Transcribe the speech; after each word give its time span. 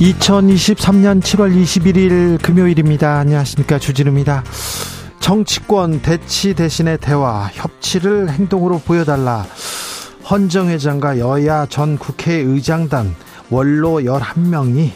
2023년 0.00 1.20
7월 1.20 1.54
21일 1.54 2.40
금요일입니다. 2.42 3.18
안녕하십니까. 3.18 3.78
주진우입니다. 3.78 4.42
정치권 5.20 6.00
대치 6.00 6.54
대신의 6.54 6.96
대화, 7.02 7.50
협치를 7.52 8.30
행동으로 8.30 8.78
보여달라. 8.78 9.44
헌정 10.30 10.70
회장과 10.70 11.18
여야 11.18 11.66
전 11.66 11.98
국회의장단 11.98 13.14
원로 13.50 14.00
11명이 14.00 14.92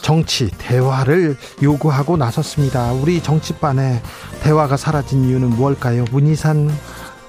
정치 0.00 0.50
대화를 0.56 1.36
요구하고 1.62 2.16
나섰습니다. 2.16 2.90
우리 2.92 3.22
정치반에 3.22 4.00
대화가 4.42 4.78
사라진 4.78 5.24
이유는 5.28 5.50
무엇일까요? 5.50 6.06
문희상 6.10 6.70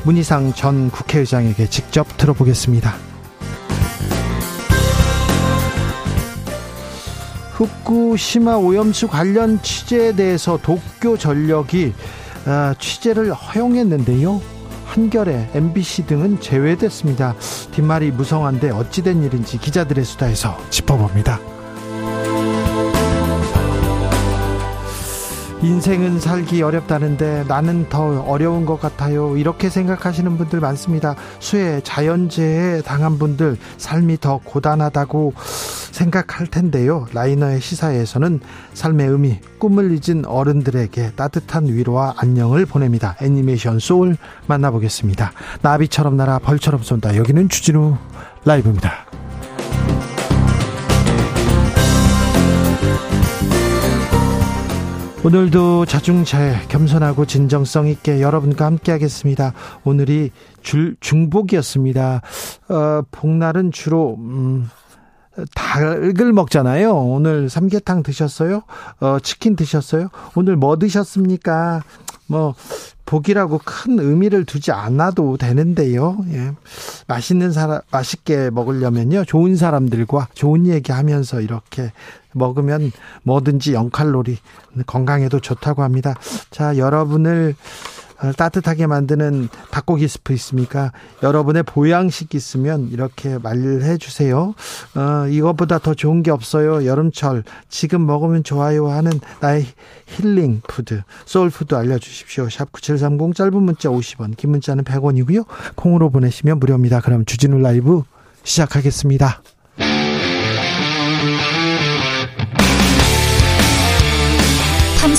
문희상 0.03 0.53
전 0.53 0.89
국회의장에게 0.89 1.67
직접 1.69 2.07
들어보겠습니다. 2.15 3.12
후쿠시마 7.63 8.55
오염수 8.57 9.07
관련 9.07 9.61
취재에 9.61 10.13
대해서 10.13 10.59
도쿄 10.61 11.17
전력이 11.17 11.93
아, 12.45 12.75
취재를 12.77 13.33
허용했는데요. 13.33 14.41
한겨레, 14.85 15.49
MBC 15.53 16.05
등은 16.05 16.39
제외됐습니다. 16.39 17.35
뒷말이 17.71 18.11
무성한데 18.11 18.69
어찌된 18.69 19.23
일인지 19.23 19.57
기자들의 19.57 20.03
수다에서 20.03 20.57
짚어봅니다. 20.69 21.52
인생은 25.63 26.19
살기 26.19 26.61
어렵다는데 26.61 27.45
나는 27.47 27.87
더 27.87 28.21
어려운 28.23 28.65
것 28.65 28.81
같아요. 28.81 29.37
이렇게 29.37 29.69
생각하시는 29.69 30.37
분들 30.37 30.59
많습니다. 30.59 31.15
수해, 31.39 31.79
자연재해 31.81 32.81
당한 32.81 33.17
분들 33.17 33.57
삶이 33.77 34.19
더 34.19 34.41
고단하다고 34.43 35.33
생각할 35.37 36.47
텐데요. 36.47 37.05
라이너의 37.13 37.61
시사에서는 37.61 38.41
삶의 38.73 39.07
의미, 39.07 39.39
꿈을 39.57 39.97
잊은 39.97 40.25
어른들에게 40.25 41.11
따뜻한 41.15 41.67
위로와 41.67 42.15
안녕을 42.17 42.65
보냅니다. 42.65 43.15
애니메이션 43.21 43.79
소울 43.79 44.17
만나보겠습니다. 44.47 45.31
나비처럼 45.61 46.17
날아 46.17 46.39
벌처럼 46.39 46.83
쏜다. 46.83 47.15
여기는 47.15 47.47
주진우 47.47 47.95
라이브입니다. 48.43 49.05
오늘도 55.25 55.85
자중차에 55.85 56.67
겸손하고 56.67 57.25
진정성 57.25 57.87
있게 57.87 58.19
여러분과 58.19 58.65
함께 58.65 58.91
하겠습니다. 58.91 59.53
오늘이 59.85 60.31
줄 60.61 60.97
중복이었습니다. 60.99 62.21
어, 62.67 63.01
복날은 63.09 63.71
주로 63.71 64.17
음, 64.19 64.69
닭을 65.55 66.33
먹잖아요. 66.33 66.93
오늘 66.93 67.49
삼계탕 67.49 68.03
드셨어요? 68.03 68.63
어, 68.99 69.17
치킨 69.23 69.55
드셨어요? 69.55 70.09
오늘 70.35 70.57
뭐 70.57 70.77
드셨습니까? 70.77 71.83
뭐 72.27 72.53
복이라고 73.05 73.61
큰 73.63 73.99
의미를 73.99 74.43
두지 74.43 74.71
않아도 74.71 75.37
되는데요. 75.37 76.17
예. 76.31 76.51
맛있는 77.07 77.51
사람 77.51 77.81
맛있게 77.91 78.49
먹으려면요. 78.49 79.25
좋은 79.25 79.55
사람들과 79.55 80.29
좋은 80.33 80.67
얘기 80.67 80.91
하면서 80.91 81.41
이렇게 81.41 81.91
먹으면 82.33 82.91
뭐든지 83.23 83.73
0칼로리 83.73 84.37
건강에도 84.85 85.39
좋다고 85.39 85.83
합니다. 85.83 86.15
자, 86.49 86.77
여러분을 86.77 87.55
어, 88.23 88.31
따뜻하게 88.31 88.87
만드는 88.87 89.49
닭고기 89.71 90.07
스프 90.07 90.31
있습니까? 90.33 90.93
여러분의 91.21 91.63
보양식 91.63 92.33
있으면 92.35 92.87
이렇게 92.89 93.37
말해 93.37 93.97
주세요. 93.97 94.53
어, 94.95 95.27
이것보다 95.27 95.79
더 95.79 95.93
좋은 95.93 96.23
게 96.23 96.31
없어요. 96.31 96.85
여름철 96.85 97.43
지금 97.67 98.05
먹으면 98.05 98.43
좋아요 98.43 98.87
하는 98.87 99.11
나의 99.41 99.65
힐링 100.05 100.61
푸드, 100.67 101.03
소울 101.25 101.49
푸드 101.49 101.75
알려 101.75 101.97
주십시오. 101.97 102.49
샵 102.49 102.71
9730 102.71 103.35
짧은 103.35 103.61
문자 103.61 103.89
50원, 103.89 104.37
긴 104.37 104.51
문자는 104.51 104.85
100원이고요. 104.85 105.45
콩으로 105.75 106.09
보내시면 106.09 106.59
무료입니다. 106.59 107.01
그럼 107.01 107.25
주진우 107.25 107.59
라이브 107.59 108.03
시작하겠습니다. 108.43 109.41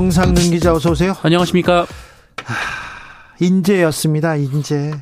정상근 0.00 0.44
기자 0.44 0.72
어서 0.72 0.92
오세요. 0.92 1.14
안녕하십니까. 1.20 1.84
인재였습니다. 3.38 4.34
인재. 4.36 4.92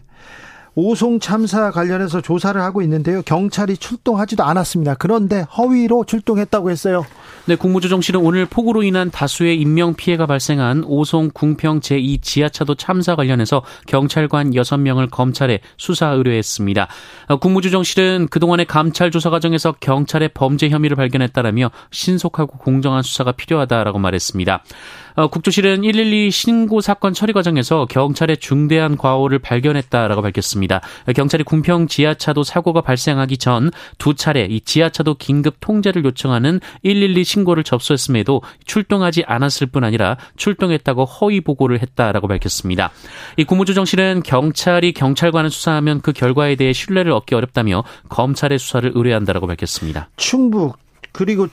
오송 0.75 1.21
참사 1.21 1.71
관련해서 1.71 2.21
조사를 2.21 2.61
하고 2.61 2.83
있는데요. 2.83 3.23
경찰이 3.23 3.77
출동하지도 3.77 4.43
않았습니다. 4.43 4.97
그런데 4.97 5.43
허위로 5.57 6.03
출동했다고 6.05 6.73
했어요. 6.73 7.07
네, 7.49 7.57
국무조정실은 7.57 8.21
오늘 8.21 8.45
폭우로 8.45 8.83
인한 8.83 9.11
다수의 9.11 9.59
인명 9.59 9.95
피해가 9.95 10.27
발생한 10.27 10.85
오송 10.85 11.31
궁평 11.33 11.81
제2 11.81 12.21
지하차도 12.21 12.75
참사 12.75 13.17
관련해서 13.17 13.63
경찰관 13.87 14.51
6명을 14.51 15.11
검찰에 15.11 15.61
수사 15.79 16.09
의뢰했습니다. 16.09 16.89
어, 17.29 17.37
국무조정실은 17.39 18.29
그동안의 18.31 18.67
감찰 18.67 19.11
조사 19.11 19.31
과정에서 19.31 19.73
경찰의 19.81 20.33
범죄 20.35 20.69
혐의를 20.69 20.95
발견했다라며 20.95 21.71
신속하고 21.91 22.59
공정한 22.59 23.03
수사가 23.03 23.33
필요하다라고 23.33 23.99
말했습니다. 23.99 24.63
어, 25.19 25.27
국조실은 25.27 25.83
112 25.83 26.31
신고 26.31 26.81
사건 26.81 27.13
처리 27.13 27.33
과정에서 27.33 27.87
경찰의 27.87 28.37
중대한 28.37 28.97
과오를 28.97 29.41
발견했다라고 29.41 30.23
밝혔습니다. 30.23 30.81
경찰이 31.15 31.43
궁평 31.43 31.89
지하차도 31.89 32.45
사고가 32.45 32.81
발생하기 32.81 33.37
전 33.39 33.71
두 33.99 34.15
차례 34.15 34.45
이 34.45 34.61
지하차도 34.61 35.15
긴급 35.15 35.57
통제를 35.61 36.05
요청하는 36.05 36.61
112 36.83 37.25
신고를 37.25 37.65
접수했음에도 37.65 38.43
출동하지 38.65 39.25
않았을 39.27 39.67
뿐 39.69 39.85
아니라 39.85 40.17
출동했다고 40.37 41.05
허위 41.05 41.41
보고를 41.41 41.81
했다라고 41.83 42.29
밝혔습니다. 42.29 42.91
이 43.37 43.45
국무조정실은 43.45 44.23
경찰이 44.25 44.93
경찰관을 44.93 45.51
수사하면 45.51 46.01
그 46.01 46.13
결과에 46.13 46.57
대해 46.57 46.73
신뢰를 46.73 47.13
얻기 47.13 47.35
어렵다며 47.35 47.85
검찰의 48.09 48.59
수사를 48.59 48.91
의뢰한다라고 48.95 49.47
밝혔습니다. 49.47 50.09
충북 50.17 50.79
그리고 51.13 51.49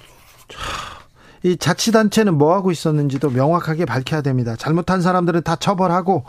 이 1.46 1.58
자치단체는 1.58 2.40
뭐 2.40 2.56
하고 2.56 2.72
있었는지도 2.72 3.30
명확하게 3.30 3.86
밝혀야 3.86 4.22
됩니다. 4.22 4.56
잘못한 4.58 5.04
사람들은 5.04 5.44
다 5.44 5.56
처벌하고 5.56 6.26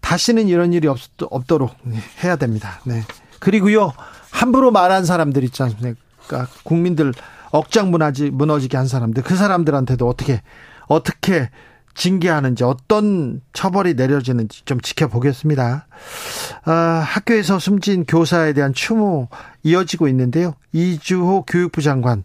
다시는 0.00 0.46
이런 0.46 0.72
일이 0.72 0.86
없, 0.86 1.00
없도록 1.20 1.74
해야 2.22 2.36
됩니다. 2.36 2.80
네. 2.84 3.02
그리고요 3.40 3.92
함부로 4.30 4.70
말한 4.70 5.04
사람들 5.04 5.42
있지 5.42 5.64
않습니까? 5.64 6.46
국민들 6.62 7.12
억장 7.50 7.90
무너지, 7.90 8.30
무너지게 8.30 8.76
한 8.76 8.86
사람들 8.86 9.24
그 9.24 9.34
사람들한테도 9.34 10.08
어떻게 10.08 10.42
어떻게 10.86 11.50
징계하는지 11.94 12.62
어떤 12.62 13.40
처벌이 13.52 13.94
내려지는지 13.94 14.64
좀 14.64 14.80
지켜보겠습니다. 14.80 15.88
아, 16.66 16.72
학교에서 16.72 17.58
숨진 17.58 18.04
교사에 18.06 18.52
대한 18.52 18.72
추모 18.72 19.28
이어지고 19.64 20.06
있는데요. 20.06 20.54
이주호 20.72 21.46
교육부 21.46 21.82
장관. 21.82 22.22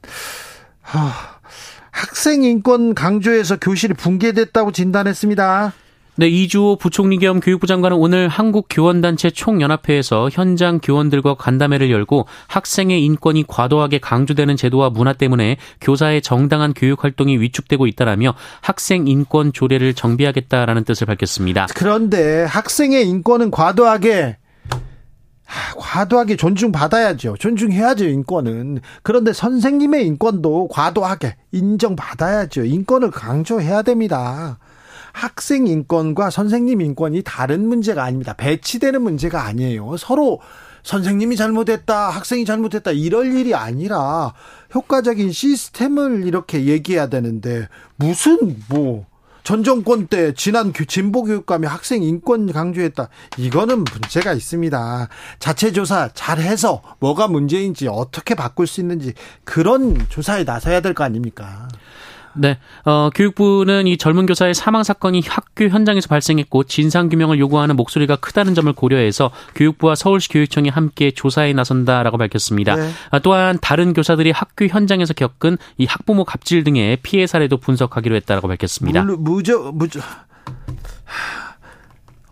아, 0.84 1.37
학생 1.98 2.44
인권 2.44 2.94
강조해서 2.94 3.58
교실이 3.58 3.96
붕괴됐다고 3.96 4.72
진단했습니다. 4.72 5.74
네, 6.20 6.28
이주호 6.28 6.78
부총리 6.78 7.18
겸 7.20 7.40
교육부 7.40 7.68
장관은 7.68 7.98
오늘 7.98 8.28
한국교원단체 8.28 9.30
총연합회에서 9.30 10.30
현장 10.32 10.80
교원들과 10.80 11.36
간담회를 11.36 11.92
열고 11.92 12.26
학생의 12.48 13.04
인권이 13.04 13.46
과도하게 13.48 14.00
강조되는 14.00 14.56
제도와 14.58 14.90
문화 14.90 15.14
때문에 15.14 15.58
교사의 15.82 16.22
정당한 16.22 16.74
교육 16.74 17.04
활동이 17.04 17.38
위축되고 17.40 17.86
있다라며 17.86 18.34
학생 18.62 19.08
인권 19.08 19.54
조례를 19.54 19.94
정비하겠다라는 19.94 20.86
뜻을 20.86 21.06
밝혔습니다. 21.06 21.68
그런데 21.76 22.44
학생의 22.46 23.08
인권은 23.08 23.52
과도하게 23.52 24.38
과도하게 25.78 26.36
존중받아야죠. 26.36 27.38
존중해야죠, 27.40 28.06
인권은. 28.06 28.82
그런데 29.04 29.34
선생님의 29.34 30.06
인권도 30.06 30.68
과도하게 30.70 31.36
인정받아야죠. 31.52 32.66
인권을 32.66 33.12
강조해야 33.12 33.82
됩니다. 33.82 34.60
학생 35.14 35.66
인권과 35.66 36.30
선생님 36.30 36.82
인권이 36.82 37.24
다른 37.24 37.68
문제가 37.68 38.04
아닙니다. 38.04 38.34
배치되는 38.34 39.02
문제가 39.02 39.46
아니에요. 39.46 39.98
서로 39.98 40.40
선생님이 40.84 41.36
잘못했다, 41.36 42.10
학생이 42.10 42.46
잘못했다, 42.46 42.92
이럴 42.92 43.36
일이 43.36 43.56
아니라 43.56 44.34
효과적인 44.74 45.32
시스템을 45.32 46.26
이렇게 46.26 46.66
얘기해야 46.66 47.08
되는데, 47.08 47.68
무슨, 47.98 48.58
뭐, 48.70 49.06
전 49.48 49.64
정권 49.64 50.08
때 50.08 50.34
지난 50.34 50.74
진보 50.74 51.24
교육감이 51.24 51.68
학생 51.68 52.04
인권 52.04 52.52
강조했다. 52.52 53.08
이거는 53.38 53.86
문제가 53.86 54.34
있습니다. 54.34 55.08
자체 55.40 55.72
조사 55.72 56.10
잘 56.14 56.40
해서 56.40 56.82
뭐가 57.00 57.30
문제인지 57.30 57.88
어떻게 57.88 58.36
바꿀 58.36 58.68
수 58.68 58.82
있는지 58.82 59.14
그런 59.46 60.06
조사에 60.10 60.44
나서야 60.44 60.82
될 60.82 60.94
거 60.94 61.06
아닙니까? 61.06 61.70
네, 62.38 62.58
어, 62.86 63.10
교육부는 63.14 63.88
이 63.88 63.98
젊은 63.98 64.26
교사의 64.26 64.54
사망 64.54 64.84
사건이 64.84 65.24
학교 65.28 65.68
현장에서 65.68 66.08
발생했고 66.08 66.64
진상 66.66 67.10
규명을 67.10 67.40
요구하는 67.40 67.76
목소리가 67.76 68.18
크다는 68.18 68.56
점을 68.56 68.72
고려해서 68.72 69.32
교육부와 69.56 69.96
서울시 69.96 70.30
교육청이 70.30 70.70
함께 70.70 71.12
조사에 71.12 71.54
나선다라고 71.54 72.18
밝혔습니다. 72.18 72.76
네. 72.76 72.90
아, 73.12 73.20
또한 73.20 73.58
다른 73.62 73.94
교사들이 73.94 74.32
학교 74.32 74.68
현장에서 74.68 75.14
겪은 75.14 75.58
이 75.78 75.86
학부모 75.86 76.26
갑질 76.26 76.64
등의 76.64 76.98
피해 77.04 77.28
사례도 77.28 77.58
분석하기로 77.58 78.16
했다라고 78.16 78.48
밝혔습니다. 78.48 79.04
무저 79.04 79.72
무저 79.74 80.00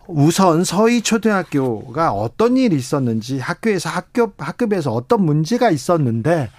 우선 0.08 0.64
서희 0.64 1.02
초등학교가 1.02 2.12
어떤 2.12 2.56
일이 2.56 2.76
있었는지 2.76 3.38
학교에서 3.38 3.88
학교 3.88 4.32
학급에서 4.38 4.92
어떤 4.92 5.24
문제가 5.24 5.70
있었는데 5.70 6.50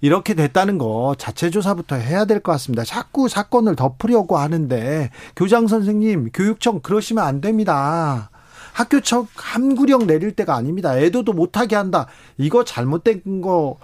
이렇게 0.00 0.34
됐다는 0.34 0.78
거 0.78 1.14
자체 1.18 1.50
조사부터 1.50 1.96
해야 1.96 2.24
될 2.24 2.40
것 2.40 2.52
같습니다. 2.52 2.84
자꾸 2.84 3.28
사건을 3.28 3.76
덮으려고 3.76 4.38
하는데 4.38 5.10
교장 5.36 5.66
선생님, 5.66 6.30
교육청 6.32 6.80
그러시면 6.80 7.24
안 7.24 7.40
됩니다. 7.40 8.30
학교 8.72 9.00
청 9.00 9.26
함구령 9.34 10.06
내릴 10.06 10.32
때가 10.32 10.54
아닙니다. 10.54 10.96
애도도 10.96 11.32
못하게 11.34 11.76
한다. 11.76 12.06
이거 12.38 12.64
잘못된 12.64 13.42
거 13.42 13.76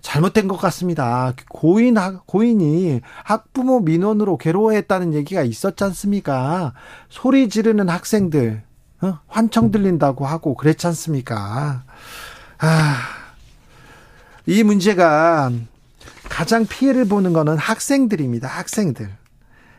잘못된 0.00 0.48
것 0.48 0.56
같습니다. 0.56 1.32
고인 1.48 1.94
고인이 2.26 3.00
학부모 3.22 3.80
민원으로 3.80 4.36
괴로워했다는 4.38 5.14
얘기가 5.14 5.42
있었지 5.42 5.84
않습니까? 5.84 6.72
소리 7.08 7.48
지르는 7.48 7.88
학생들 7.88 8.64
어? 9.02 9.18
환청 9.28 9.70
들린다고 9.70 10.26
하고 10.26 10.54
그랬지 10.56 10.88
않습니까? 10.88 11.84
아. 12.58 13.21
이 14.46 14.62
문제가 14.62 15.50
가장 16.28 16.66
피해를 16.66 17.04
보는 17.04 17.32
거는 17.32 17.56
학생들입니다. 17.58 18.48
학생들. 18.48 19.10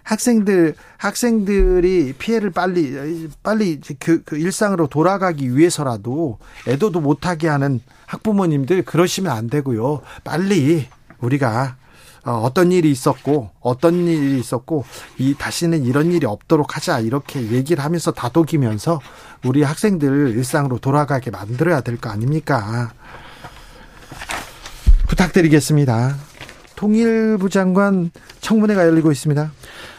학생들 0.04 0.76
학생들이 0.98 2.14
피해를 2.18 2.52
빨리 2.52 3.30
빨리 3.42 3.80
그, 4.00 4.22
그 4.24 4.38
일상으로 4.38 4.88
돌아가기 4.88 5.56
위해서라도 5.56 6.40
애도도 6.68 7.00
못하게 7.00 7.48
하는 7.48 7.80
학부모님들 8.08 8.84
그러시면 8.84 9.32
안 9.32 9.50
되고요. 9.50 10.02
빨리 10.26 10.88
우리가 11.20 11.78
어, 12.26 12.32
어떤 12.32 12.72
일이 12.74 12.92
있었고 12.92 13.52
어떤 13.62 13.96
일이 14.08 14.40
있었고 14.40 14.86
이 15.18 15.36
다시는 15.38 15.86
이런 15.86 16.12
일이 16.12 16.26
없도록 16.26 16.76
하자 16.76 17.00
이렇게 17.00 17.42
얘기를 17.52 17.84
하면서 17.84 18.12
다독이면서 18.12 19.00
우리 19.46 19.64
학생들 19.64 20.34
일상으로 20.36 20.80
돌아가게 20.80 21.32
만들어야 21.32 21.80
될 21.82 21.98
거 21.98 22.10
아닙니까? 22.10 22.92
부탁드리겠습니다. 25.14 26.16
통일부 26.76 27.50
장관 27.50 28.10
청문회가 28.42 28.86
열리고 28.88 29.12
있습니다. 29.12 29.52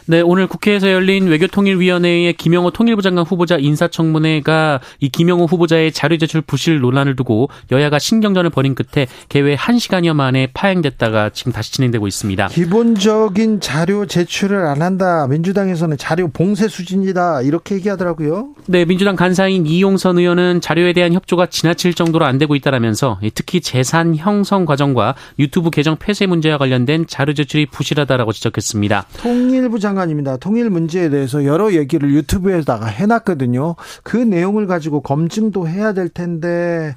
네, 0.07 0.21
오늘 0.21 0.45
국회에서 0.45 0.91
열린 0.91 1.25
외교통일위원회의 1.25 2.31
김영호 2.33 2.69
통일부 2.69 3.01
장관 3.01 3.25
후보자 3.25 3.57
인사청문회가 3.57 4.79
이 4.99 5.09
김영호 5.09 5.45
후보자의 5.45 5.91
자료 5.91 6.15
제출 6.17 6.41
부실 6.41 6.79
논란을 6.79 7.15
두고 7.15 7.49
여야가 7.71 7.97
신경전을 7.97 8.51
벌인 8.51 8.75
끝에 8.75 9.07
개회 9.29 9.55
1시간여 9.55 10.13
만에 10.13 10.49
파행됐다가 10.53 11.31
지금 11.31 11.51
다시 11.51 11.73
진행되고 11.73 12.05
있습니다. 12.05 12.49
기본적인 12.49 13.61
자료 13.61 14.05
제출을 14.05 14.67
안 14.67 14.83
한다. 14.83 15.25
민주당에서는 15.27 15.97
자료 15.97 16.27
봉쇄 16.27 16.67
수준이다. 16.67 17.41
이렇게 17.41 17.73
얘기하더라고요. 17.73 18.49
네, 18.67 18.85
민주당 18.85 19.15
간사인 19.15 19.65
이용선 19.65 20.19
의원은 20.19 20.61
자료에 20.61 20.93
대한 20.93 21.13
협조가 21.13 21.47
지나칠 21.47 21.95
정도로 21.95 22.25
안 22.25 22.37
되고 22.37 22.55
있다라면서 22.55 23.19
특히 23.33 23.59
재산 23.59 24.15
형성 24.15 24.65
과정과 24.65 25.15
유튜브 25.39 25.71
계정 25.71 25.95
폐쇄 25.95 26.27
문제와 26.27 26.59
관련된 26.59 27.07
자료 27.07 27.33
제출이 27.33 27.65
부실하다라고 27.65 28.33
지적했습니다. 28.33 29.07
통일부 29.17 29.79
장 29.79 29.94
장관입니다. 29.95 30.37
통일 30.37 30.69
문제에 30.69 31.09
대해서 31.09 31.45
여러 31.45 31.73
얘기를 31.73 32.13
유튜브에다가 32.13 32.85
해놨거든요. 32.85 33.75
그 34.03 34.17
내용을 34.17 34.67
가지고 34.67 35.01
검증도 35.01 35.67
해야 35.67 35.93
될 35.93 36.09
텐데 36.09 36.95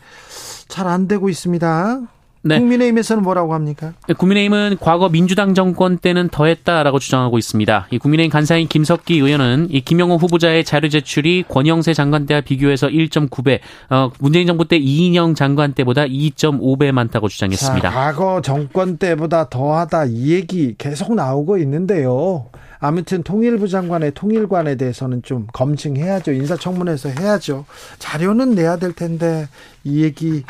잘 0.68 0.88
안 0.88 1.06
되고 1.06 1.28
있습니다. 1.28 2.00
네. 2.42 2.58
국민의힘에서는 2.58 3.22
뭐라고 3.22 3.52
합니까? 3.52 3.92
네, 4.06 4.14
국민의힘은 4.14 4.78
과거 4.80 5.08
민주당 5.08 5.54
정권 5.54 5.98
때는 5.98 6.28
더했다라고 6.30 6.98
주장하고 6.98 7.36
있습니다. 7.36 7.88
이 7.90 7.98
국민의힘 7.98 8.30
간사인 8.30 8.68
김석기 8.68 9.16
의원은 9.16 9.68
이 9.70 9.80
김영호 9.80 10.16
후보자의 10.16 10.64
자료 10.64 10.88
제출이 10.88 11.44
권영세 11.48 11.92
장관 11.94 12.26
때와 12.26 12.40
비교해서 12.40 12.86
1.9배, 12.88 13.58
어, 13.90 14.10
문재인 14.20 14.46
정부 14.46 14.66
때 14.66 14.76
이인영 14.76 15.34
장관 15.34 15.72
때보다 15.74 16.04
2.5배 16.04 16.92
많다고 16.92 17.28
주장했습니다. 17.28 17.90
자, 17.90 17.94
과거 17.94 18.40
정권 18.40 18.96
때보다 18.96 19.48
더하다 19.48 20.06
이 20.06 20.30
얘기 20.30 20.74
계속 20.78 21.14
나오고 21.14 21.58
있는데요. 21.58 22.46
아무튼 22.80 23.22
통일부 23.22 23.68
장관의 23.68 24.12
통일관에 24.14 24.76
대해서는 24.76 25.22
좀 25.22 25.46
검증해야죠. 25.52 26.32
인사청문회에서 26.32 27.08
해야죠. 27.10 27.64
자료는 27.98 28.54
내야 28.54 28.76
될 28.76 28.92
텐데 28.92 29.48
이 29.84 30.02
얘기 30.02 30.44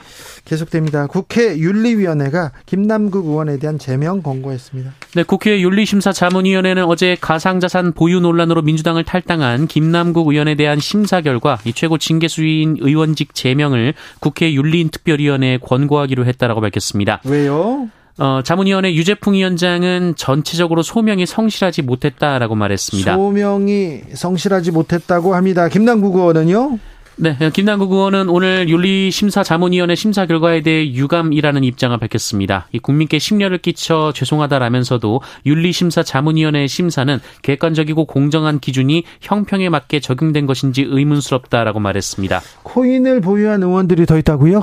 계속됩니다. 0.45 1.07
국회 1.07 1.57
윤리위원회가 1.59 2.53
김남국 2.67 3.27
의원에 3.27 3.59
대한 3.59 3.79
제명 3.79 4.23
권고했습니다. 4.23 4.93
네, 5.15 5.23
국회 5.23 5.61
윤리심사 5.61 6.13
자문위원회는 6.13 6.85
어제 6.85 7.17
가상자산 7.21 7.93
보유 7.93 8.21
논란으로 8.21 8.63
민주당을 8.63 9.05
탈당한 9.05 9.67
김남국 9.67 10.29
의원에 10.29 10.55
대한 10.55 10.81
심사 10.81 11.21
결과 11.21 11.59
이 11.65 11.73
최고 11.73 11.99
징계수위인 11.99 12.79
의원직 12.81 13.35
제명을 13.35 13.95
국회 14.21 14.53
윤리특별위원회에 14.53 15.59
권고하기로 15.59 16.27
했다라고 16.27 16.61
밝혔습니다. 16.61 17.21
왜요? 17.25 17.89
어, 18.19 18.41
자문위원회 18.43 18.95
유재풍 18.95 19.35
위원장은 19.35 20.15
전체적으로 20.17 20.83
소명이 20.83 21.25
성실하지 21.25 21.83
못했다라고 21.83 22.55
말했습니다. 22.57 23.15
소명이 23.15 24.01
성실하지 24.15 24.73
못했다고 24.73 25.35
합니다. 25.35 25.69
김남국 25.69 26.17
의원은요? 26.17 26.79
네, 27.21 27.37
김남국 27.53 27.91
의원은 27.91 28.29
오늘 28.29 28.69
윤리심사자문위원회 28.69 29.97
심사 29.97 30.25
결과에 30.25 30.63
대해 30.63 30.93
유감이라는 30.93 31.65
입장을 31.65 31.97
밝혔습니다. 31.99 32.69
이 32.71 32.79
국민께 32.79 33.19
심려를 33.19 33.59
끼쳐 33.59 34.13
죄송하다라면서도 34.15 35.21
윤리심사자문위원회의 35.45 36.69
심사는 36.69 37.19
객관적이고 37.43 38.05
공정한 38.05 38.61
기준이 38.61 39.03
형평에 39.21 39.69
맞게 39.69 39.99
적용된 39.99 40.47
것인지 40.47 40.83
의문스럽다라고 40.83 41.81
말했습니다. 41.81 42.41
코인을 42.63 43.21
보유한 43.21 43.65
의원들이 43.65 44.07
더 44.07 44.17
있다고요? 44.17 44.63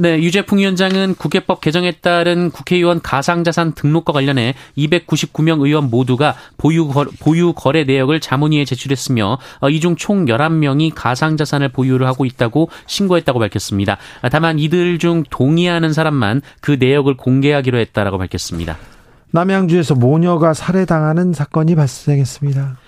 네, 0.00 0.16
유재풍 0.22 0.56
위원장은 0.56 1.14
국회법 1.16 1.60
개정에 1.60 1.92
따른 1.92 2.50
국회의원 2.50 3.02
가상자산 3.02 3.74
등록과 3.74 4.14
관련해 4.14 4.54
299명 4.78 5.60
의원 5.60 5.90
모두가 5.90 6.36
보유, 6.56 6.88
보유 7.20 7.52
거래 7.52 7.84
내역을 7.84 8.18
자문위에 8.20 8.64
제출했으며 8.64 9.36
어, 9.60 9.68
이중 9.68 9.96
총 9.96 10.24
11명이 10.24 10.92
가상자산을 10.94 11.68
보유를 11.68 12.06
하고 12.06 12.24
있다고 12.24 12.70
신고했다고 12.86 13.40
밝혔습니다. 13.40 13.98
다만 14.32 14.58
이들 14.58 14.98
중 14.98 15.22
동의하는 15.28 15.92
사람만 15.92 16.40
그 16.62 16.78
내역을 16.80 17.18
공개하기로 17.18 17.76
했다라고 17.76 18.16
밝혔습니다. 18.16 18.78
남양주에서 19.32 19.96
모녀가 19.96 20.54
살해당하는 20.54 21.34
사건이 21.34 21.74
발생했습니다. 21.74 22.78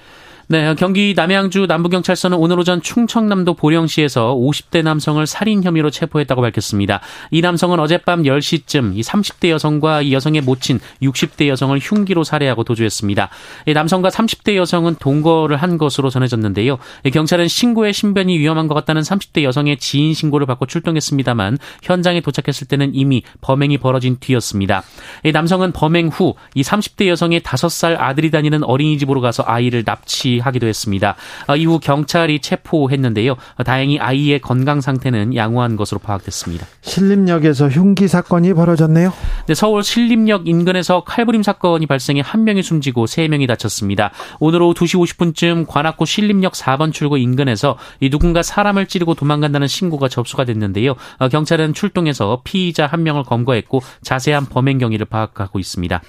네, 0.52 0.74
경기 0.74 1.14
남양주 1.16 1.64
남부경찰서는 1.64 2.36
오늘 2.36 2.58
오전 2.58 2.82
충청남도 2.82 3.54
보령시에서 3.54 4.34
50대 4.34 4.82
남성을 4.82 5.26
살인 5.26 5.64
혐의로 5.64 5.88
체포했다고 5.88 6.42
밝혔습니다. 6.42 7.00
이 7.30 7.40
남성은 7.40 7.80
어젯밤 7.80 8.24
10시쯤 8.24 8.94
이 8.94 9.00
30대 9.00 9.48
여성과 9.48 10.02
이 10.02 10.12
여성의 10.12 10.42
모친 10.42 10.78
60대 11.00 11.48
여성을 11.48 11.78
흉기로 11.78 12.22
살해하고 12.22 12.64
도주했습니다. 12.64 13.30
이 13.64 13.72
남성과 13.72 14.10
30대 14.10 14.56
여성은 14.56 14.96
동거를 14.96 15.56
한 15.56 15.78
것으로 15.78 16.10
전해졌는데요. 16.10 16.76
경찰은 17.10 17.48
신고의 17.48 17.94
신변이 17.94 18.38
위험한 18.38 18.68
것 18.68 18.74
같다는 18.74 19.00
30대 19.00 19.44
여성의 19.44 19.78
지인 19.78 20.12
신고를 20.12 20.46
받고 20.46 20.66
출동했습니다만 20.66 21.56
현장에 21.82 22.20
도착했을 22.20 22.68
때는 22.68 22.90
이미 22.92 23.22
범행이 23.40 23.78
벌어진 23.78 24.18
뒤였습니다. 24.20 24.82
이 25.24 25.32
남성은 25.32 25.72
범행 25.72 26.08
후 26.08 26.34
이 26.54 26.62
30대 26.62 27.06
여성의 27.08 27.40
5살 27.40 27.96
아들이 27.98 28.30
다니는 28.30 28.64
어린이집으로 28.64 29.20
가서 29.20 29.44
아이를 29.46 29.84
납치 29.84 30.38
하기도 30.42 30.66
했습니다. 30.66 31.16
어, 31.48 31.56
이후 31.56 31.78
경찰이 31.78 32.40
체포했는데요. 32.40 33.36
다행히 33.64 33.98
아이의 33.98 34.40
건강 34.40 34.80
상태는 34.80 35.34
양호한 35.34 35.76
것으로 35.76 35.98
파악됐습니다. 36.00 36.66
신림역에서 36.82 37.68
흉기 37.68 38.08
사건이 38.08 38.54
벌어졌네요. 38.54 39.12
네, 39.46 39.54
서울 39.54 39.82
신림역 39.82 40.46
인근에서 40.46 41.04
칼부림 41.04 41.42
사건이 41.42 41.86
발생해 41.86 42.22
한 42.24 42.44
명이 42.44 42.62
숨지고 42.62 43.06
세 43.06 43.28
명이 43.28 43.46
다쳤습니다. 43.46 44.10
오늘 44.40 44.62
오후 44.62 44.74
2시 44.74 44.98
50분쯤 44.98 45.66
관악구 45.66 46.06
신림역 46.06 46.52
4번 46.52 46.92
출구 46.92 47.18
인근에서 47.18 47.78
누군가 48.10 48.42
사람을 48.42 48.86
찌르고 48.86 49.14
도망간다는 49.14 49.66
신고가 49.66 50.08
접수가 50.08 50.44
됐는데요. 50.44 50.94
어, 51.18 51.28
경찰은 51.28 51.74
출동해서 51.74 52.42
피의자 52.44 52.86
한 52.86 53.02
명을 53.02 53.24
검거했고 53.24 53.82
자세한 54.02 54.46
범행 54.46 54.78
경위를 54.78 55.06
파악하고 55.06 55.58
있습니다. 55.58 56.02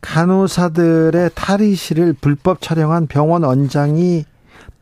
간호사들의 0.00 1.30
탈의실을 1.34 2.14
불법 2.20 2.60
촬영한 2.60 3.06
병원 3.06 3.44
원장이 3.44 4.24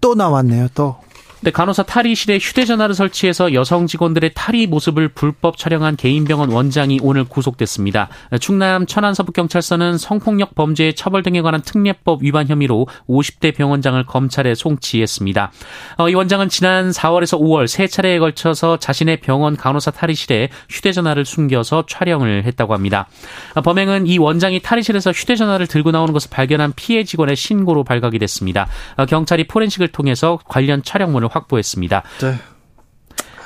또 0.01 0.15
나왔네요, 0.15 0.69
또. 0.75 0.97
네, 1.45 1.51
간호사 1.51 1.83
탈의실에 1.83 2.39
휴대전화를 2.39 2.95
설치해서 2.95 3.53
여성 3.53 3.87
직원들의 3.87 4.31
탈의 4.35 4.67
모습을 4.67 5.09
불법 5.09 5.59
촬영한 5.59 5.97
개인병원 5.97 6.51
원장이 6.51 7.01
오늘 7.03 7.25
구속됐습니다. 7.25 8.09
충남 8.41 8.87
천안서북경찰서는 8.87 9.99
성폭력 9.99 10.55
범죄 10.55 10.93
처벌 10.93 11.23
등에 11.23 11.43
관한 11.43 11.61
특례법 11.61 12.23
위반 12.23 12.49
혐의로 12.49 12.87
50대 13.11 13.55
병원장을 13.55 14.03
검찰에 14.07 14.55
송치했습니다. 14.55 15.53
어, 15.99 16.09
이 16.09 16.15
원장은 16.15 16.49
지난 16.49 16.91
4월에서 16.93 17.39
5월 17.39 17.67
세 17.67 17.89
차례에 17.89 18.21
걸쳐서 18.21 18.79
자신의 18.79 19.21
병원 19.21 19.55
간호사 19.55 19.91
탈의실에 19.91 20.49
휴대전화를 20.71 21.27
숨겨서 21.27 21.85
촬영을 21.87 22.45
했다고 22.45 22.73
합니다. 22.73 23.07
어, 23.55 23.61
범행은 23.61 24.07
이 24.07 24.17
원장이 24.17 24.61
탈의실에서 24.61 25.11
휴대전화를 25.11 25.67
들고 25.67 25.91
나오는 25.91 26.15
것을 26.15 26.31
발견한 26.31 26.73
피해 26.75 27.05
직원의 27.05 27.37
신고로 27.37 27.85
발각이 27.85 28.19
됐습니다. 28.19 28.67
어, 28.97 29.05
경찰이 29.05 29.47
포렌식을 29.47 29.89
통해서 29.89 30.39
관련 30.47 30.83
촬영물을 30.83 31.34
확보했습니다. 31.35 32.03
네. 32.21 32.39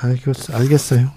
알겠, 0.01 0.53
알겠어요. 0.53 1.11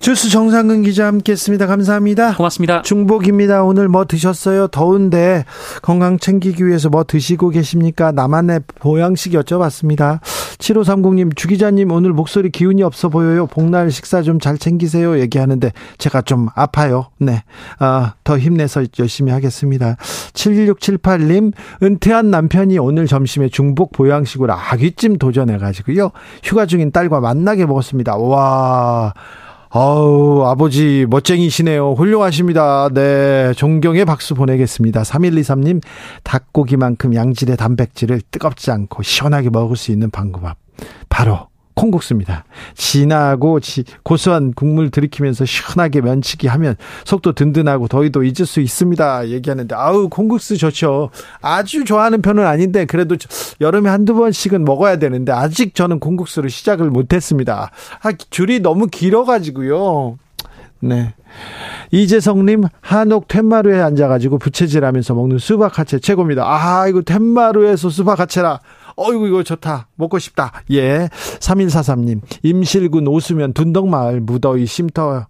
주스 0.00 0.30
정상근 0.30 0.80
기자 0.80 1.06
함께했습니다. 1.08 1.66
감사합니다. 1.66 2.34
고맙습니다. 2.34 2.80
중복입니다. 2.80 3.62
오늘 3.64 3.86
뭐 3.88 4.06
드셨어요? 4.06 4.66
더운데 4.68 5.44
건강 5.82 6.18
챙기기 6.18 6.66
위해서 6.66 6.88
뭐 6.88 7.04
드시고 7.04 7.50
계십니까? 7.50 8.10
나만의 8.10 8.60
보양식 8.76 9.34
여쭤봤습니다. 9.34 10.20
7530님, 10.56 11.36
주 11.36 11.48
기자님 11.48 11.92
오늘 11.92 12.14
목소리 12.14 12.48
기운이 12.50 12.82
없어 12.82 13.10
보여요. 13.10 13.46
복날 13.46 13.90
식사 13.90 14.22
좀 14.22 14.40
잘 14.40 14.56
챙기세요. 14.56 15.18
얘기하는데 15.20 15.70
제가 15.98 16.22
좀 16.22 16.48
아파요. 16.54 17.08
네. 17.18 17.42
아, 17.78 18.14
더 18.24 18.38
힘내서 18.38 18.84
열심히 18.98 19.32
하겠습니다. 19.32 19.96
7678님, 20.32 21.52
은퇴한 21.82 22.30
남편이 22.30 22.78
오늘 22.78 23.06
점심에 23.06 23.50
중복 23.50 23.92
보양식으로 23.92 24.54
아귀찜 24.54 25.18
도전해가지고요. 25.18 26.10
휴가 26.42 26.64
중인 26.64 26.90
딸과 26.90 27.20
만나게 27.20 27.66
먹었습니다. 27.66 28.16
와. 28.16 29.12
아우, 29.72 30.42
아버지, 30.46 31.06
멋쟁이시네요. 31.08 31.92
훌륭하십니다. 31.92 32.88
네. 32.92 33.52
존경의 33.54 34.04
박수 34.04 34.34
보내겠습니다. 34.34 35.02
3123님, 35.02 35.80
닭고기만큼 36.24 37.14
양질의 37.14 37.56
단백질을 37.56 38.20
뜨겁지 38.32 38.72
않고 38.72 39.04
시원하게 39.04 39.50
먹을 39.50 39.76
수 39.76 39.92
있는 39.92 40.10
방구밥. 40.10 40.56
바로, 41.08 41.49
콩국수입니다. 41.74 42.44
진하고 42.74 43.58
고소한 44.02 44.52
국물 44.52 44.90
들이키면서 44.90 45.44
시원하게 45.44 46.00
면치기 46.00 46.46
하면 46.48 46.76
속도 47.04 47.32
든든하고 47.32 47.88
더위도 47.88 48.22
잊을 48.24 48.46
수 48.46 48.60
있습니다. 48.60 49.28
얘기하는데 49.28 49.74
아우 49.74 50.08
콩국수 50.08 50.58
좋죠. 50.58 51.10
아주 51.40 51.84
좋아하는 51.84 52.22
편은 52.22 52.44
아닌데 52.44 52.84
그래도 52.84 53.16
여름에 53.60 53.88
한두 53.88 54.14
번씩은 54.14 54.64
먹어야 54.64 54.98
되는데 54.98 55.32
아직 55.32 55.74
저는 55.74 56.00
콩국수를 56.00 56.50
시작을 56.50 56.90
못했습니다. 56.90 57.70
아, 58.02 58.12
줄이 58.30 58.60
너무 58.60 58.86
길어가지고요. 58.86 60.18
네. 60.80 61.14
이재성님, 61.92 62.64
한옥 62.80 63.28
텐마루에 63.28 63.80
앉아가지고 63.80 64.38
부채질하면서 64.38 65.14
먹는 65.14 65.38
수박 65.38 65.78
화채 65.78 65.98
최고입니다. 65.98 66.44
아, 66.44 66.88
이거 66.88 67.02
텐마루에서 67.02 67.90
수박 67.90 68.18
화채라. 68.20 68.60
어이구 68.96 69.28
이거 69.28 69.42
좋다. 69.42 69.88
먹고 69.94 70.18
싶다. 70.18 70.52
예. 70.72 71.08
3143님. 71.40 72.20
임실군 72.42 73.06
오수면 73.08 73.52
둔덕마을 73.52 74.20
무더위 74.20 74.66
쉼터 74.66 75.26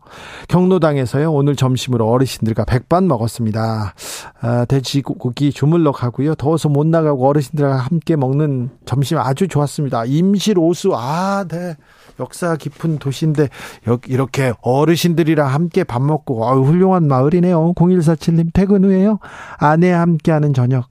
경로당에서요. 0.48 1.32
오늘 1.32 1.56
점심으로 1.56 2.08
어르신들과 2.08 2.64
백반 2.64 3.08
먹었습니다. 3.08 3.94
아, 4.40 4.64
돼지고기 4.66 5.52
주물러 5.52 5.92
가고요. 5.92 6.34
더워서 6.34 6.68
못 6.68 6.86
나가고 6.86 7.28
어르신들과 7.28 7.76
함께 7.76 8.16
먹는 8.16 8.70
점심 8.84 9.18
아주 9.18 9.48
좋았습니다. 9.48 10.04
임실 10.06 10.58
오수 10.58 10.92
아, 10.94 11.44
네. 11.48 11.76
역사 12.18 12.54
깊은 12.54 12.98
도시인데 12.98 13.48
이렇게 14.06 14.52
어르신들이랑 14.60 15.46
함께 15.48 15.84
밥 15.84 16.02
먹고 16.02 16.46
아유, 16.48 16.60
훌륭한 16.60 17.08
마을이네요. 17.08 17.72
0147님 17.74 18.50
퇴근 18.52 18.84
후에요. 18.84 19.18
아내와 19.58 20.00
함께하는 20.00 20.52
저녁. 20.52 20.88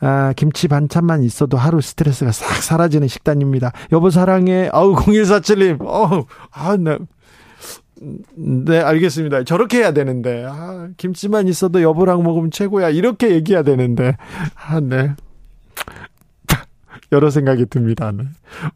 아, 0.00 0.32
김치 0.36 0.68
반찬만 0.68 1.24
있어도 1.24 1.56
하루 1.56 1.80
스트레스 1.80 2.07
가 2.10 2.32
싹 2.32 2.62
사라지는 2.62 3.08
식단입니다. 3.08 3.72
여보 3.92 4.10
사랑해. 4.10 4.68
아우 4.72 4.94
0147님. 4.94 5.80
어우. 5.84 6.24
아, 6.50 6.76
네. 6.76 6.98
네, 8.36 8.80
알겠습니다. 8.80 9.44
저렇게 9.44 9.78
해야 9.78 9.92
되는데. 9.92 10.44
아, 10.46 10.88
김치만 10.96 11.48
있어도 11.48 11.82
여보랑 11.82 12.22
먹으면 12.22 12.50
최고야. 12.50 12.90
이렇게 12.90 13.30
얘기해야 13.32 13.62
되는데. 13.62 14.16
아, 14.54 14.80
네. 14.80 15.14
여러 17.10 17.30
생각이 17.30 17.66
듭니다. 17.66 18.12
네. 18.12 18.24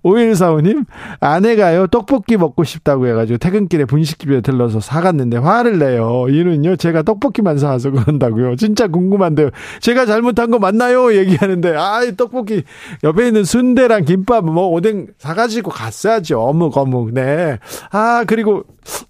5145님, 0.04 0.84
아내가요, 1.20 1.86
떡볶이 1.86 2.36
먹고 2.36 2.64
싶다고 2.64 3.06
해가지고 3.06 3.38
퇴근길에 3.38 3.84
분식집에 3.84 4.40
들러서 4.40 4.80
사갔는데 4.80 5.38
화를 5.38 5.78
내요. 5.78 6.26
이는요, 6.28 6.76
제가 6.76 7.02
떡볶이만 7.02 7.58
사와서 7.58 7.90
그런다고요. 7.90 8.56
진짜 8.56 8.86
궁금한데요. 8.88 9.50
제가 9.80 10.06
잘못한 10.06 10.50
거 10.50 10.58
맞나요? 10.58 11.14
얘기하는데, 11.14 11.76
아, 11.76 12.00
떡볶이, 12.16 12.62
옆에 13.04 13.28
있는 13.28 13.44
순대랑 13.44 14.04
김밥, 14.04 14.44
뭐, 14.44 14.68
오뎅 14.68 15.08
사가지고 15.18 15.70
갔어야죠. 15.70 16.40
어묵, 16.40 16.76
어묵, 16.76 17.12
네. 17.12 17.58
아, 17.90 18.24
그리고 18.26 18.64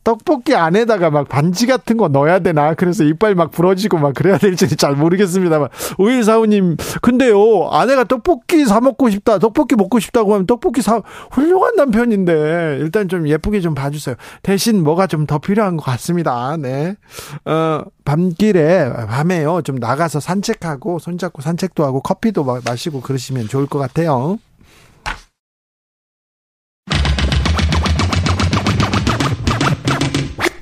떡볶이 0.05 0.55
안에다가 0.55 1.11
막 1.11 1.29
반지 1.29 1.67
같은 1.67 1.97
거 1.97 2.09
넣어야 2.09 2.41
되나? 2.41 2.75
그래서 2.75 3.05
이빨 3.05 3.35
막 3.35 3.51
부러지고 3.51 3.99
막 3.99 4.15
그래야 4.15 4.37
될지 4.37 4.77
잘 4.77 4.95
모르겠습니다만. 4.95 5.69
5145님, 5.99 6.79
근데요, 7.01 7.69
아내가 7.71 8.05
떡볶이 8.05 8.65
사먹고 8.65 9.11
싶다, 9.11 9.39
떡볶이 9.39 9.77
먹고 9.77 9.99
싶다고 9.99 10.35
하면 10.35 10.47
떡볶이 10.53 10.83
사, 10.83 11.03
훌륭한 11.31 11.77
남편인데, 11.77 12.79
일단 12.81 13.09
좀 13.09 13.27
예쁘게 13.29 13.61
좀 13.61 13.75
봐주세요. 13.75 14.17
대신 14.43 14.83
뭐가 14.83 15.07
좀 15.07 15.23
더 15.27 15.39
필요한 15.39 15.77
것 15.77 15.85
같습니다. 15.85 16.57
네. 16.57 16.97
어, 17.45 17.83
밤길에, 18.05 18.93
밤에요, 19.09 19.63
좀 19.63 19.77
나가서 19.77 20.19
산책하고, 20.21 20.99
손잡고 20.99 21.43
산책도 21.43 21.85
하고, 21.85 22.01
커피도 22.03 22.45
마시고 22.65 23.01
그러시면 23.01 23.47
좋을 23.49 23.67
것 23.67 23.79
같아요. 23.79 24.39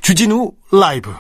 주진우 0.03 0.53
라이브 0.73 1.11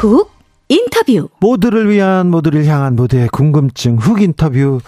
훅 0.00 0.30
인터뷰 0.70 1.28
모두를 1.40 1.90
위한 1.90 2.30
모두를 2.30 2.64
향한 2.64 2.96
모두의 2.96 3.28
궁금증 3.28 3.98
훅 3.98 4.22
인터뷰 4.22 4.80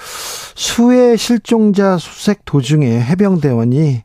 수해 0.54 1.19
실종자 1.19 1.99
수색 1.99 2.47
도중에 2.47 2.99
해병대원이 2.99 4.04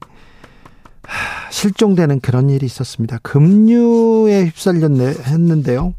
실종되는 1.49 2.19
그런 2.19 2.49
일이 2.49 2.65
있었습니다. 2.65 3.19
급류에 3.19 4.47
휩쓸렸는데요. 4.47 5.93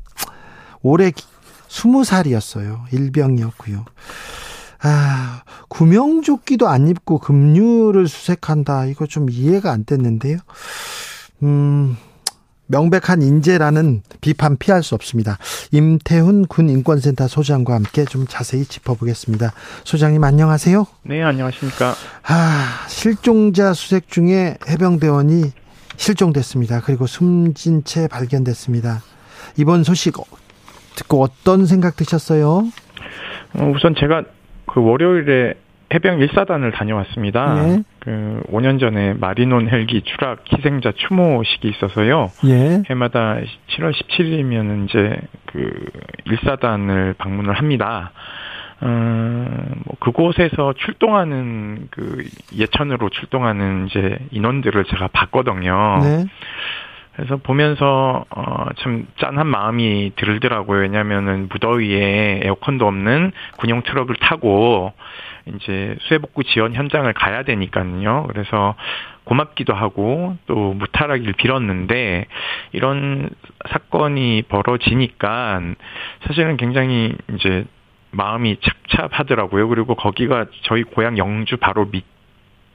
올해 0.83 1.13
스무 1.69 2.05
살이었어요. 2.05 2.85
일병이었고요. 2.93 3.87
아, 4.83 5.43
구명조끼도 5.69 6.69
안 6.69 6.87
입고 6.87 7.19
급류를 7.21 8.09
수색한다. 8.09 8.85
이거 8.85 9.07
좀 9.07 9.31
이해가 9.31 9.73
안 9.73 9.87
됐는데요. 9.87 10.37
음, 11.45 11.97
명백한 12.69 13.23
인재라는 13.23 14.03
비판 14.21 14.57
피할 14.57 14.83
수 14.83 14.95
없습니다. 14.95 15.39
임태훈 15.73 16.47
군 16.47 16.69
인권센터 16.69 17.27
소장과 17.29 17.75
함께 17.75 18.05
좀 18.05 18.27
자세히 18.29 18.65
짚어보겠습니다. 18.65 19.53
소장님 19.85 20.23
안녕하세요. 20.23 20.87
네, 21.03 21.23
안녕하십니까. 21.23 21.95
아, 22.25 22.87
실종자 22.89 23.73
수색 23.73 24.09
중에 24.09 24.59
해병대원이 24.69 25.53
실종됐습니다. 25.97 26.83
그리고 26.85 27.07
숨진 27.07 27.85
채 27.85 28.07
발견됐습니다. 28.07 29.03
이번 29.57 29.83
소식 29.83 30.15
듣고 30.95 31.23
어떤 31.23 31.67
생각 31.67 31.97
드셨어요? 31.97 32.69
어, 33.55 33.73
우선 33.75 33.95
제가 33.99 34.25
그 34.67 34.81
월요일에 34.83 35.55
해병 35.93 36.19
1사단을 36.19 36.73
다녀왔습니다. 36.73 37.69
예. 37.69 37.83
그 38.01 38.43
5년 38.51 38.79
전에 38.79 39.15
마리논 39.15 39.69
헬기 39.69 40.03
추락 40.03 40.45
희생자 40.53 40.93
추모식이 40.93 41.69
있어서요. 41.69 42.31
예. 42.47 42.83
해마다 42.91 43.39
7월 43.71 43.93
17일이면 43.93 44.89
이제 44.89 45.17
그 45.47 45.87
1사단을 46.27 47.17
방문을 47.17 47.55
합니다. 47.55 48.13
음, 48.83 49.83
뭐 49.85 49.97
그곳에서 49.99 50.73
출동하는 50.75 51.89
그 51.91 52.25
예천으로 52.55 53.09
출동하는 53.11 53.87
이제 53.89 54.19
인원들을 54.31 54.85
제가 54.85 55.09
봤거든요. 55.09 55.99
네. 56.03 56.27
그래서 57.19 57.37
보면서 57.37 58.25
어 58.31 58.59
참 58.79 59.07
짠한 59.19 59.47
마음이 59.47 60.13
들더라고요. 60.17 60.81
왜냐면은 60.81 61.49
무더위에 61.51 62.41
에어컨도 62.45 62.87
없는 62.87 63.33
군용 63.59 63.83
트럭을 63.83 64.17
타고 64.17 64.93
이제 65.47 65.97
수해복구 66.03 66.45
지원 66.45 66.75
현장을 66.75 67.13
가야 67.15 67.43
되니까요. 67.43 68.27
그래서 68.29 68.75
고맙기도 69.25 69.75
하고 69.75 70.37
또 70.47 70.75
무탈하길 70.75 71.33
빌었는데 71.35 72.27
이런 72.73 73.31
사건이 73.69 74.43
벌어지니까 74.49 75.61
사실은 76.27 76.57
굉장히 76.57 77.15
이제 77.35 77.65
마음이 78.11 78.59
착잡하더라고요. 78.61 79.69
그리고 79.69 79.95
거기가 79.95 80.47
저희 80.63 80.83
고향 80.83 81.19
영주 81.19 81.57
바로 81.57 81.87
밑 81.87 82.05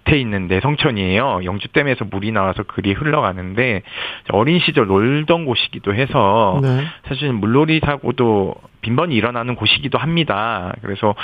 밑에 0.03 0.19
있는 0.19 0.47
내성천이에요. 0.47 1.41
영주댐에서 1.43 2.05
물이 2.05 2.31
나와서 2.31 2.63
그리 2.63 2.93
흘러가는데 2.93 3.81
어린 4.31 4.59
시절 4.59 4.87
놀던 4.87 5.45
곳이기도 5.45 5.93
해서 5.95 6.59
네. 6.61 6.83
사실 7.07 7.31
물놀이 7.31 7.79
사고도 7.83 8.55
빈번히 8.81 9.15
일어나는 9.15 9.55
곳이기도 9.55 9.97
합니다. 9.97 10.73
그래서 10.81 11.15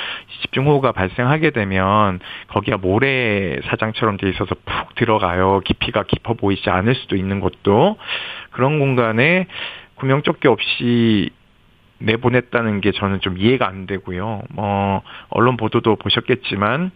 집중호우가 0.42 0.94
발생하게 0.94 1.52
되면 1.52 2.20
거기가 2.48 2.78
모래 2.78 3.58
사장처럼 3.66 4.18
돼 4.18 4.30
있어서 4.30 4.56
푹 4.66 4.96
들어가요. 4.96 5.62
깊이가 5.66 6.04
깊어 6.04 6.34
보이지 6.34 6.70
않을 6.70 6.96
수도 6.96 7.16
있는 7.16 7.40
곳도 7.40 7.98
그런 8.52 8.80
공간에 8.80 9.48
구명조끼 9.96 10.48
없이 10.48 11.30
내보냈다는 12.00 12.80
게 12.80 12.94
저는 12.94 13.20
좀 13.20 13.38
이해가 13.38 13.68
안 13.68 13.86
되고요. 13.86 14.44
뭐 14.52 15.02
언론 15.30 15.58
보도도 15.58 15.98
보셨겠지만 15.98 16.92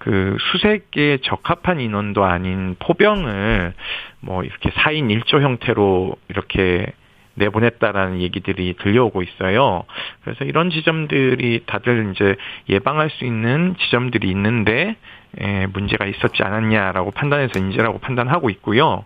그 0.00 0.38
수색에 0.40 1.18
적합한 1.22 1.78
인원도 1.78 2.24
아닌 2.24 2.74
포병을 2.78 3.74
뭐 4.20 4.42
이렇게 4.42 4.70
4인 4.70 5.08
1조 5.22 5.42
형태로 5.42 6.16
이렇게 6.28 6.86
내보냈다라는 7.34 8.20
얘기들이 8.22 8.74
들려오고 8.80 9.22
있어요. 9.22 9.84
그래서 10.24 10.44
이런 10.44 10.70
지점들이 10.70 11.64
다들 11.66 12.12
이제 12.12 12.34
예방할 12.70 13.10
수 13.10 13.26
있는 13.26 13.76
지점들이 13.78 14.28
있는데 14.30 14.96
에, 15.38 15.62
예, 15.62 15.66
문제가 15.66 16.06
있었지 16.06 16.42
않았냐라고 16.42 17.10
판단해서 17.10 17.58
인재라고 17.58 17.98
판단하고 17.98 18.48
있고요. 18.50 19.04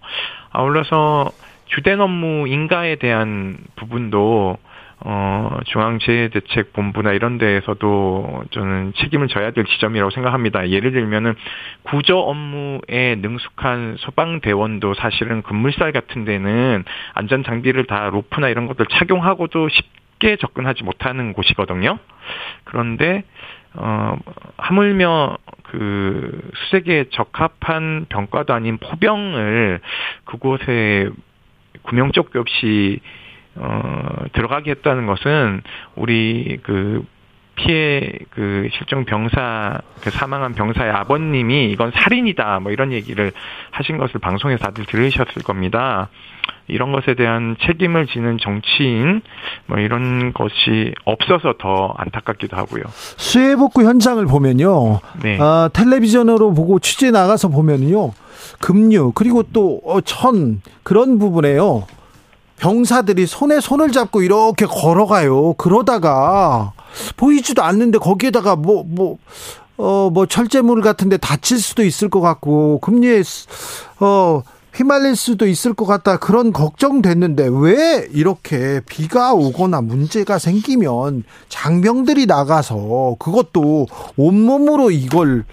아울러서 0.50 1.30
주된 1.66 2.00
업무 2.00 2.46
인가에 2.46 2.96
대한 2.96 3.58
부분도 3.76 4.58
어, 5.00 5.58
중앙재해대책본부나 5.66 7.12
이런 7.12 7.38
데에서도 7.38 8.44
저는 8.50 8.92
책임을 8.96 9.28
져야 9.28 9.50
될 9.50 9.64
지점이라고 9.64 10.10
생각합니다. 10.10 10.70
예를 10.70 10.92
들면은 10.92 11.34
구조 11.82 12.18
업무에 12.20 13.16
능숙한 13.16 13.96
소방대원도 13.98 14.94
사실은 14.94 15.42
급물살 15.42 15.92
같은 15.92 16.24
데는 16.24 16.84
안전장비를 17.14 17.86
다 17.86 18.08
로프나 18.10 18.48
이런 18.48 18.66
것들 18.66 18.86
착용하고도 18.86 19.68
쉽게 19.68 20.36
접근하지 20.36 20.84
못하는 20.84 21.32
곳이거든요. 21.32 21.98
그런데, 22.64 23.24
어, 23.74 24.16
하물며 24.56 25.36
그 25.64 26.50
수색에 26.54 27.06
적합한 27.10 28.06
병과도 28.08 28.54
아닌 28.54 28.78
포병을 28.78 29.80
그곳에 30.24 31.10
구명조끼 31.82 32.38
없이 32.38 33.00
어, 33.56 34.24
들어가게 34.32 34.72
했다는 34.72 35.06
것은 35.06 35.62
우리 35.96 36.58
그 36.62 37.04
피해 37.56 38.12
그 38.30 38.68
실종 38.76 39.04
병사 39.04 39.80
그 40.00 40.10
사망한 40.10 40.54
병사의 40.54 40.90
아버님이 40.90 41.70
이건 41.70 41.92
살인이다 41.94 42.60
뭐 42.60 42.72
이런 42.72 42.92
얘기를 42.92 43.32
하신 43.70 43.96
것을 43.98 44.20
방송에서 44.20 44.64
다들 44.64 44.86
들으셨을 44.86 45.42
겁니다. 45.42 46.08
이런 46.66 46.92
것에 46.92 47.14
대한 47.14 47.56
책임을 47.60 48.06
지는 48.06 48.38
정치인 48.38 49.20
뭐 49.66 49.78
이런 49.78 50.32
것이 50.32 50.94
없어서 51.04 51.54
더 51.58 51.94
안타깝기도 51.96 52.56
하고요. 52.56 52.82
수해 52.88 53.54
복구 53.56 53.84
현장을 53.84 54.24
보면요. 54.26 55.00
네. 55.22 55.38
아, 55.40 55.68
텔레비전으로 55.72 56.54
보고 56.54 56.78
취재 56.78 57.10
나가서 57.10 57.48
보면요. 57.48 58.12
급류 58.60 59.12
그리고 59.14 59.42
또천 59.42 60.62
어, 60.64 60.70
그런 60.82 61.18
부분에요. 61.18 61.86
병사들이 62.58 63.26
손에 63.26 63.60
손을 63.60 63.92
잡고 63.92 64.22
이렇게 64.22 64.66
걸어가요. 64.66 65.54
그러다가 65.54 66.72
보이지도 67.16 67.62
않는데 67.62 67.98
거기에다가 67.98 68.56
뭐, 68.56 68.84
뭐, 68.86 69.18
어, 69.76 70.10
뭐 70.12 70.26
철제물 70.26 70.80
같은데 70.82 71.16
다칠 71.16 71.58
수도 71.58 71.84
있을 71.84 72.08
것 72.08 72.20
같고, 72.20 72.78
금리에, 72.80 73.22
어, 74.00 74.42
휘말릴 74.74 75.14
수도 75.14 75.46
있을 75.46 75.72
것 75.72 75.84
같다. 75.84 76.16
그런 76.16 76.52
걱정됐는데 76.52 77.48
왜 77.52 78.08
이렇게 78.12 78.80
비가 78.88 79.32
오거나 79.32 79.80
문제가 79.80 80.38
생기면 80.38 81.22
장병들이 81.48 82.26
나가서 82.26 83.16
그것도 83.20 83.86
온몸으로 84.16 84.90
이걸 84.90 85.44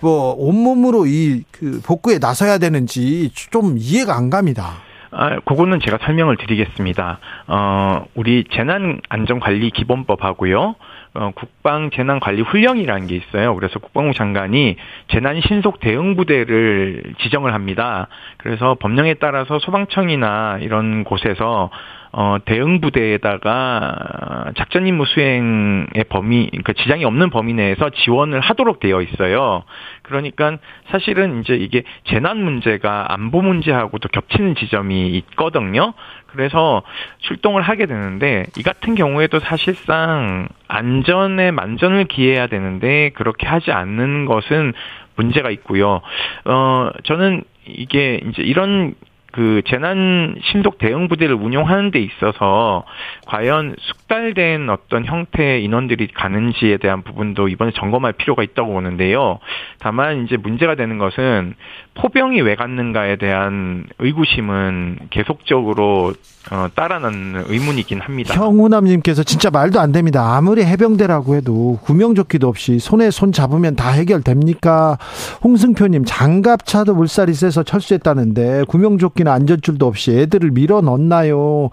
뭐 0.00 0.34
온몸으로 0.38 1.06
이 1.06 1.44
그 1.60 1.80
복구에 1.84 2.18
나서야 2.18 2.56
되는지 2.56 3.30
좀 3.34 3.76
이해가 3.78 4.16
안 4.16 4.30
갑니다. 4.30 4.78
아, 5.12 5.40
그거는 5.40 5.80
제가 5.80 5.98
설명을 6.02 6.36
드리겠습니다. 6.36 7.18
어, 7.48 8.04
우리 8.14 8.44
재난안전관리 8.50 9.70
기본법하고요. 9.70 10.76
어, 11.14 11.30
국방재난관리훈령이라는 11.34 13.06
게 13.08 13.16
있어요. 13.16 13.56
그래서 13.56 13.80
국방부 13.80 14.14
장관이 14.14 14.76
재난 15.08 15.40
신속 15.40 15.80
대응 15.80 16.14
부대를 16.14 17.14
지정을 17.18 17.52
합니다. 17.52 18.06
그래서 18.36 18.76
법령에 18.78 19.14
따라서 19.14 19.58
소방청이나 19.58 20.58
이런 20.60 21.02
곳에서 21.02 21.70
어, 22.12 22.38
대응 22.44 22.80
부대에다가 22.80 24.52
작전 24.56 24.86
임무 24.86 25.06
수행의 25.06 26.04
범위, 26.08 26.50
그 26.64 26.74
지장이 26.74 27.04
없는 27.04 27.30
범위 27.30 27.54
내에서 27.54 27.90
지원을 27.90 28.40
하도록 28.40 28.80
되어 28.80 29.00
있어요. 29.00 29.62
그러니까 30.02 30.56
사실은 30.90 31.40
이제 31.40 31.54
이게 31.54 31.84
재난 32.04 32.42
문제가 32.42 33.12
안보 33.12 33.42
문제하고도 33.42 34.08
겹치는 34.08 34.56
지점이 34.56 35.10
있거든요. 35.18 35.94
그래서 36.26 36.82
출동을 37.18 37.62
하게 37.62 37.86
되는데 37.86 38.46
이 38.58 38.62
같은 38.62 38.96
경우에도 38.96 39.38
사실상 39.38 40.48
안전에 40.66 41.52
만전을 41.52 42.06
기해야 42.06 42.48
되는데 42.48 43.10
그렇게 43.14 43.46
하지 43.46 43.70
않는 43.70 44.26
것은 44.26 44.72
문제가 45.16 45.50
있고요. 45.50 46.00
어, 46.44 46.90
저는 47.04 47.44
이게 47.66 48.20
이제 48.28 48.42
이런 48.42 48.94
그 49.32 49.62
재난 49.66 50.36
신속 50.42 50.78
대응 50.78 51.08
부대를 51.08 51.34
운영하는 51.34 51.90
데 51.90 52.00
있어서 52.00 52.84
과연 53.26 53.76
숙달된 53.78 54.68
어떤 54.70 55.04
형태의 55.04 55.64
인원들이 55.64 56.08
가는지에 56.08 56.78
대한 56.78 57.02
부분도 57.02 57.48
이번에 57.48 57.70
점검할 57.72 58.12
필요가 58.14 58.42
있다고 58.42 58.72
보는데요. 58.72 59.38
다만 59.78 60.24
이제 60.24 60.36
문제가 60.36 60.74
되는 60.74 60.98
것은 60.98 61.54
포병이 62.00 62.40
왜 62.40 62.54
갔는가에 62.56 63.16
대한 63.16 63.84
의구심은 63.98 65.08
계속적으로 65.10 66.14
어, 66.50 66.68
따라나는 66.74 67.44
의문이긴 67.46 68.00
합니다. 68.00 68.34
형우남님께서 68.34 69.22
진짜 69.22 69.50
말도 69.50 69.78
안 69.78 69.92
됩니다. 69.92 70.34
아무리 70.34 70.64
해병대라고 70.64 71.36
해도 71.36 71.78
구명조끼도 71.82 72.48
없이 72.48 72.78
손에 72.78 73.10
손 73.10 73.32
잡으면 73.32 73.76
다 73.76 73.90
해결됩니까? 73.90 74.96
홍승표님 75.44 76.04
장갑차도 76.06 76.94
물살이 76.94 77.34
세서 77.34 77.64
철수했다는데 77.64 78.64
구명조끼나 78.68 79.32
안전줄도 79.32 79.86
없이 79.86 80.12
애들을 80.12 80.52
밀어 80.52 80.80
넣나요? 80.80 81.68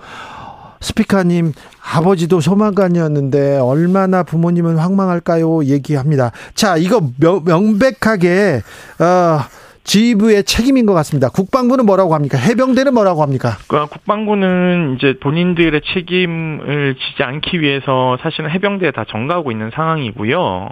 스피커님 0.82 1.54
아버지도 1.94 2.42
소방관이었는데 2.42 3.60
얼마나 3.60 4.24
부모님은 4.24 4.78
황망할까요? 4.78 5.64
얘기합니다. 5.64 6.32
자, 6.54 6.78
이거 6.78 7.02
명, 7.18 7.44
명백하게 7.46 8.62
어, 9.00 9.40
지휘부의 9.88 10.44
책임인 10.44 10.86
것 10.86 10.94
같습니다. 10.96 11.30
국방부는 11.30 11.86
뭐라고 11.86 12.14
합니까? 12.14 12.38
해병대는 12.38 12.94
뭐라고 12.94 13.22
합니까? 13.22 13.52
그러니까 13.70 13.96
국방부는 13.96 14.98
이제 14.98 15.18
본인들의 15.20 15.82
책임을 15.94 16.96
지지 16.96 17.24
않기 17.24 17.62
위해서 17.62 18.18
사실은 18.22 18.50
해병대에 18.50 18.92
다 18.92 19.06
전가하고 19.08 19.52
있는 19.52 19.72
상황이고요. 19.74 20.70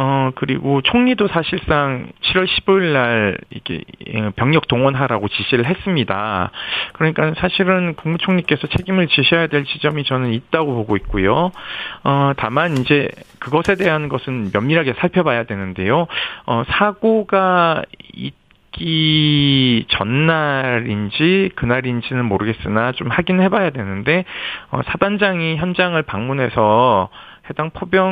어, 0.00 0.30
그리고 0.34 0.80
총리도 0.82 1.28
사실상 1.28 2.08
7월 2.22 2.46
15일 2.46 2.92
날 2.92 3.38
이게 3.50 3.82
병력 4.34 4.66
동원하라고 4.66 5.28
지시를 5.28 5.66
했습니다. 5.66 6.50
그러니까 6.94 7.34
사실은 7.38 7.94
국무총리께서 7.94 8.66
책임을 8.76 9.06
지셔야 9.06 9.46
될 9.46 9.64
지점이 9.64 10.04
저는 10.04 10.32
있다고 10.32 10.74
보고 10.74 10.96
있고요. 10.96 11.52
어, 12.02 12.32
다만 12.36 12.78
이제 12.78 13.08
그것에 13.38 13.76
대한 13.76 14.08
것은 14.08 14.50
면밀하게 14.52 14.94
살펴봐야 14.98 15.44
되는데요. 15.44 16.08
어, 16.46 16.62
사고가 16.68 17.82
있 18.14 18.34
있기 18.78 19.86
전날인지 19.88 21.50
그날인지는 21.56 22.24
모르겠으나 22.24 22.92
좀 22.92 23.08
확인해 23.08 23.48
봐야 23.48 23.70
되는데 23.70 24.24
어, 24.70 24.80
사단장이 24.86 25.56
현장을 25.56 26.00
방문해서 26.02 27.10
해당 27.50 27.70
포병 27.70 28.08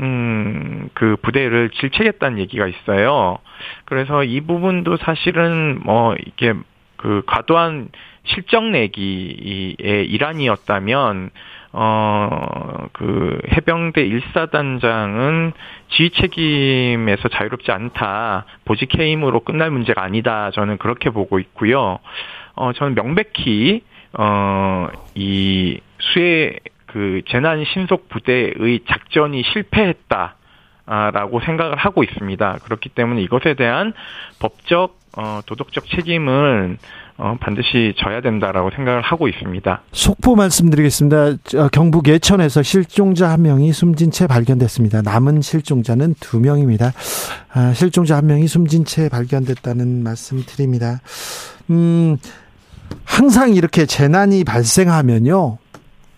음, 0.00 0.88
그 0.94 1.16
부대를 1.22 1.70
질책했다는 1.70 2.38
얘기가 2.38 2.66
있어요. 2.66 3.38
그래서 3.84 4.24
이 4.24 4.40
부분도 4.40 4.96
사실은 4.98 5.80
뭐 5.82 6.14
이게 6.24 6.54
그 6.96 7.22
과도한 7.26 7.88
실적 8.24 8.64
내기의 8.64 9.76
일환이었다면 10.06 11.30
어, 11.72 12.86
그 12.92 13.38
해병대 13.52 14.08
1사단장은 14.08 15.52
지휘 15.90 16.10
책임에서 16.10 17.28
자유롭지 17.28 17.70
않다. 17.70 18.46
보직 18.64 18.98
해임으로 18.98 19.40
끝날 19.40 19.70
문제가 19.70 20.02
아니다. 20.02 20.50
저는 20.52 20.78
그렇게 20.78 21.10
보고 21.10 21.38
있고요. 21.38 21.98
어, 22.54 22.72
저는 22.72 22.94
명백히 22.94 23.82
어, 24.14 24.88
이 25.14 25.80
수해 26.00 26.58
그 26.86 27.22
재난 27.28 27.64
신속 27.64 28.08
부대의 28.08 28.80
작전이 28.88 29.42
실패했다. 29.42 30.34
라고 30.86 31.38
생각을 31.40 31.76
하고 31.76 32.02
있습니다. 32.02 32.60
그렇기 32.64 32.88
때문에 32.88 33.20
이것에 33.20 33.52
대한 33.52 33.92
법적, 34.40 34.98
어, 35.18 35.40
도덕적 35.44 35.86
책임은 35.86 36.78
어, 37.20 37.36
반드시 37.40 37.94
져야 37.98 38.20
된다라고 38.20 38.70
생각을 38.70 39.02
하고 39.02 39.26
있습니다. 39.26 39.82
속보 39.90 40.36
말씀드리겠습니다. 40.36 41.68
경북 41.72 42.06
예천에서 42.06 42.62
실종자 42.62 43.28
한 43.28 43.42
명이 43.42 43.72
숨진 43.72 44.12
채 44.12 44.28
발견됐습니다. 44.28 45.02
남은 45.02 45.42
실종자는 45.42 46.14
두 46.20 46.38
명입니다. 46.38 46.92
아, 47.52 47.72
실종자 47.74 48.16
한 48.16 48.26
명이 48.26 48.46
숨진 48.46 48.84
채 48.84 49.08
발견됐다는 49.08 50.04
말씀 50.04 50.44
드립니다. 50.46 51.00
음, 51.70 52.16
항상 53.04 53.52
이렇게 53.52 53.84
재난이 53.84 54.44
발생하면요. 54.44 55.58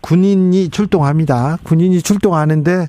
군인이 0.03 0.69
출동합니다. 0.69 1.59
군인이 1.63 2.03
출동하는데 2.03 2.89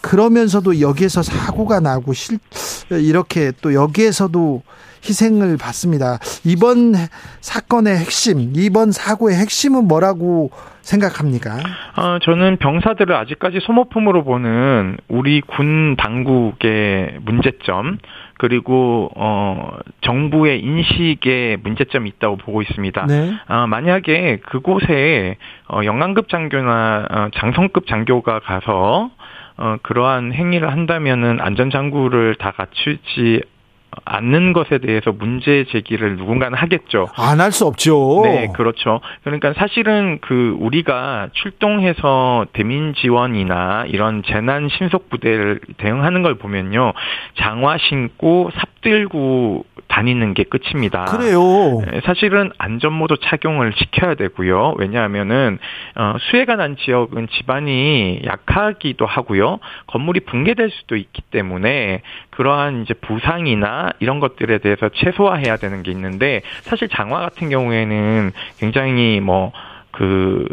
그러면서도 0.00 0.80
여기에서 0.80 1.22
사고가 1.22 1.78
나고 1.78 2.12
실 2.12 2.38
이렇게 2.90 3.52
또 3.62 3.74
여기에서도 3.74 4.62
희생을 5.04 5.56
받습니다. 5.58 6.18
이번 6.44 6.94
사건의 7.40 7.96
핵심, 7.96 8.52
이번 8.54 8.92
사고의 8.92 9.36
핵심은 9.36 9.86
뭐라고 9.86 10.50
생각합니까? 10.80 11.56
어, 11.96 12.18
저는 12.22 12.58
병사들을 12.58 13.14
아직까지 13.14 13.60
소모품으로 13.62 14.24
보는 14.24 14.98
우리 15.08 15.40
군 15.40 15.96
당국의 15.96 17.18
문제점 17.22 17.98
그리고 18.36 19.10
어 19.14 19.78
정부의 20.02 20.60
인식에 20.60 21.56
문제점이 21.62 22.10
있다고 22.10 22.36
보고 22.36 22.62
있습니다. 22.62 23.06
네. 23.06 23.32
아 23.46 23.66
만약에 23.66 24.40
그곳에 24.46 25.36
어 25.68 25.80
영관급 25.84 26.28
장교나 26.28 27.06
어, 27.10 27.28
장성급 27.36 27.86
장교가 27.86 28.40
가서 28.40 29.10
어, 29.56 29.76
그러한 29.82 30.32
행위를 30.32 30.70
한다면은 30.70 31.40
안전 31.40 31.70
장구를 31.70 32.34
다 32.34 32.50
갖추지 32.50 33.42
않는 34.04 34.52
것에 34.52 34.78
대해서 34.78 35.12
문제 35.12 35.64
제기를 35.70 36.16
누군가는 36.16 36.56
하겠죠. 36.56 37.08
안 37.16 37.40
할 37.40 37.52
수 37.52 37.66
없죠. 37.66 38.22
네, 38.24 38.48
그렇죠. 38.54 39.00
그러니까 39.22 39.52
사실은 39.54 40.18
그 40.20 40.56
우리가 40.60 41.28
출동해서 41.32 42.46
대민 42.52 42.94
지원이나 42.94 43.84
이런 43.88 44.22
재난 44.26 44.68
신속 44.68 45.08
부대를 45.10 45.60
대응하는 45.78 46.22
걸 46.22 46.34
보면요. 46.36 46.92
장화 47.38 47.78
신고 47.78 48.50
삽들고 48.54 49.64
다니는 49.88 50.34
게 50.34 50.44
끝입니다. 50.44 51.04
그래요. 51.04 51.38
네, 51.90 52.00
사실은 52.04 52.50
안전모도 52.58 53.16
착용을 53.16 53.72
시켜야 53.76 54.14
되고요. 54.14 54.74
왜냐하면은 54.78 55.58
어, 55.96 56.16
수해가 56.18 56.56
난 56.56 56.76
지역은 56.76 57.28
집안이 57.28 58.22
약하기도 58.24 59.06
하고요. 59.06 59.58
건물이 59.86 60.20
붕괴될 60.20 60.70
수도 60.70 60.96
있기 60.96 61.22
때문에 61.30 62.00
그러한 62.36 62.82
이제 62.82 62.94
부상이나 62.94 63.90
이런 64.00 64.20
것들에 64.20 64.58
대해서 64.58 64.88
최소화해야 64.92 65.56
되는 65.56 65.82
게 65.82 65.90
있는데 65.90 66.42
사실 66.62 66.88
장화 66.88 67.20
같은 67.20 67.48
경우에는 67.50 68.32
굉장히 68.58 69.20
뭐그 69.20 70.46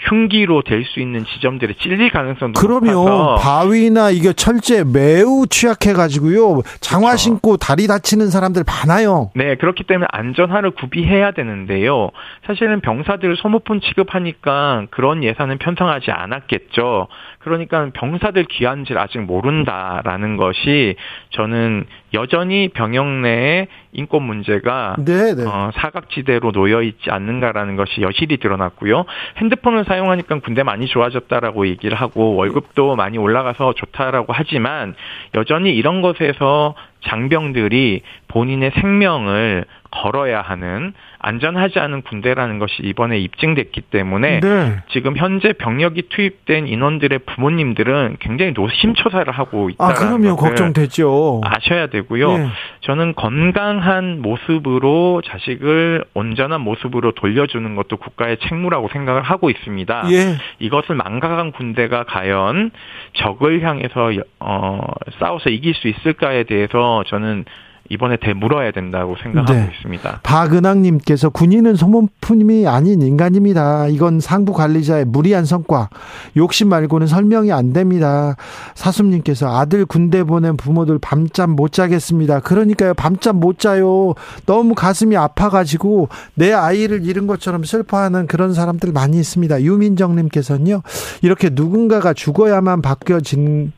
흉기로 0.00 0.62
될 0.62 0.84
수 0.84 1.00
있는 1.00 1.24
지점들에 1.26 1.74
찔릴 1.80 2.10
가능성도 2.10 2.60
그럼요. 2.60 3.36
바위나 3.40 4.10
이게 4.10 4.32
철제 4.32 4.84
매우 4.84 5.46
취약해 5.50 5.92
가지고요. 5.92 6.62
장화 6.80 7.08
그렇죠. 7.08 7.16
신고 7.16 7.56
다리 7.56 7.86
다치는 7.88 8.30
사람들 8.30 8.62
많아요. 8.64 9.30
네, 9.34 9.56
그렇기 9.56 9.84
때문에 9.84 10.06
안전화를 10.10 10.70
구비해야 10.70 11.32
되는데요. 11.32 12.10
사실은 12.46 12.80
병사들 12.80 13.36
소모품 13.36 13.80
취급하니까 13.80 14.86
그런 14.90 15.24
예산은 15.24 15.58
편성하지 15.58 16.10
않았겠죠. 16.12 17.08
그러니까 17.48 17.90
병사들 17.94 18.44
귀한지를 18.44 19.00
아직 19.00 19.18
모른다라는 19.18 20.36
것이 20.36 20.96
저는 21.30 21.86
여전히 22.14 22.68
병역 22.68 23.06
내에 23.06 23.66
인권 23.92 24.22
문제가 24.22 24.96
네, 24.98 25.34
네. 25.34 25.44
어, 25.44 25.70
사각지대로 25.74 26.52
놓여 26.52 26.82
있지 26.82 27.10
않는가라는 27.10 27.76
것이 27.76 28.02
여실히 28.02 28.36
드러났고요. 28.36 29.04
핸드폰을 29.38 29.84
사용하니까 29.84 30.40
군대 30.40 30.62
많이 30.62 30.86
좋아졌다라고 30.86 31.66
얘기를 31.66 31.96
하고 31.96 32.34
월급도 32.36 32.96
많이 32.96 33.18
올라가서 33.18 33.74
좋다라고 33.74 34.32
하지만 34.32 34.94
여전히 35.34 35.74
이런 35.74 36.02
것에서 36.02 36.74
장병들이 37.06 38.02
본인의 38.28 38.72
생명을 38.80 39.64
걸어야 39.90 40.42
하는 40.42 40.92
안전하지 41.20 41.80
않은 41.80 42.02
군대라는 42.02 42.58
것이 42.58 42.74
이번에 42.82 43.18
입증됐기 43.18 43.80
때문에 43.82 44.40
네. 44.40 44.76
지금 44.90 45.16
현재 45.16 45.52
병력이 45.52 46.08
투입된 46.10 46.68
인원들의 46.68 47.20
부모님들은 47.20 48.18
굉장히 48.20 48.52
노심초사를 48.52 49.30
하고 49.32 49.68
있다는 49.70 49.92
아, 49.92 49.94
그럼요. 49.94 50.36
걱정되죠. 50.36 51.40
아셔야 51.44 51.88
되고요. 51.88 52.38
네. 52.38 52.48
저는 52.82 53.14
건강한 53.14 54.22
모습으로 54.22 55.22
자식을 55.26 56.04
온전한 56.14 56.60
모습으로 56.60 57.12
돌려주는 57.12 57.74
것도 57.74 57.96
국가의 57.96 58.38
책무라고 58.48 58.88
생각을 58.92 59.22
하고 59.22 59.50
있습니다. 59.50 60.04
예. 60.12 60.36
이것을 60.60 60.94
망각한 60.94 61.52
군대가 61.52 62.04
과연 62.04 62.70
적을 63.14 63.62
향해서 63.62 64.12
어, 64.38 64.80
싸워서 65.18 65.50
이길 65.50 65.74
수 65.74 65.88
있을까에 65.88 66.44
대해서 66.44 67.02
저는 67.08 67.44
이번에 67.90 68.18
되물어야 68.20 68.70
된다고 68.72 69.16
생각하고 69.22 69.52
네. 69.52 69.70
있습니다. 69.74 70.20
박은학님께서 70.22 71.30
군인은 71.30 71.74
소모품이 71.74 72.66
아닌 72.66 73.00
인간입니다. 73.00 73.88
이건 73.88 74.20
상부 74.20 74.52
관리자의 74.52 75.06
무리한 75.06 75.44
성과, 75.44 75.88
욕심 76.36 76.68
말고는 76.68 77.06
설명이 77.06 77.50
안 77.50 77.72
됩니다. 77.72 78.36
사수님께서 78.74 79.58
아들 79.58 79.86
군대 79.86 80.22
보낸 80.22 80.56
부모들 80.56 80.98
밤잠 80.98 81.50
못 81.50 81.72
자겠습니다. 81.72 82.40
그러니까요, 82.40 82.94
밤잠 82.94 83.36
못 83.36 83.58
자요. 83.58 84.14
너무 84.44 84.74
가슴이 84.74 85.16
아파가지고 85.16 86.08
내 86.34 86.52
아이를 86.52 87.06
잃은 87.06 87.26
것처럼 87.26 87.64
슬퍼하는 87.64 88.26
그런 88.26 88.52
사람들 88.52 88.92
많이 88.92 89.18
있습니다. 89.18 89.62
유민정님께서는요, 89.62 90.82
이렇게 91.22 91.50
누군가가 91.52 92.12
죽어야만 92.12 92.82
바뀌어진 92.82 93.72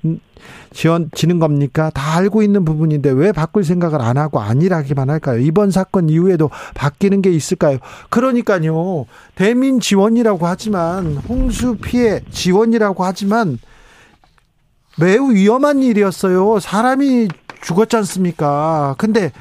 지원지는 0.72 1.38
겁니까? 1.38 1.90
다 1.90 2.16
알고 2.16 2.42
있는 2.42 2.64
부분인데 2.64 3.10
왜 3.10 3.32
바꿀 3.32 3.64
생각을 3.64 4.00
안 4.00 4.16
하고 4.16 4.40
아니라기만 4.40 5.10
할까요? 5.10 5.38
이번 5.38 5.70
사건 5.70 6.08
이후에도 6.08 6.50
바뀌는 6.74 7.22
게 7.22 7.30
있을까요? 7.30 7.78
그러니까요. 8.08 9.06
대민 9.34 9.80
지원이라고 9.80 10.46
하지만 10.46 11.16
홍수 11.28 11.76
피해 11.76 12.20
지원이라고 12.30 13.04
하지만 13.04 13.58
매우 14.98 15.32
위험한 15.32 15.82
일이었어요. 15.82 16.60
사람이 16.60 17.28
죽었지 17.62 17.96
않습니까? 17.96 18.94
근데 18.98 19.32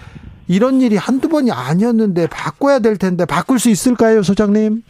이런 0.49 0.81
일이 0.81 0.97
한두 0.97 1.29
번이 1.29 1.51
아니었는데 1.51 2.27
바꿔야 2.27 2.79
될 2.79 2.97
텐데 2.97 3.25
바꿀 3.25 3.59
수 3.59 3.69
있을까요, 3.69 4.23
소장님? 4.23 4.81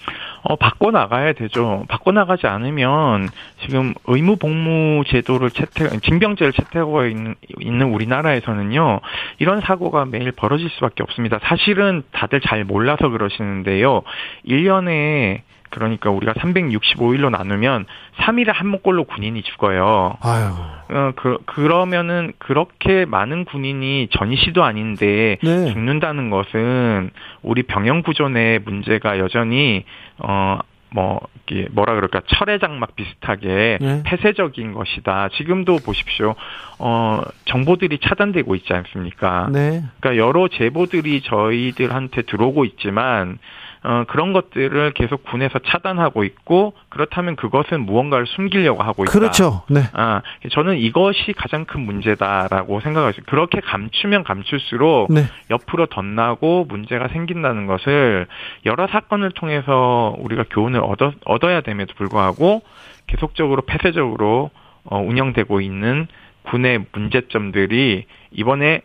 어, 0.44 0.56
바꿔 0.56 0.90
나가야 0.90 1.34
되죠. 1.34 1.84
바꿔 1.90 2.14
나가지 2.14 2.48
않으면 2.48 3.28
지금 3.62 3.94
의무 4.08 4.38
복무 4.38 5.04
제도를 5.08 5.52
채택, 5.52 6.02
징병제를 6.02 6.54
채택하고 6.54 7.06
있는, 7.08 7.36
있는 7.60 7.94
우리나라에서는요, 7.94 9.02
이런 9.40 9.60
사고가 9.60 10.06
매일 10.06 10.32
벌어질 10.32 10.70
수밖에 10.70 11.04
없습니다. 11.04 11.40
사실은 11.44 12.04
다들 12.14 12.40
잘 12.40 12.64
몰라서 12.64 13.10
그러시는데요. 13.10 14.04
1년에 14.48 15.42
그러니까 15.70 16.10
우리가 16.10 16.34
365일로 16.34 17.30
나누면 17.30 17.86
3일에 18.18 18.52
한 18.54 18.68
목골로 18.68 19.06
군인이 19.06 19.42
죽어요. 19.44 20.18
아유. 20.22 20.46
어, 20.92 21.12
그, 21.16 21.38
그러면은 21.46 22.34
그렇게 22.40 23.06
많은 23.06 23.46
군인이 23.46 24.10
전시도 24.12 24.64
아닌데 24.64 25.38
네. 25.44 25.72
죽는다는 25.72 26.30
것은 26.30 27.12
우리 27.42 27.64
병영 27.64 28.02
구조 28.02 28.30
내 28.30 28.60
문제가 28.64 29.20
여전히 29.20 29.86
어, 30.18 30.60
뭐, 30.92 31.20
이게 31.46 31.68
뭐라 31.72 31.94
그럴까, 31.96 32.22
철의 32.28 32.60
장막 32.60 32.96
비슷하게 32.96 33.78
네. 33.80 34.04
폐쇄적인 34.06 34.74
것이다. 34.74 35.30
지금도 35.34 35.78
보십시오. 35.86 36.36
어, 36.80 37.22
정보들이 37.46 38.00
차단되고 38.00 38.56
있지 38.56 38.74
않습니까? 38.74 39.50
네. 39.52 39.84
그러니까 40.00 40.24
여러 40.24 40.48
제보들이 40.48 41.22
저희들한테 41.22 42.24
들어오고 42.24 42.66
있지만, 42.66 43.38
어, 43.82 44.04
그런 44.08 44.34
것들을 44.34 44.92
계속 44.94 45.24
군에서 45.24 45.60
차단하고 45.60 46.24
있고 46.26 46.74
그렇다면 46.90 47.36
그것은 47.38 47.86
무언가를 47.86 48.28
숨기려고 48.28 48.84
하고 48.84 49.04
있다. 49.04 49.12
그렇죠. 49.12 49.64
네. 49.70 49.82
아, 49.94 50.22
저는 50.52 50.78
이것이 50.78 51.34
가장 51.38 51.66
큰 51.66 51.82
문제다라고 51.82 52.82
생각하죠. 52.82 53.22
그렇게 53.28 53.62
감추면 53.62 54.24
감출수록 54.26 55.14
네. 55.14 55.24
옆으로 55.50 55.86
덧나고 55.86 56.66
문제가 56.68 57.08
생긴다는 57.08 57.68
것을 57.68 58.28
여러 58.66 58.88
사건을 58.88 59.32
통해서 59.32 60.16
우리가 60.20 60.46
교훈을 60.50 60.82
얻어, 60.82 61.14
얻어야 61.26 61.62
됨에도 61.62 61.94
불구하고 61.96 62.62
계속적으로 63.08 63.62
폐쇄적으로 63.62 64.52
어, 64.84 65.00
운영되고 65.00 65.62
있는 65.62 66.08
군의 66.44 66.86
문제점들이 66.92 68.06
이번에 68.32 68.82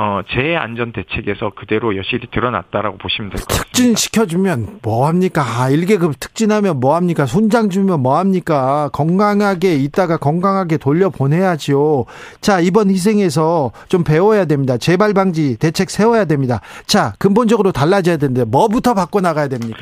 어, 0.00 0.20
재해 0.30 0.54
안전 0.54 0.92
대책에서 0.92 1.50
그대로 1.56 1.96
여실히 1.96 2.28
드러났다라고 2.30 2.98
보시면 2.98 3.30
될 3.30 3.40
것 3.40 3.48
같습니다. 3.48 3.64
특진 3.64 3.94
시켜주면 3.96 4.78
뭐 4.82 5.08
합니까? 5.08 5.42
아, 5.42 5.68
1계급 5.70 6.20
특진하면 6.20 6.78
뭐 6.78 6.94
합니까? 6.94 7.26
손장 7.26 7.68
주면 7.68 8.00
뭐 8.00 8.16
합니까? 8.16 8.90
건강하게 8.92 9.74
있다가 9.74 10.16
건강하게 10.16 10.76
돌려보내야지요. 10.76 12.04
자, 12.40 12.60
이번 12.60 12.90
희생에서 12.90 13.72
좀 13.88 14.04
배워야 14.04 14.44
됩니다. 14.44 14.76
재발 14.76 15.14
방지 15.14 15.58
대책 15.58 15.90
세워야 15.90 16.26
됩니다. 16.26 16.60
자, 16.86 17.12
근본적으로 17.18 17.72
달라져야 17.72 18.18
되는데 18.18 18.44
뭐부터 18.44 18.94
바꿔 18.94 19.20
나가야 19.20 19.48
됩니까? 19.48 19.78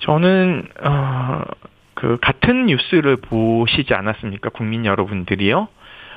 저는 0.00 0.66
어, 0.84 1.42
그 1.94 2.18
같은 2.20 2.66
뉴스를 2.66 3.16
보시지 3.18 3.94
않았습니까? 3.94 4.50
국민 4.50 4.84
여러분들이요. 4.84 5.68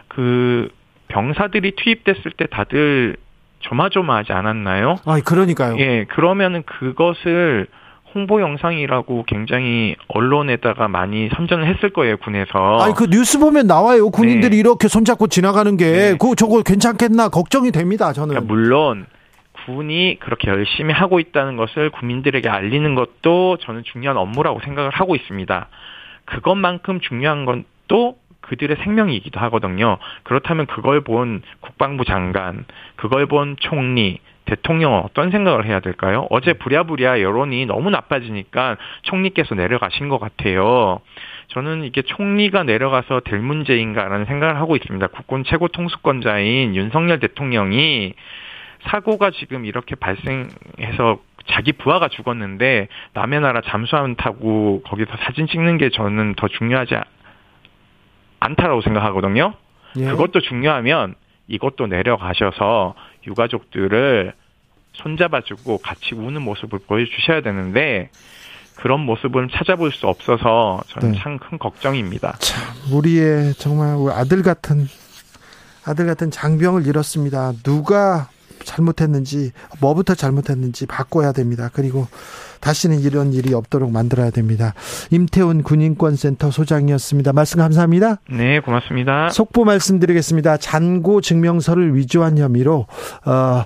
그 0.07 0.69
병사들이 1.09 1.75
투입됐을 1.75 2.31
때 2.37 2.45
다들 2.49 3.17
조마조마하지 3.59 4.31
않았나요? 4.31 4.95
아, 5.05 5.19
그러니까요. 5.19 5.77
예, 5.79 6.05
그러면은 6.05 6.63
그것을 6.63 7.67
홍보 8.15 8.41
영상이라고 8.41 9.25
굉장히 9.27 9.95
언론에다가 10.07 10.87
많이 10.87 11.29
선전을 11.35 11.67
했을 11.67 11.91
거예요 11.91 12.17
군에서. 12.17 12.79
아니 12.79 12.93
그 12.95 13.05
뉴스 13.05 13.37
보면 13.37 13.67
나와요 13.67 14.09
군인들이 14.09 14.51
네. 14.51 14.57
이렇게 14.57 14.87
손잡고 14.87 15.27
지나가는 15.27 15.77
게 15.77 15.91
네. 15.91 16.17
그 16.19 16.35
저거 16.35 16.63
괜찮겠나 16.63 17.29
걱정이 17.29 17.71
됩니다 17.71 18.11
저는. 18.13 18.29
그러니까 18.29 18.51
물론 18.51 19.05
군이 19.65 20.17
그렇게 20.19 20.49
열심히 20.49 20.91
하고 20.91 21.19
있다는 21.19 21.55
것을 21.55 21.91
국민들에게 21.91 22.49
알리는 22.49 22.95
것도 22.95 23.57
저는 23.57 23.83
중요한 23.83 24.17
업무라고 24.17 24.59
생각을 24.63 24.89
하고 24.89 25.15
있습니다. 25.15 25.67
그것만큼 26.25 27.01
중요한 27.01 27.45
건 27.45 27.63
또 27.89 28.15
그들의 28.41 28.77
생명이기도 28.83 29.39
하거든요. 29.41 29.97
그렇다면 30.23 30.65
그걸 30.65 31.01
본 31.01 31.41
국방부 31.59 32.05
장관, 32.05 32.65
그걸 32.95 33.25
본 33.27 33.55
총리, 33.59 34.19
대통령은 34.49 35.01
어떤 35.03 35.29
생각을 35.31 35.65
해야 35.65 35.79
될까요? 35.79 36.25
어제 36.31 36.53
부랴부랴 36.53 37.21
여론이 37.21 37.67
너무 37.67 37.89
나빠지니까 37.91 38.77
총리께서 39.03 39.55
내려가신 39.55 40.09
것 40.09 40.19
같아요. 40.19 40.99
저는 41.49 41.83
이게 41.83 42.01
총리가 42.01 42.63
내려가서 42.63 43.21
될 43.21 43.39
문제인가라는 43.39 44.25
생각을 44.25 44.57
하고 44.57 44.75
있습니다. 44.75 45.07
국군 45.07 45.43
최고 45.43 45.67
통수권자인 45.67 46.75
윤석열 46.75 47.19
대통령이 47.19 48.13
사고가 48.83 49.31
지금 49.31 49.65
이렇게 49.65 49.95
발생해서 49.95 51.19
자기 51.47 51.73
부하가 51.73 52.07
죽었는데 52.07 52.87
남의 53.13 53.41
나라 53.41 53.61
잠수함 53.61 54.15
타고 54.15 54.81
거기서 54.85 55.11
사진 55.17 55.47
찍는 55.47 55.77
게 55.77 55.89
저는 55.89 56.35
더 56.35 56.47
중요하지 56.47 56.95
않다라고 58.39 58.81
생각하거든요. 58.81 59.53
예. 59.97 60.05
그것도 60.05 60.41
중요하면 60.41 61.15
이것도 61.47 61.87
내려가셔서 61.87 62.95
유가족들을 63.27 64.33
손잡아주고 64.93 65.79
같이 65.79 66.15
우는 66.15 66.41
모습을 66.41 66.79
보여주셔야 66.79 67.41
되는데 67.41 68.09
그런 68.75 69.01
모습을 69.01 69.49
찾아볼 69.49 69.91
수 69.91 70.07
없어서 70.07 70.81
저는 70.87 71.11
네. 71.11 71.19
참큰 71.19 71.59
걱정입니다. 71.59 72.37
참 72.39 72.63
우리의 72.93 73.53
정말 73.55 73.97
아들 74.13 74.41
같은 74.41 74.87
아들 75.85 76.05
같은 76.05 76.31
장병을 76.31 76.85
잃었습니다. 76.87 77.53
누가 77.63 78.29
잘못했는지 78.63 79.51
뭐부터 79.81 80.15
잘못했는지 80.15 80.85
바꿔야 80.85 81.31
됩니다. 81.31 81.69
그리고 81.73 82.07
다시는 82.59 82.99
이런 82.99 83.33
일이 83.33 83.53
없도록 83.53 83.91
만들어야 83.91 84.29
됩니다. 84.29 84.73
임태훈 85.11 85.63
군인권센터 85.63 86.51
소장이었습니다. 86.51 87.33
말씀 87.33 87.59
감사합니다. 87.59 88.17
네, 88.29 88.59
고맙습니다. 88.59 89.29
속보 89.29 89.65
말씀드리겠습니다. 89.65 90.57
잔고 90.57 91.21
증명서를 91.21 91.95
위조한 91.95 92.37
혐의로 92.37 92.87
어, 93.25 93.63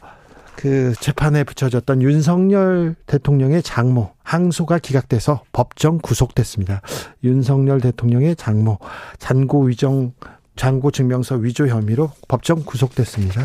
그 0.55 0.93
재판에 0.99 1.43
붙여졌던 1.43 2.01
윤석열 2.01 2.95
대통령의 3.05 3.63
장모 3.63 4.11
항소가 4.23 4.79
기각돼서 4.79 5.41
법정 5.51 5.97
구속됐습니다. 5.97 6.81
윤석열 7.23 7.81
대통령의 7.81 8.35
장모 8.35 8.79
잔고 9.17 9.63
위정 9.63 10.13
잔고 10.55 10.91
증명서 10.91 11.35
위조 11.35 11.67
혐의로 11.67 12.11
법정 12.27 12.63
구속됐습니다. 12.63 13.41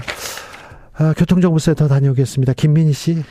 아, 0.94 1.14
교통정보센터 1.16 1.88
다녀오겠습니다. 1.88 2.52
김민희 2.52 2.92
씨. 2.92 3.22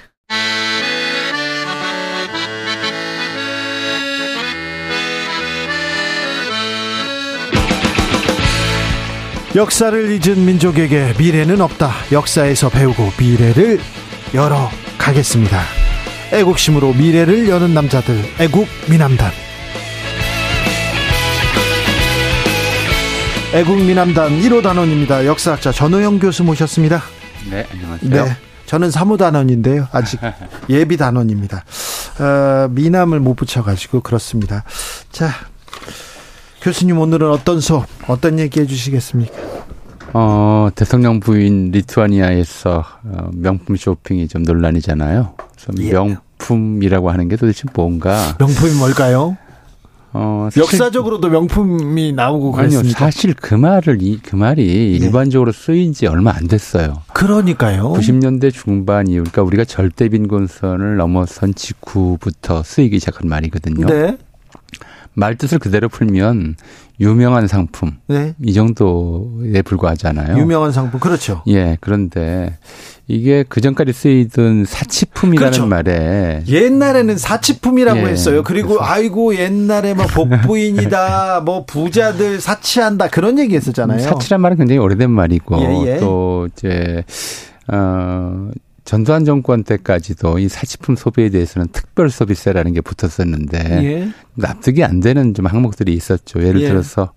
역사를 9.58 10.12
잊은 10.12 10.46
민족에게 10.46 11.16
미래는 11.18 11.62
없다. 11.62 11.90
역사에서 12.12 12.70
배우고 12.70 13.10
미래를 13.20 13.80
열어 14.36 14.70
가겠습니다. 15.00 15.60
애국심으로 16.32 16.94
미래를 16.94 17.50
여는 17.50 17.74
남자들, 17.74 18.20
애국 18.40 18.68
미남단. 18.88 19.32
애국 23.52 23.82
미남단 23.82 24.40
1호 24.40 24.62
단원입니다. 24.62 25.26
역사학자 25.26 25.72
전호영 25.72 26.20
교수 26.20 26.44
모셨습니다. 26.44 27.02
네, 27.50 27.66
안녕하세요. 27.72 28.26
네. 28.26 28.38
저는 28.68 28.92
사무단원인데요. 28.92 29.88
아직 29.92 30.20
예비 30.70 30.98
단원입니다. 30.98 31.66
어, 32.20 32.68
미남을 32.70 33.20
못 33.22 33.34
붙여가지고 33.34 34.02
그렇습니다. 34.02 34.64
자, 35.12 35.32
교수님 36.62 37.00
오늘은 37.00 37.30
어떤 37.30 37.60
수업, 37.60 37.86
어떤 38.08 38.40
얘기 38.40 38.60
해주시겠습니까? 38.60 39.34
어, 40.14 40.70
대통령 40.76 41.20
부인 41.20 41.72
리투아니아에서 41.72 42.84
어, 43.04 43.30
명품 43.34 43.76
쇼핑이 43.76 44.28
좀 44.28 44.44
논란이잖아요. 44.44 45.34
그래서 45.38 45.84
예. 45.84 45.92
명품이라고 45.92 47.12
하는 47.12 47.28
게 47.28 47.36
도대체 47.36 47.64
뭔가? 47.74 48.36
명품이 48.40 48.74
뭘까요? 48.76 49.38
어, 50.14 50.50
역사적으로도 50.58 51.30
명품이 51.30 52.14
나오고 52.14 52.54
그랬습니까? 52.54 52.80
아니요, 52.80 52.94
사실 52.98 53.36
그 53.36 53.54
말을 53.54 54.00
그 54.24 54.36
말이 54.36 54.66
네. 54.66 55.06
일반적으로 55.06 55.52
쓰인 55.52 55.94
지 55.94 56.08
얼마 56.08 56.32
안 56.36 56.48
됐어요. 56.48 57.04
그러니까요. 57.14 57.94
90년대 57.94 58.52
중반 58.54 59.08
이후 59.08 59.24
그러니까 59.24 59.44
우리가 59.44 59.66
절대 59.66 60.10
빈곤선을 60.10 60.96
넘어선 60.96 61.54
직후부터 61.54 62.64
쓰이기 62.64 63.00
시작한 63.00 63.30
말이거든요. 63.30 63.86
네. 63.86 64.18
말 65.18 65.36
뜻을 65.36 65.58
그대로 65.58 65.90
풀면 65.90 66.58
유명한 67.00 67.48
상품 67.48 67.94
네. 68.06 68.36
이 68.44 68.54
정도에 68.54 69.64
불과하잖아요. 69.64 70.38
유명한 70.38 70.72
상품 70.72 71.00
그렇죠. 71.00 71.42
예 71.48 71.76
그런데 71.82 72.56
이게 73.08 73.44
그 73.50 73.60
전까지 73.60 73.94
쓰이던 73.94 74.66
사치품이라는 74.66 75.52
그렇죠. 75.52 75.66
말에 75.66 76.44
옛날에는 76.48 77.18
사치품이라고 77.18 78.02
예, 78.02 78.06
했어요. 78.12 78.44
그리고 78.44 78.76
그래서. 78.76 78.84
아이고 78.84 79.36
옛날에 79.36 79.96
뭐 79.96 80.06
복부인이다, 80.06 81.42
뭐 81.46 81.66
부자들 81.66 82.40
사치한다 82.40 83.08
그런 83.08 83.40
얘기했었잖아요. 83.40 84.00
사치란 84.00 84.40
말은 84.42 84.58
굉장히 84.58 84.78
오래된 84.78 85.10
말이고 85.10 85.60
예, 85.62 85.94
예. 85.94 85.98
또 86.00 86.48
이제 86.54 87.04
어 87.68 88.50
전두환 88.88 89.26
정권 89.26 89.66
때까지도 89.66 90.40
이 90.40 90.48
사치품 90.48 90.96
소비에 90.96 91.28
대해서는 91.28 91.68
특별 91.74 92.10
소비세라는 92.10 92.72
게 92.72 92.80
붙었었는데 92.80 93.84
예. 93.84 94.10
납득이 94.36 94.82
안 94.86 95.02
되는 95.02 95.34
좀 95.34 95.46
항목들이 95.46 95.94
있었죠. 95.94 96.42
예를 96.42 96.62
예. 96.62 96.70
들어서 96.70 97.12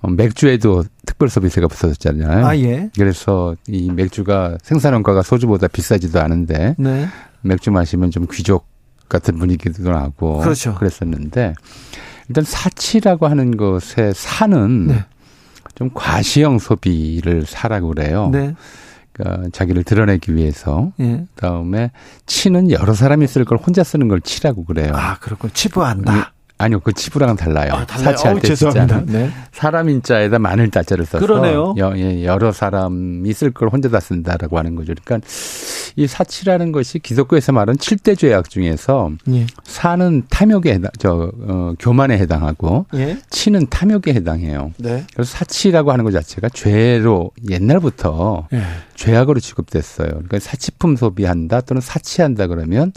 어, 0.00 0.10
맥주에도 0.10 0.82
특별 1.06 1.28
소비세가 1.28 1.68
붙었잖아요. 1.68 2.44
아, 2.44 2.56
예. 2.56 2.90
그래서 2.98 3.54
이 3.68 3.92
맥주가 3.92 4.58
생산 4.64 4.92
원가가 4.92 5.22
소주보다 5.22 5.68
비싸지도 5.68 6.20
않은데 6.20 6.74
네. 6.78 7.06
맥주 7.42 7.70
마시면 7.70 8.10
좀 8.10 8.26
귀족 8.32 8.66
같은 9.08 9.38
분위기도 9.38 9.88
나고 9.92 10.40
그렇죠. 10.40 10.74
그랬었는데 10.74 11.54
일단 12.28 12.42
사치라고 12.42 13.28
하는 13.28 13.56
것에 13.56 14.12
사는 14.16 14.88
네. 14.88 15.04
좀 15.76 15.90
과시형 15.94 16.58
소비를 16.58 17.46
사라고 17.46 17.90
그래요. 17.90 18.30
네. 18.32 18.56
그러니까 19.14 19.48
자기를 19.52 19.84
드러내기 19.84 20.34
위해서. 20.34 20.92
예. 21.00 21.24
그다음에 21.34 21.90
치는 22.26 22.70
여러 22.70 22.92
사람이 22.92 23.26
쓸 23.26 23.44
걸 23.44 23.58
혼자 23.58 23.82
쓰는 23.82 24.08
걸 24.08 24.20
치라고 24.20 24.64
그래요. 24.64 24.92
아, 24.94 25.18
그렇고 25.20 25.48
치부한다. 25.48 26.33
아니요, 26.64 26.80
그 26.80 26.92
치부랑은 26.94 27.36
달라요. 27.36 27.72
아, 27.74 27.86
사치할 27.86 28.40
때 28.40 28.54
진짜 28.54 28.86
네. 29.04 29.30
사람 29.52 29.90
인자에다 29.90 30.38
마늘 30.38 30.70
따자를 30.70 31.04
써서 31.04 31.24
그러네요. 31.24 31.74
여, 31.76 31.92
예, 31.96 32.24
여러 32.24 32.52
사람이 32.52 33.30
쓸 33.34 33.52
걸 33.52 33.68
혼자 33.68 33.90
다 33.90 34.00
쓴다라고 34.00 34.56
하는 34.58 34.74
거죠. 34.74 34.94
그러니까 35.04 35.26
이 35.96 36.06
사치라는 36.06 36.72
것이 36.72 36.98
기독교에서 36.98 37.52
말하는 37.52 37.76
7대 37.76 38.18
죄악 38.18 38.48
중에서 38.48 39.10
예. 39.28 39.46
사는 39.62 40.22
탐욕에 40.30 40.72
해당, 40.72 40.90
저 40.98 41.30
어, 41.46 41.74
교만에 41.78 42.16
해당하고 42.16 42.86
예. 42.94 43.18
치는 43.28 43.66
탐욕에 43.68 44.14
해당해요. 44.14 44.72
네. 44.78 45.04
그래서 45.12 45.30
사치라고 45.36 45.92
하는 45.92 46.04
것 46.04 46.12
자체가 46.12 46.48
죄로 46.48 47.30
옛날부터 47.48 48.48
예. 48.54 48.62
죄악으로 48.94 49.38
취급됐어요. 49.38 50.08
그러니까 50.08 50.38
사치품 50.38 50.96
소비한다 50.96 51.60
또는 51.60 51.82
사치한다 51.82 52.46
그러면 52.46 52.92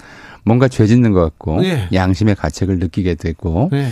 뭔가 0.47 0.67
죄 0.67 0.88
짓는 0.88 1.12
것 1.12 1.21
같고 1.21 1.63
예. 1.65 1.89
양심의 1.93 2.36
가책을 2.36 2.79
느끼게 2.79 3.15
되고 3.15 3.69
예. 3.73 3.89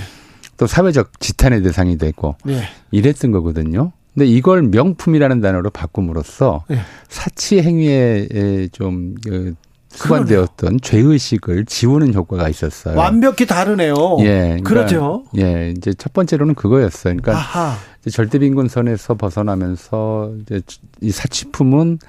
또 0.58 0.66
사회적 0.66 1.20
지탄의 1.20 1.62
대상이 1.64 1.98
되고 1.98 2.36
예. 2.48 2.64
이랬던 2.92 3.32
거거든요. 3.32 3.92
근데 4.14 4.26
이걸 4.26 4.64
명품이라는 4.64 5.42
단어로 5.42 5.70
바꿈으로써 5.72 6.64
예. 6.72 6.80
사치 7.10 7.62
행위에 7.62 8.70
좀 8.72 9.16
그, 9.26 9.54
수반되었던 9.90 10.80
죄의식을 10.82 11.66
지우는 11.66 12.14
효과가 12.14 12.50
있었어요. 12.50 12.98
완벽히 12.98 13.46
다르네요. 13.46 13.96
예. 14.22 14.58
그러니까, 14.64 14.70
그렇죠. 14.70 15.26
예. 15.38 15.74
이제 15.76 15.94
첫 15.94 16.14
번째로는 16.14 16.56
그거였어요. 16.56 17.18
그러니까. 17.22 17.78
절대빈곤선에서 18.10 19.16
벗어나면서 19.16 20.32
이제 20.42 20.62
이 21.02 21.12
사치품은 21.12 22.00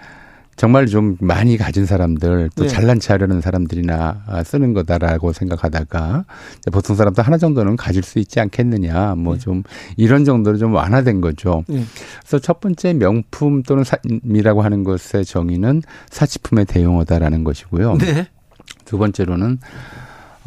정말 0.57 0.87
좀 0.87 1.17
많이 1.21 1.57
가진 1.59 1.85
사람들 1.85 2.51
또 2.55 2.63
네. 2.63 2.69
잘난 2.69 2.99
체 2.99 3.13
하려는 3.13 3.41
사람들이나 3.41 4.43
쓰는 4.45 4.73
거다라고 4.73 5.33
생각하다가 5.33 6.25
보통 6.73 6.97
사람도 6.97 7.23
하나 7.23 7.37
정도는 7.37 7.77
가질 7.77 8.03
수 8.03 8.19
있지 8.19 8.41
않겠느냐 8.41 9.15
뭐좀 9.17 9.63
네. 9.63 9.95
이런 9.97 10.25
정도로 10.25 10.57
좀 10.57 10.73
완화된 10.75 11.21
거죠. 11.21 11.63
네. 11.69 11.85
그래서 12.21 12.39
첫 12.39 12.61
번째 12.61 12.95
명품 12.95 13.63
또는 13.63 13.85
사이라고 13.85 14.63
하는 14.63 14.83
것의 14.83 15.25
정의는 15.27 15.83
사치품의 16.11 16.65
대용어다라는 16.65 17.45
것이고요. 17.45 17.99
네. 17.99 18.29
두 18.85 18.99
번째로는 18.99 19.59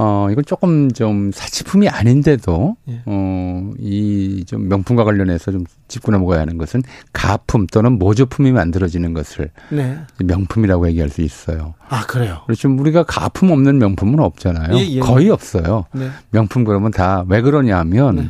어, 0.02 0.30
이건 0.32 0.46
조금 0.46 0.90
좀 0.92 1.30
사치품이 1.34 1.90
아닌데도, 1.90 2.78
예. 2.88 3.02
어, 3.06 3.72
이 3.80 4.46
좀 4.48 4.70
명품과 4.70 5.04
관련해서 5.04 5.52
좀 5.52 5.66
짚고 5.90 6.12
넘어가야 6.14 6.40
하는 6.40 6.58
것은 6.58 6.82
가품 7.12 7.68
또는 7.68 8.00
모조품이 8.00 8.54
만들어지는 8.54 9.14
것을 9.14 9.52
네. 9.70 9.98
명품이라고 10.24 10.88
얘기할 10.88 11.10
수 11.10 11.22
있어요. 11.22 11.74
아, 11.90 12.06
그래요? 12.08 12.40
그렇죠. 12.46 12.70
우리가 12.74 13.04
가품 13.04 13.52
없는 13.52 13.78
명품은 13.78 14.20
없잖아요. 14.22 14.78
예, 14.78 14.88
예. 14.88 15.00
거의 15.02 15.30
없어요. 15.30 15.86
네. 15.92 16.10
명품 16.32 16.64
그러면 16.64 16.92
다 16.92 17.26
왜 17.28 17.42
그러냐 17.42 17.78
하면, 17.80 18.16
네. 18.16 18.30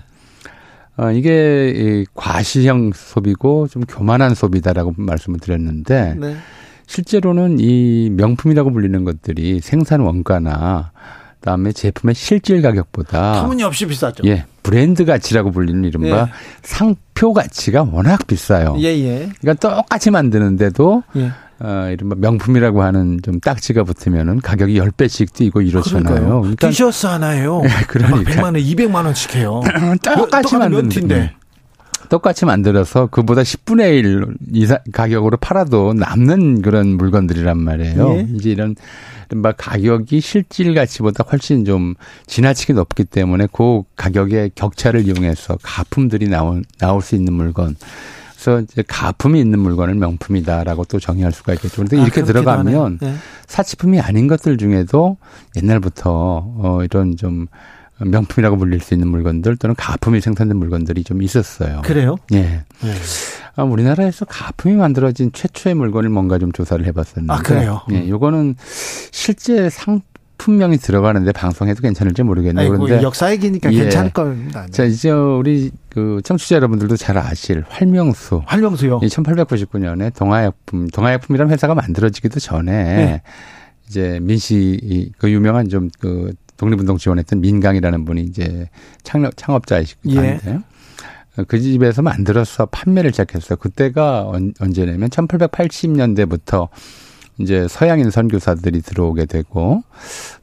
어, 0.97 1.11
이게 1.11 1.69
이 1.75 2.05
과시형 2.15 2.91
소비고 2.95 3.67
좀 3.67 3.83
교만한 3.83 4.33
소비다라고 4.33 4.95
말씀을 4.97 5.39
드렸는데, 5.39 6.15
네. 6.19 6.35
실제로는 6.87 7.57
이 7.59 8.09
명품이라고 8.11 8.71
불리는 8.71 9.03
것들이 9.03 9.59
생산 9.61 10.01
원가나 10.01 10.91
그다음에 11.39 11.71
제품의 11.71 12.15
실질 12.15 12.61
가격보다 12.61 13.41
터무니없이 13.41 13.85
비싸죠. 13.85 14.23
예, 14.25 14.45
브랜드 14.63 15.05
가치라고 15.05 15.51
불리는 15.51 15.83
이른바 15.85 16.07
예. 16.07 16.25
상표 16.61 17.33
가치가 17.33 17.83
워낙 17.83 18.27
비싸요. 18.27 18.75
예, 18.79 18.87
예. 18.87 19.29
그러니까 19.39 19.75
똑같이 19.75 20.11
만드는데도 20.11 21.03
예. 21.15 21.31
어, 21.61 21.89
이른바 21.91 22.15
명품이라고 22.15 22.83
하는 22.83 23.19
좀 23.21 23.39
딱지가 23.39 23.83
붙으면은 23.83 24.39
가격이 24.39 24.79
10배씩 24.79 25.33
뛰고 25.33 25.61
이렇잖아요. 25.61 26.41
그러니까 26.41 26.69
티셔츠 26.69 27.05
하나에요. 27.05 27.61
예, 27.65 27.69
그러니까 27.87 28.31
100만 28.31 28.43
원, 28.43 28.53
200만 28.55 29.05
원씩 29.05 29.35
해요. 29.35 29.61
똑같이 30.03 30.57
만드는데. 30.57 31.35
똑같이 32.09 32.45
만들어서 32.45 33.07
그보다 33.07 33.43
10분의 33.43 33.97
1 33.99 34.25
이상 34.53 34.79
가격으로 34.91 35.37
팔아도 35.37 35.93
남는 35.93 36.61
그런 36.61 36.97
물건들이란 36.97 37.57
말이에요. 37.57 38.15
예. 38.15 38.27
이제 38.35 38.49
이런 38.49 38.75
이른바 39.29 39.51
가격이 39.51 40.19
실질 40.21 40.73
가치보다 40.73 41.23
훨씬 41.31 41.63
좀 41.63 41.93
지나치게 42.25 42.73
높기 42.73 43.03
때문에 43.03 43.47
그 43.53 43.83
가격의 43.95 44.51
격차를 44.55 45.05
이용해서 45.05 45.57
가품들이 45.61 46.27
나올, 46.27 46.63
나올 46.79 47.01
수 47.01 47.15
있는 47.15 47.33
물건. 47.33 47.75
그래서 48.33 48.61
이제 48.61 48.83
가품이 48.87 49.39
있는 49.39 49.59
물건을 49.59 49.95
명품이다라고 49.95 50.85
또 50.85 50.97
정의할 50.99 51.31
수가 51.31 51.53
있겠죠. 51.53 51.75
그런데 51.75 51.99
아, 51.99 52.03
이렇게 52.03 52.23
들어가면 52.23 52.99
네. 53.01 53.13
사치품이 53.47 53.99
아닌 53.99 54.27
것들 54.27 54.57
중에도 54.57 55.17
옛날부터 55.57 56.53
어 56.57 56.79
이런 56.83 57.17
좀 57.17 57.47
명품이라고 57.99 58.57
불릴 58.57 58.79
수 58.79 58.93
있는 58.93 59.07
물건들 59.09 59.57
또는 59.57 59.75
가품이 59.75 60.21
생산된 60.21 60.57
물건들이 60.57 61.03
좀 61.03 61.21
있었어요. 61.21 61.81
그래요? 61.83 62.17
예. 62.33 62.41
네. 62.81 62.93
아, 63.55 63.63
우리나라에서 63.63 64.25
가품이 64.25 64.75
만들어진 64.75 65.31
최초의 65.33 65.75
물건을 65.75 66.09
뭔가 66.09 66.39
좀 66.39 66.51
조사를 66.51 66.85
해봤었는데. 66.85 67.33
아, 67.33 67.37
그래요? 67.37 67.81
예, 67.91 68.07
요거는 68.07 68.55
실제 69.11 69.69
상, 69.69 70.01
품명이 70.39 70.77
들어가는데 70.77 71.33
방송해도 71.33 71.81
괜찮을지 71.81 72.23
모르겠네요. 72.23 72.69
그런데 72.69 73.03
역사 73.03 73.31
얘기니까 73.31 73.71
예. 73.73 73.81
괜찮을 73.81 74.11
겁니다. 74.11 74.65
자, 74.71 74.85
이제 74.85 75.11
우리 75.11 75.69
그 75.89 76.21
청취자 76.23 76.55
여러분들도 76.55 76.95
잘 76.95 77.17
아실 77.17 77.63
활명수. 77.67 78.41
활명수요. 78.45 79.01
1899년에 79.01 80.15
동아약품, 80.15 80.87
동아약품이라는 80.87 81.51
회사가 81.51 81.75
만들어지기도 81.75 82.39
전에 82.39 82.71
네. 82.71 83.21
이제 83.87 84.19
민씨 84.21 85.11
그 85.17 85.29
유명한 85.29 85.67
좀그 85.67 86.33
독립운동 86.59 86.97
지원했던 86.97 87.41
민강이라는 87.41 88.05
분이 88.05 88.21
이제 88.21 88.69
창업 89.01 89.35
창업자이시기도 89.35 90.23
예. 90.23 90.27
한데 90.27 90.59
그 91.47 91.59
집에서 91.59 92.01
만들어서 92.01 92.65
판매를 92.65 93.11
시작했어요. 93.11 93.57
그때가 93.57 94.27
언 94.27 94.53
제냐면 94.73 95.09
1880년대부터 95.09 96.67
이제 97.37 97.67
서양인 97.69 98.11
선교사들이 98.11 98.81
들어오게 98.81 99.25
되고 99.25 99.83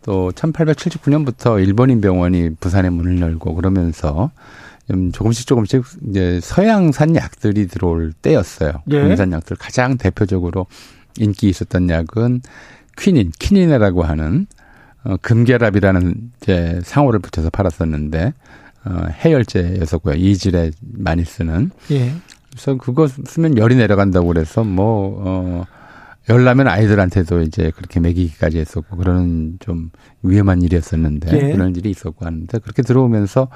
또 0.00 0.32
1879년부터 0.32 1.62
일본인 1.62 2.00
병원이 2.00 2.54
부산에 2.58 2.88
문을 2.88 3.20
열고 3.20 3.54
그러면서 3.54 4.30
좀 4.88 5.12
조금씩 5.12 5.46
조금씩 5.46 5.84
이제 6.08 6.40
서양산 6.42 7.14
약들이 7.16 7.66
들어올 7.66 8.12
때였어요. 8.14 8.72
예. 8.90 9.02
국산 9.02 9.32
약들 9.32 9.56
가장 9.58 9.98
대표적으로 9.98 10.66
인기 11.18 11.50
있었던 11.50 11.90
약은 11.90 12.40
퀴닌, 12.96 13.32
키닌이라고 13.38 14.02
하는 14.02 14.46
어, 15.06 15.16
금결합이라는 15.22 16.14
이제 16.42 16.80
상호를 16.82 17.20
붙여서 17.20 17.50
팔았었는데 17.50 18.34
어, 18.84 19.06
해열제였었고요. 19.24 20.14
이질에 20.14 20.72
많이 20.80 21.24
쓰는. 21.24 21.70
예. 21.92 22.12
그래서 22.50 22.76
그거 22.76 23.06
쓰면 23.06 23.58
열이 23.58 23.76
내려간다고 23.76 24.26
그래서 24.28 24.64
뭐, 24.64 25.22
어, 25.24 25.64
열 26.28 26.42
나면 26.42 26.66
아이들한테도 26.66 27.42
이제 27.42 27.70
그렇게 27.76 28.00
먹이기까지 28.00 28.58
했었고 28.58 28.96
그런 28.96 29.58
좀 29.60 29.90
위험한 30.22 30.62
일이었었는데 30.62 31.36
예. 31.36 31.52
그런 31.52 31.76
일이 31.76 31.90
있었고 31.90 32.26
하는데 32.26 32.58
그렇게 32.58 32.82
들어오면서 32.82 33.48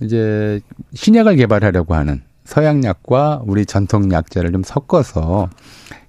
이제 0.00 0.60
신약을 0.92 1.36
개발하려고 1.36 1.94
하는 1.94 2.22
서양약과 2.44 3.44
우리 3.46 3.64
전통약제를 3.64 4.52
좀 4.52 4.62
섞어서 4.62 5.48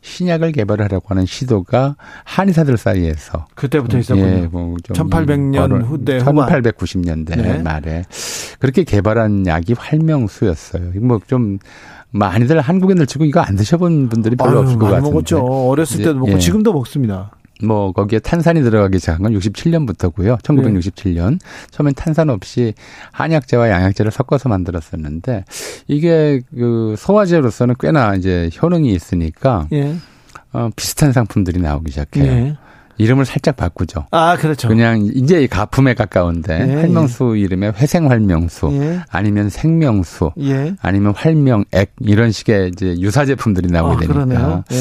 신약을 0.06 0.52
개발하려고 0.52 1.08
하는 1.10 1.26
시도가 1.26 1.96
한의사들 2.24 2.78
사이에서 2.78 3.48
그때부터 3.56 3.98
있었군요. 3.98 4.28
예, 4.28 4.48
뭐 4.52 4.76
1800년 4.84 5.84
후대 5.84 6.20
1890년대 6.20 7.36
네. 7.42 7.58
말에 7.58 8.04
그렇게 8.60 8.84
개발한 8.84 9.48
약이 9.48 9.74
활명수였어요. 9.74 10.92
뭐좀 11.02 11.58
많이들 12.12 12.62
한국인들 12.62 13.08
치고 13.08 13.26
이거 13.26 13.42
안 13.42 13.56
드셔본 13.56 14.10
분들이 14.10 14.36
별로 14.36 14.52
아유, 14.52 14.60
없을 14.60 14.78
것 14.78 14.86
같은데. 14.86 15.10
먹었죠. 15.10 15.40
어렸을 15.40 15.98
때도 15.98 16.20
먹고 16.20 16.34
예. 16.34 16.38
지금도 16.38 16.72
먹습니다. 16.72 17.32
뭐 17.64 17.92
거기에 17.92 18.20
탄산이 18.20 18.62
들어가기 18.64 19.00
시작한 19.00 19.24
건 19.24 19.34
67년부터고요. 19.34 20.42
1967년. 20.42 21.32
네. 21.32 21.38
처음엔 21.72 21.94
탄산 21.96 22.30
없이 22.30 22.74
한약재와 23.12 23.70
양약재를 23.70 24.12
섞어서 24.12 24.50
만들었었는데 24.50 25.46
이게 25.88 26.42
그 26.54 26.96
소화제로서는 26.98 27.76
꽤나 27.80 28.16
이제 28.16 28.50
효능이 28.62 28.92
있으니까 28.94 29.68
예. 29.74 29.96
어, 30.52 30.70
비슷한 30.76 31.12
상품들이 31.12 31.62
나오기 31.62 31.92
시작해요. 31.92 32.26
네. 32.26 32.58
이름을 32.98 33.26
살짝 33.26 33.58
바꾸죠. 33.58 34.06
아, 34.12 34.38
그렇죠. 34.38 34.68
그냥 34.68 35.02
이제 35.14 35.48
가품에 35.48 35.94
가까운데 35.94 36.66
예, 36.68 36.74
활명수 36.76 37.34
예. 37.36 37.42
이름에 37.42 37.72
회생 37.76 38.10
활명수 38.10 38.70
예. 38.74 39.02
아니면 39.10 39.50
생명수 39.50 40.32
예. 40.40 40.76
아니면 40.82 41.14
활명액 41.16 41.94
이런 42.00 42.32
식의 42.32 42.70
이제 42.70 42.96
유사 43.00 43.26
제품들이 43.26 43.68
나오게 43.68 44.06
아, 44.06 44.08
되니까 44.08 44.64
예. 44.72 44.78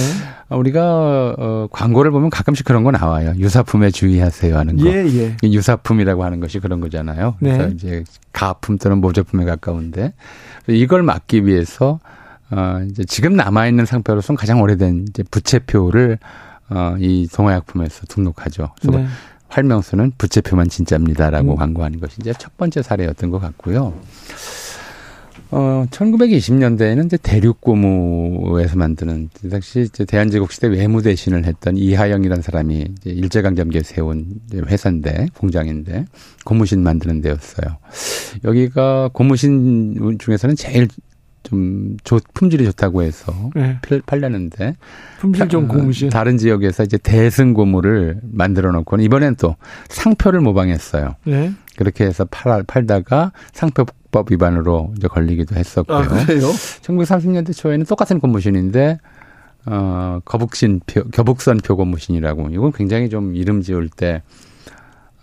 어, 0.49 0.59
우리가 0.59 1.35
어, 1.39 1.69
광고를 1.73 2.11
보면 2.11 2.31
가끔씩 2.31 2.65
그런 2.65 2.85
거 2.85 2.91
나와요. 2.91 3.33
유사품에 3.37 3.91
주의하세요 3.91 4.57
하는 4.57 4.77
거. 4.77 4.87
예, 4.87 5.07
예. 5.07 5.37
유사품이라고 5.43 6.25
하는 6.25 6.41
것이 6.41 6.61
그런 6.61 6.81
거잖아요. 6.81 7.37
네. 7.41 7.57
그래서 7.57 7.73
이제 7.75 8.05
가품 8.33 8.79
또는 8.79 8.99
모제품에 8.99 9.45
가까운데 9.45 10.13
이걸 10.69 11.03
막기 11.03 11.47
위해서 11.47 11.99
어, 12.51 12.81
이제 12.89 13.05
지금 13.05 13.35
남아 13.35 13.67
있는 13.67 13.87
상표로서는 13.87 14.37
가장 14.37 14.61
오래된 14.61 15.07
이제 15.09 15.25
부채표를 15.31 16.19
어, 16.71 16.97
이 16.99 17.29
동화약품에서 17.33 18.07
등록하죠. 18.07 18.71
그래서 18.81 18.99
네. 18.99 19.07
활명수는 19.49 20.13
부채표만 20.19 20.69
진짜입니다라고 20.69 21.53
음. 21.53 21.57
광고하는 21.57 22.01
것이 22.01 22.17
이제 22.21 22.33
첫 22.37 22.57
번째 22.57 22.83
사례였던 22.83 23.31
것 23.31 23.39
같고요. 23.39 23.95
어, 25.51 25.87
1920년대에는 25.91 27.07
이제 27.07 27.17
대륙고무에서 27.17 28.77
만드는 28.77 29.31
당시 29.51 29.83
이제 29.83 30.05
대한제국 30.05 30.51
시대 30.51 30.67
외무 30.67 31.03
대신을 31.03 31.45
했던 31.45 31.77
이하영이라는 31.77 32.43
사람이 32.43 32.89
이제 32.99 33.11
일제강점기에 33.11 33.83
세운 33.85 34.41
회사인데 34.53 35.29
공장인데 35.37 36.07
고무신 36.45 36.83
만드는 36.83 37.21
데였어요. 37.21 37.77
여기가 38.43 39.11
고무신 39.13 40.19
중에서는 40.19 40.57
제일 40.57 40.89
좀 41.45 41.97
좋, 42.03 42.21
품질이 42.35 42.65
좋다고 42.65 43.03
해서 43.03 43.33
네. 43.55 43.79
팔렸는데 44.07 44.75
품질 45.21 45.49
좀 45.49 45.69
고무신 45.69 46.09
다른 46.09 46.37
지역에서 46.37 46.83
이제 46.83 46.99
대승 46.99 47.55
고무를 47.55 48.21
만들어 48.23 48.73
놓고 48.73 48.97
이번엔 48.97 49.37
또 49.37 49.55
상표를 49.89 50.41
모방했어요. 50.41 51.15
네. 51.25 51.53
그렇게 51.77 52.05
해서 52.05 52.25
팔, 52.25 52.63
팔다가 52.65 53.33
상표법 53.53 54.33
위반으로 54.33 54.93
이제 54.97 55.07
걸리기도 55.07 55.55
했었고요. 55.55 55.99
아, 55.99 56.03
그래요? 56.03 56.49
1930년대 56.83 57.55
초에는 57.57 57.87
똑같은 57.87 58.19
고무신인데 58.19 58.99
어, 59.67 60.21
거북신표, 60.25 61.11
겨북선 61.11 61.59
표 61.59 61.77
고무신이라고 61.77 62.49
이건 62.51 62.73
굉장히 62.73 63.09
좀 63.09 63.35
이름 63.35 63.63
지을 63.63 63.89
때 63.89 64.23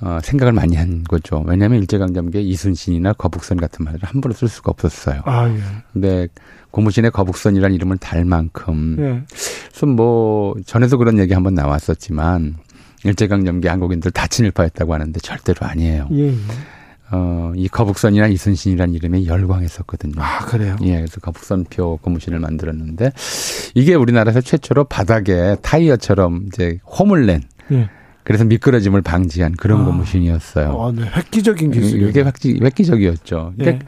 어, 0.01 0.19
생각을 0.23 0.51
많이 0.51 0.75
한 0.75 1.03
거죠. 1.03 1.43
왜냐하면 1.45 1.79
일제강점기에 1.81 2.41
이순신이나 2.41 3.13
거북선 3.13 3.57
같은 3.57 3.85
말을 3.85 3.99
함부로 4.01 4.33
쓸 4.33 4.47
수가 4.47 4.71
없었어요. 4.71 5.21
아, 5.25 5.47
예. 5.47 5.59
근데 5.93 6.27
고무신의 6.71 7.11
거북선이라는 7.11 7.75
이름을 7.75 7.97
달 7.97 8.25
만큼. 8.25 8.95
예. 8.99 9.23
그래서 9.69 9.85
뭐, 9.85 10.55
전에도 10.65 10.97
그런 10.97 11.19
얘기 11.19 11.33
한번 11.33 11.53
나왔었지만, 11.53 12.55
일제강점기 13.03 13.67
한국인들 13.67 14.11
다 14.11 14.27
친일파였다고 14.27 14.93
하는데 14.93 15.19
절대로 15.19 15.67
아니에요. 15.67 16.07
예. 16.13 16.29
예. 16.29 16.35
어, 17.11 17.51
이 17.55 17.67
거북선이나 17.67 18.27
이순신이라는 18.27 18.93
이름에 18.95 19.25
열광했었거든요. 19.25 20.13
아, 20.17 20.45
그래요? 20.45 20.77
예, 20.81 20.95
그래서 20.95 21.19
거북선표 21.19 21.97
고무신을 22.01 22.39
만들었는데, 22.39 23.11
이게 23.75 23.95
우리나라에서 23.95 24.41
최초로 24.41 24.85
바닥에 24.85 25.57
타이어처럼 25.61 26.45
이제 26.47 26.79
홈을 26.85 27.25
낸, 27.25 27.43
예. 27.71 27.89
그래서 28.23 28.43
미끄러짐을 28.45 29.01
방지한 29.01 29.53
그런 29.53 29.81
아, 29.81 29.85
고무신이었어요. 29.85 30.79
아, 30.79 30.91
네. 30.91 31.03
획기적인 31.15 31.71
기술. 31.71 32.01
이게 32.09 32.21
획기, 32.21 32.59
획기적이었죠. 32.61 33.53
예. 33.59 33.63
그러니까 33.63 33.85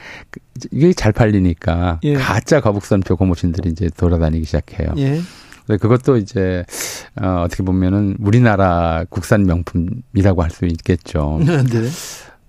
이게 0.72 0.94
잘 0.94 1.12
팔리니까 1.12 2.00
예. 2.04 2.14
가짜 2.16 2.62
거북선표 2.62 3.16
고무신들이 3.16 3.70
이제 3.70 3.90
돌아다니기 3.96 4.46
시작해요. 4.46 4.94
예. 4.98 5.22
그것도 5.68 6.18
이제 6.18 6.66
어, 7.22 7.44
어떻게 7.46 7.64
보면은 7.64 8.18
우리나라 8.20 9.06
국산 9.10 9.44
명품이라고 9.46 10.44
할 10.44 10.50
수 10.52 10.66
있겠죠. 10.66 11.40
네. 11.46 11.90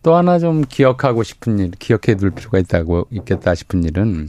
또 0.02 0.14
하나 0.16 0.38
좀 0.38 0.64
기억하고 0.68 1.22
싶은 1.22 1.58
일, 1.58 1.70
기억해 1.78 2.16
둘 2.18 2.30
필요가 2.30 2.58
있다고 2.58 3.06
있겠다 3.10 3.54
싶은 3.54 3.84
일은 3.84 4.28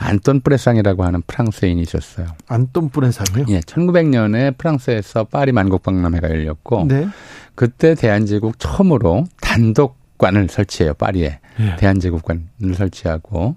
안톤 0.00 0.40
프레상이라고 0.40 1.04
하는 1.04 1.22
프랑스인이 1.26 1.80
있었어요. 1.82 2.26
안톤 2.48 2.88
프레상이요? 2.88 3.46
예, 3.50 3.60
1900년에 3.60 4.56
프랑스에서 4.56 5.24
파리 5.24 5.52
만국박람회가 5.52 6.30
열렸고 6.30 6.86
네. 6.88 7.06
그때 7.54 7.94
대한제국 7.94 8.58
처음으로 8.58 9.24
단독관을 9.42 10.48
설치해요. 10.48 10.94
파리에 10.94 11.38
예. 11.60 11.76
대한제국관을 11.76 12.74
설치하고 12.74 13.56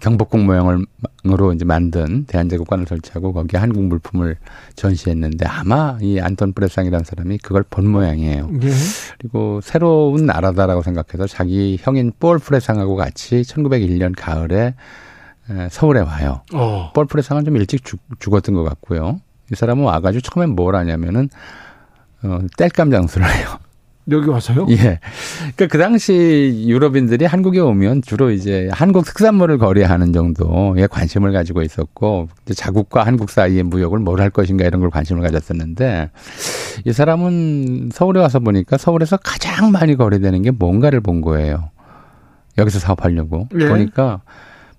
경복궁 0.00 0.46
모형으로 0.46 1.52
이제 1.54 1.64
만든 1.64 2.24
대한제국관을 2.24 2.86
설치하고 2.86 3.32
거기에 3.32 3.60
한국 3.60 3.84
물품을 3.84 4.36
전시했는데 4.74 5.46
아마 5.46 5.98
이 6.00 6.18
안톤 6.18 6.54
프레상이라는 6.54 7.04
사람이 7.04 7.38
그걸 7.38 7.62
본 7.68 7.88
모양이에요. 7.88 8.50
예. 8.62 8.70
그리고 9.18 9.60
새로운 9.62 10.26
나라다라고 10.26 10.82
생각해서 10.82 11.26
자기 11.26 11.78
형인 11.80 12.12
폴 12.18 12.38
프레상하고 12.38 12.96
같이 12.96 13.42
1901년 13.42 14.14
가을에 14.16 14.74
서울에 15.70 16.00
와요. 16.00 16.42
어. 16.52 16.90
뻘프레상은 16.94 17.44
좀 17.44 17.56
일찍 17.56 17.84
죽, 17.84 18.00
죽었던 18.18 18.54
것 18.54 18.64
같고요. 18.64 19.20
이 19.52 19.54
사람은 19.54 19.84
와가지고 19.84 20.22
처음엔 20.22 20.50
뭘 20.56 20.74
하냐면은 20.76 21.28
어, 22.22 22.38
땔감 22.56 22.90
장수를 22.90 23.26
해요. 23.26 23.58
여기 24.10 24.28
와서요? 24.28 24.66
예. 24.70 24.76
그러니까 25.56 25.66
그 25.70 25.78
당시 25.78 26.64
유럽인들이 26.66 27.24
한국에 27.24 27.58
오면 27.58 28.02
주로 28.02 28.30
이제 28.30 28.68
한국 28.70 29.04
특산물을 29.06 29.56
거래하는 29.56 30.12
정도의 30.12 30.88
관심을 30.88 31.32
가지고 31.32 31.62
있었고 31.62 32.28
자국과 32.54 33.04
한국 33.04 33.30
사이의 33.30 33.62
무역을 33.62 33.98
뭘 34.00 34.20
할 34.20 34.28
것인가 34.30 34.64
이런 34.66 34.80
걸 34.80 34.90
관심을 34.90 35.22
가졌었는데 35.22 36.10
이 36.84 36.92
사람은 36.92 37.90
서울에 37.92 38.20
와서 38.20 38.40
보니까 38.40 38.76
서울에서 38.76 39.16
가장 39.18 39.72
많이 39.72 39.96
거래되는 39.96 40.42
게 40.42 40.50
뭔가를 40.50 41.00
본 41.00 41.20
거예요. 41.22 41.70
여기서 42.58 42.78
사업하려고 42.80 43.48
예. 43.58 43.68
보니까 43.68 44.20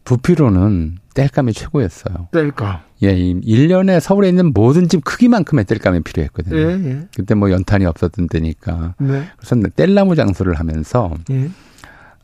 부피로는 0.06 1.00
땔감이 1.14 1.54
최고였어요. 1.54 2.30
땔감. 2.32 2.80
예, 3.02 3.14
1년에 3.14 4.00
서울에 4.00 4.30
있는 4.30 4.54
모든 4.54 4.88
집 4.88 5.04
크기만큼의 5.04 5.66
땔감이 5.66 6.02
필요했거든요. 6.02 6.58
예, 6.58 6.90
예. 6.90 7.08
그때 7.16 7.36
뭐 7.36 7.52
연탄이 7.52 7.86
없었던 7.86 8.28
때니까. 8.28 8.96
네. 9.00 9.24
그래서 9.38 9.56
땔나무 9.76 10.16
장수를 10.16 10.56
하면서 10.56 11.14
예. 11.32 11.50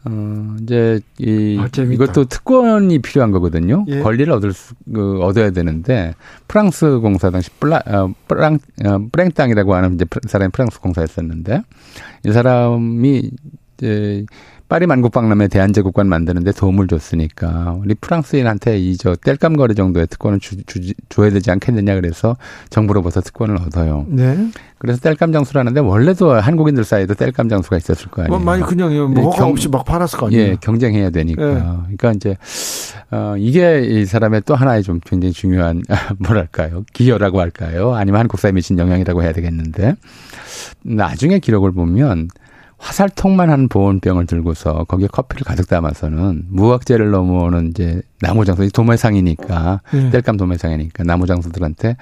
어, 0.04 0.56
이제, 0.62 1.00
이, 1.20 1.60
아, 1.60 1.68
이것도 1.80 2.26
특권이 2.26 3.00
필요한 3.00 3.32
거거든요. 3.32 3.86
예. 3.88 4.00
권리를 4.00 4.34
얻을 4.34 4.52
수, 4.52 4.74
그, 4.92 5.22
얻어야 5.22 5.52
되는데, 5.52 6.16
프랑스 6.48 7.00
공사 7.00 7.30
당시 7.30 7.52
플라, 7.60 7.84
어, 7.86 8.12
프랑, 8.28 8.58
어, 8.84 9.00
프랭땅이라고 9.12 9.76
하는 9.76 9.94
이제 9.94 10.06
사람이 10.28 10.52
프랑스 10.54 10.80
공사였었는데, 10.80 11.62
이 12.26 12.32
사람이 12.32 13.30
이제 13.82 14.26
파리 14.70 14.86
만국박람회 14.86 15.50
대한제국관 15.50 16.08
만드는데 16.08 16.54
도움을 16.54 16.88
줬으니까 16.88 17.78
우리 17.82 17.94
프랑스인한테 17.94 18.80
이저 18.80 19.16
땔감 19.16 19.58
거래 19.58 19.74
정도의 19.74 20.08
특권을 20.08 20.40
주, 20.40 20.64
주, 20.64 20.80
줘야 21.10 21.30
되지 21.30 21.52
않겠느냐 21.52 21.96
그래서 21.96 22.38
정부로부터 22.70 23.20
특권을 23.20 23.58
얻어요. 23.58 24.06
네. 24.08 24.50
그래서 24.78 25.02
땔감 25.02 25.34
장수라는데 25.34 25.82
원래도 25.82 26.32
한국인들 26.32 26.86
사이에도 26.86 27.16
땔감 27.16 27.50
장수가 27.50 27.76
있었을 27.76 28.10
거 28.12 28.22
아니에요. 28.22 28.30
뭐 28.30 28.40
많이 28.40 28.64
그냥 28.64 29.14
뭐 29.14 29.32
허가 29.32 29.46
없이 29.46 29.68
막 29.68 29.84
팔았을 29.84 30.18
거 30.18 30.28
아니에요. 30.28 30.42
예, 30.42 30.58
경쟁해야 30.62 31.10
되니까. 31.10 31.46
네. 31.46 31.60
그러니까 31.60 32.12
이제 32.14 32.38
어 33.12 33.36
이게 33.38 33.82
이 33.82 34.06
사람의 34.06 34.44
또 34.46 34.56
하나의 34.56 34.84
좀 34.84 35.02
굉장히 35.04 35.34
중요한 35.34 35.84
뭐랄까요 36.20 36.86
기여라고 36.94 37.42
할까요? 37.42 37.94
아니면 37.94 38.22
한국 38.22 38.40
사회에 38.40 38.54
미친 38.54 38.80
영향이라고 38.80 39.22
해야 39.22 39.34
되겠는데 39.34 39.96
나중에 40.84 41.40
기록을 41.40 41.74
보면 41.74 42.30
화살통만 42.82 43.50
한 43.52 43.70
보온병을 43.70 44.26
들고서 44.26 44.86
거기에 44.86 45.08
커피를 45.08 45.46
가득 45.46 45.68
담아서는 45.68 46.46
무학재를 46.50 47.12
넘어오는 47.12 47.70
이제 47.70 48.02
나무장수, 48.22 48.70
도매상이니까, 48.72 49.82
네. 49.94 50.10
땔감 50.10 50.36
도매상이니까 50.38 51.04
나무장수들한테 51.04 51.96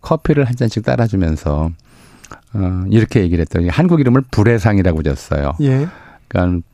커피를 0.00 0.44
한 0.44 0.56
잔씩 0.56 0.84
따라주면서, 0.84 1.70
어, 2.54 2.84
이렇게 2.90 3.20
얘기를 3.20 3.42
했더니 3.42 3.68
한국 3.68 4.00
이름을 4.00 4.22
불해상이라고 4.30 5.02
졌어요. 5.04 5.52
예. 5.60 5.86
그러니까 6.28 6.66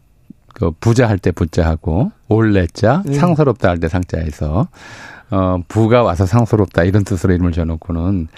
그 0.54 0.70
부자 0.80 1.06
할 1.08 1.18
때 1.18 1.30
부자하고 1.30 2.12
올레자, 2.28 3.02
예. 3.08 3.12
상서롭다 3.12 3.68
할 3.68 3.78
때 3.78 3.88
상자에서, 3.88 4.68
어, 5.30 5.58
부가 5.68 6.02
와서 6.02 6.24
상서롭다 6.24 6.84
이런 6.84 7.04
뜻으로 7.04 7.34
이름을 7.34 7.52
져놓고는 7.52 8.28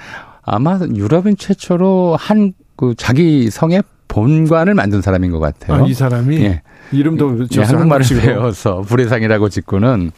아마 0.42 0.80
유럽인 0.94 1.36
최초로 1.36 2.16
한, 2.18 2.54
그 2.76 2.94
자기 2.96 3.50
성에 3.50 3.82
본관을 4.08 4.74
만든 4.74 5.00
사람인 5.00 5.30
것 5.30 5.40
같아요. 5.40 5.84
아, 5.84 5.86
이 5.86 5.94
사람이 5.94 6.36
예. 6.42 6.62
이름도 6.92 7.46
예, 7.56 7.62
한국말을 7.62 8.06
배워서 8.20 8.82
불해상이라고 8.82 9.48
짓고는 9.48 10.10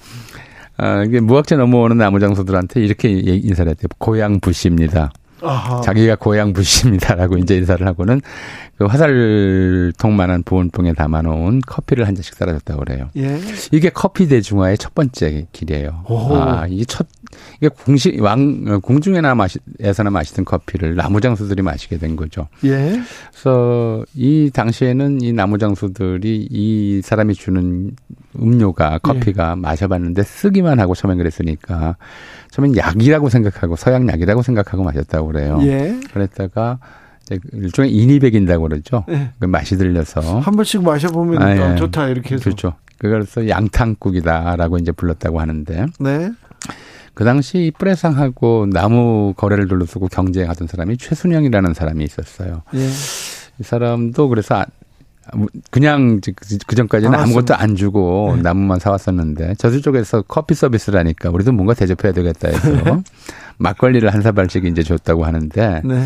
아, 0.77 1.05
이게 1.05 1.21
무학재 1.21 1.57
넘어오는 1.57 1.97
나무 1.97 2.19
장수들한테 2.19 2.81
이렇게 2.81 3.09
인사를 3.11 3.71
했대요. 3.71 3.89
고향 3.99 4.41
부시입니다. 4.41 5.13
아하. 5.43 5.81
자기가 5.83 6.17
고향 6.17 6.53
부시입니다라고 6.53 7.37
이제 7.39 7.57
인사를 7.57 7.87
하고는 7.87 8.21
그 8.77 8.87
화살통만한 8.87 10.43
보온병에 10.43 10.95
담아놓은 10.95 11.61
커피를 11.67 12.07
한 12.09 12.15
잔씩 12.15 12.39
따라줬다고 12.39 12.81
그래요. 12.81 13.11
예. 13.17 13.39
이게 13.71 13.91
커피 13.91 14.27
대중화의 14.27 14.79
첫 14.79 14.95
번째 14.95 15.47
길이에요. 15.53 16.05
오. 16.09 16.35
아, 16.35 16.67
이게 16.69 16.85
첫 16.85 17.07
이게 17.59 17.69
공시 17.69 18.19
왕 18.21 18.81
공중에나 18.81 19.35
마시 19.35 19.59
에서나 19.81 20.11
마시던 20.11 20.45
커피를 20.45 20.95
나무 20.95 21.21
장수들이 21.21 21.63
마시게 21.63 21.99
된 21.99 22.17
거죠. 22.17 22.49
예. 22.65 23.01
그래서 23.31 24.05
이 24.15 24.51
당시에는 24.53 25.21
이 25.23 25.33
나무 25.33 25.59
장수들이 25.59 26.49
이 26.51 27.01
사람이 27.03 27.35
주는 27.35 27.91
음료가 28.39 28.99
커피가 28.99 29.55
예. 29.57 29.61
마셔봤는데 29.61 30.23
쓰기만 30.23 30.81
하고 30.81 30.95
처음엔 30.95 31.19
그랬으니까 31.19 31.97
처음엔 32.51 32.77
약이라고 32.77 33.29
생각하고 33.29 33.77
서양 33.77 34.09
약이라고 34.09 34.43
생각하고 34.43 34.85
마셨다고 34.85 35.29
그래요. 35.29 35.59
예. 35.63 35.99
그랬다가 36.13 36.79
일종의 37.53 37.93
인이 37.93 38.19
백인다고 38.19 38.69
그러죠. 38.69 39.05
예. 39.09 39.31
그 39.39 39.47
맛이 39.47 39.77
들려서 39.77 40.41
한 40.41 40.55
번씩 40.55 40.83
마셔보면 40.83 41.43
아, 41.43 41.73
예. 41.73 41.77
좋다 41.77 42.09
이렇게 42.09 42.35
해서 42.35 42.45
그렇죠. 42.45 42.75
그래서 42.99 43.49
양탕국이다라고 43.49 44.79
이제 44.79 44.93
불렀다고 44.93 45.41
하는데. 45.41 45.87
네. 46.01 46.31
그 47.15 47.25
당시 47.25 47.73
프레상하고 47.79 48.67
나무 48.73 49.35
거래를 49.37 49.69
둘러쓰고 49.69 50.09
경쟁하던 50.09 50.67
사람이 50.69 50.97
최순영이라는 50.99 51.73
사람이 51.75 52.05
있었어요. 52.05 52.63
예. 52.75 52.89
이 53.61 53.63
사람도 53.63 54.29
그래서 54.29 54.57
아, 54.57 54.67
그냥 55.71 56.21
그 56.21 56.75
전까지는 56.75 57.15
아무것도 57.15 57.55
안 57.55 57.77
주고 57.77 58.35
네. 58.37 58.43
나무만 58.43 58.81
사왔었는데 58.81 59.55
저쪽에서 59.55 60.23
커피 60.23 60.55
서비스를 60.55 60.99
하니까 60.99 61.31
우리도 61.31 61.53
뭔가 61.53 61.73
대접해야 61.73 62.13
되겠다 62.13 62.49
해서 62.49 63.03
막걸리를 63.59 64.13
한 64.13 64.23
사발씩 64.23 64.65
이제 64.65 64.83
줬다고 64.83 65.25
하는데 65.25 65.83
네. 65.85 66.05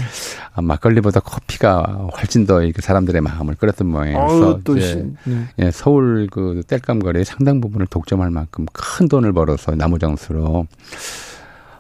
아, 0.54 0.60
막걸리보다 0.60 1.20
커피가 1.20 2.08
훨씬 2.16 2.46
더 2.46 2.62
이렇게 2.62 2.82
사람들의 2.82 3.20
마음을 3.20 3.54
끌었던. 3.54 3.92
그래서 3.92 4.60
또 4.64 4.76
이제 4.76 5.06
네. 5.24 5.44
예, 5.58 5.70
서울 5.70 6.28
그 6.30 6.62
땔감 6.66 6.98
거리의 6.98 7.24
상당 7.24 7.60
부분을 7.60 7.86
독점할 7.86 8.30
만큼 8.30 8.66
큰 8.72 9.08
돈을 9.08 9.32
벌어서 9.32 9.74
나무장수로 9.74 10.66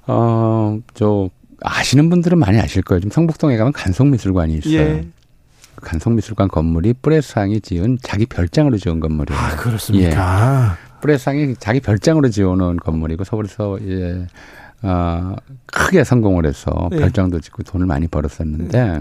어저 0.06 1.30
아시는 1.60 2.08
분들은 2.10 2.38
많이 2.38 2.58
아실 2.58 2.82
거예요. 2.82 3.00
좀 3.00 3.10
성북동에 3.10 3.56
가면 3.56 3.72
간송미술관이 3.72 4.54
있어요. 4.58 4.74
예. 4.74 5.08
간송미술관 5.82 6.48
건물이 6.48 6.94
프레상이 7.02 7.60
지은 7.60 7.98
자기 8.02 8.26
별장으로 8.26 8.78
지은 8.78 9.00
건물이에요. 9.00 9.40
아, 9.40 9.56
그렇습니까? 9.56 10.76
예. 10.82 10.88
프레상이 11.00 11.54
자기 11.58 11.80
별장으로 11.80 12.30
지어놓은 12.30 12.78
건물이고 12.78 13.24
서울에서 13.24 13.78
예, 13.86 14.26
어, 14.82 15.34
크게 15.66 16.04
성공을 16.04 16.46
해서 16.46 16.88
네. 16.90 16.98
별장도 16.98 17.40
짓고 17.40 17.64
돈을 17.64 17.86
많이 17.86 18.06
벌었었는데 18.06 18.98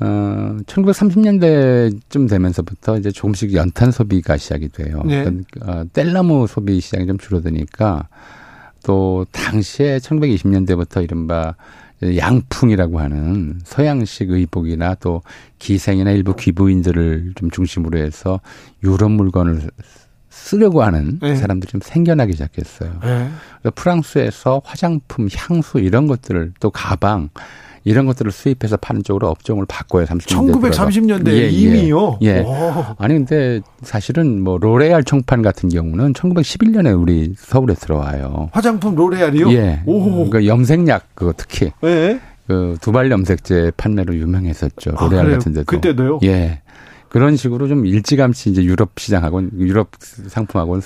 어, 0.00 0.56
1930년대쯤 0.66 2.28
되면서부터 2.28 2.98
이제 2.98 3.10
조금씩 3.10 3.54
연탄 3.54 3.90
소비가 3.90 4.36
시작이 4.36 4.68
돼요. 4.68 5.02
네. 5.04 5.24
그러니까, 5.24 5.70
어, 5.70 5.84
뗄나무 5.92 6.46
소비 6.46 6.80
시장이 6.80 7.06
좀 7.06 7.18
줄어드니까 7.18 8.08
또 8.84 9.24
당시에 9.32 9.98
1920년대부터 9.98 11.02
이른바 11.02 11.54
양풍이라고 12.02 13.00
하는 13.00 13.58
서양식 13.64 14.30
의복이나 14.30 14.94
또 14.96 15.22
기생이나 15.58 16.10
일부 16.10 16.34
귀부인들을 16.36 17.32
좀 17.36 17.50
중심으로 17.50 17.98
해서 17.98 18.40
유럽 18.82 19.10
물건을 19.10 19.70
쓰려고 20.44 20.82
하는 20.82 21.18
네. 21.22 21.36
사람들이 21.36 21.70
좀 21.70 21.80
생겨나기 21.82 22.32
시작했어요. 22.32 22.90
네. 23.02 23.30
프랑스에서 23.74 24.60
화장품, 24.62 25.26
향수 25.34 25.78
이런 25.78 26.06
것들을 26.06 26.52
또 26.60 26.70
가방 26.70 27.30
이런 27.82 28.04
것들을 28.04 28.30
수입해서 28.30 28.76
파는 28.76 29.04
쪽으로 29.04 29.28
업종을 29.28 29.64
바꿔요. 29.66 30.04
30년대 30.04 30.60
1930년대 30.60 31.28
예, 31.28 31.36
예, 31.44 31.48
이미요. 31.48 32.18
예. 32.22 32.40
오. 32.40 32.84
아니 32.98 33.14
근데 33.14 33.62
사실은 33.82 34.42
뭐 34.42 34.58
로레알 34.58 35.04
총판 35.04 35.40
같은 35.40 35.70
경우는 35.70 36.12
1911년에 36.12 36.98
우리 37.00 37.34
서울에 37.38 37.74
들어와요. 37.74 38.50
화장품 38.52 38.94
로레알이요? 38.94 39.50
예. 39.52 39.82
오. 39.86 40.28
그 40.28 40.46
염색약 40.46 41.14
그거 41.14 41.32
특히. 41.34 41.72
예. 41.84 42.20
그 42.46 42.76
두발 42.82 43.10
염색제 43.10 43.72
판매로 43.78 44.14
유명했었죠. 44.14 44.90
로레알 45.00 45.26
아, 45.26 45.30
같은 45.30 45.52
데도. 45.54 45.64
그때도요? 45.64 46.20
예. 46.24 46.60
그런 47.14 47.36
식으로 47.36 47.68
좀 47.68 47.86
일찌감치 47.86 48.50
이제 48.50 48.64
유럽 48.64 48.98
시장하고 48.98 49.44
유럽 49.56 49.90
상품하고 50.00 50.78
어, 50.78 50.80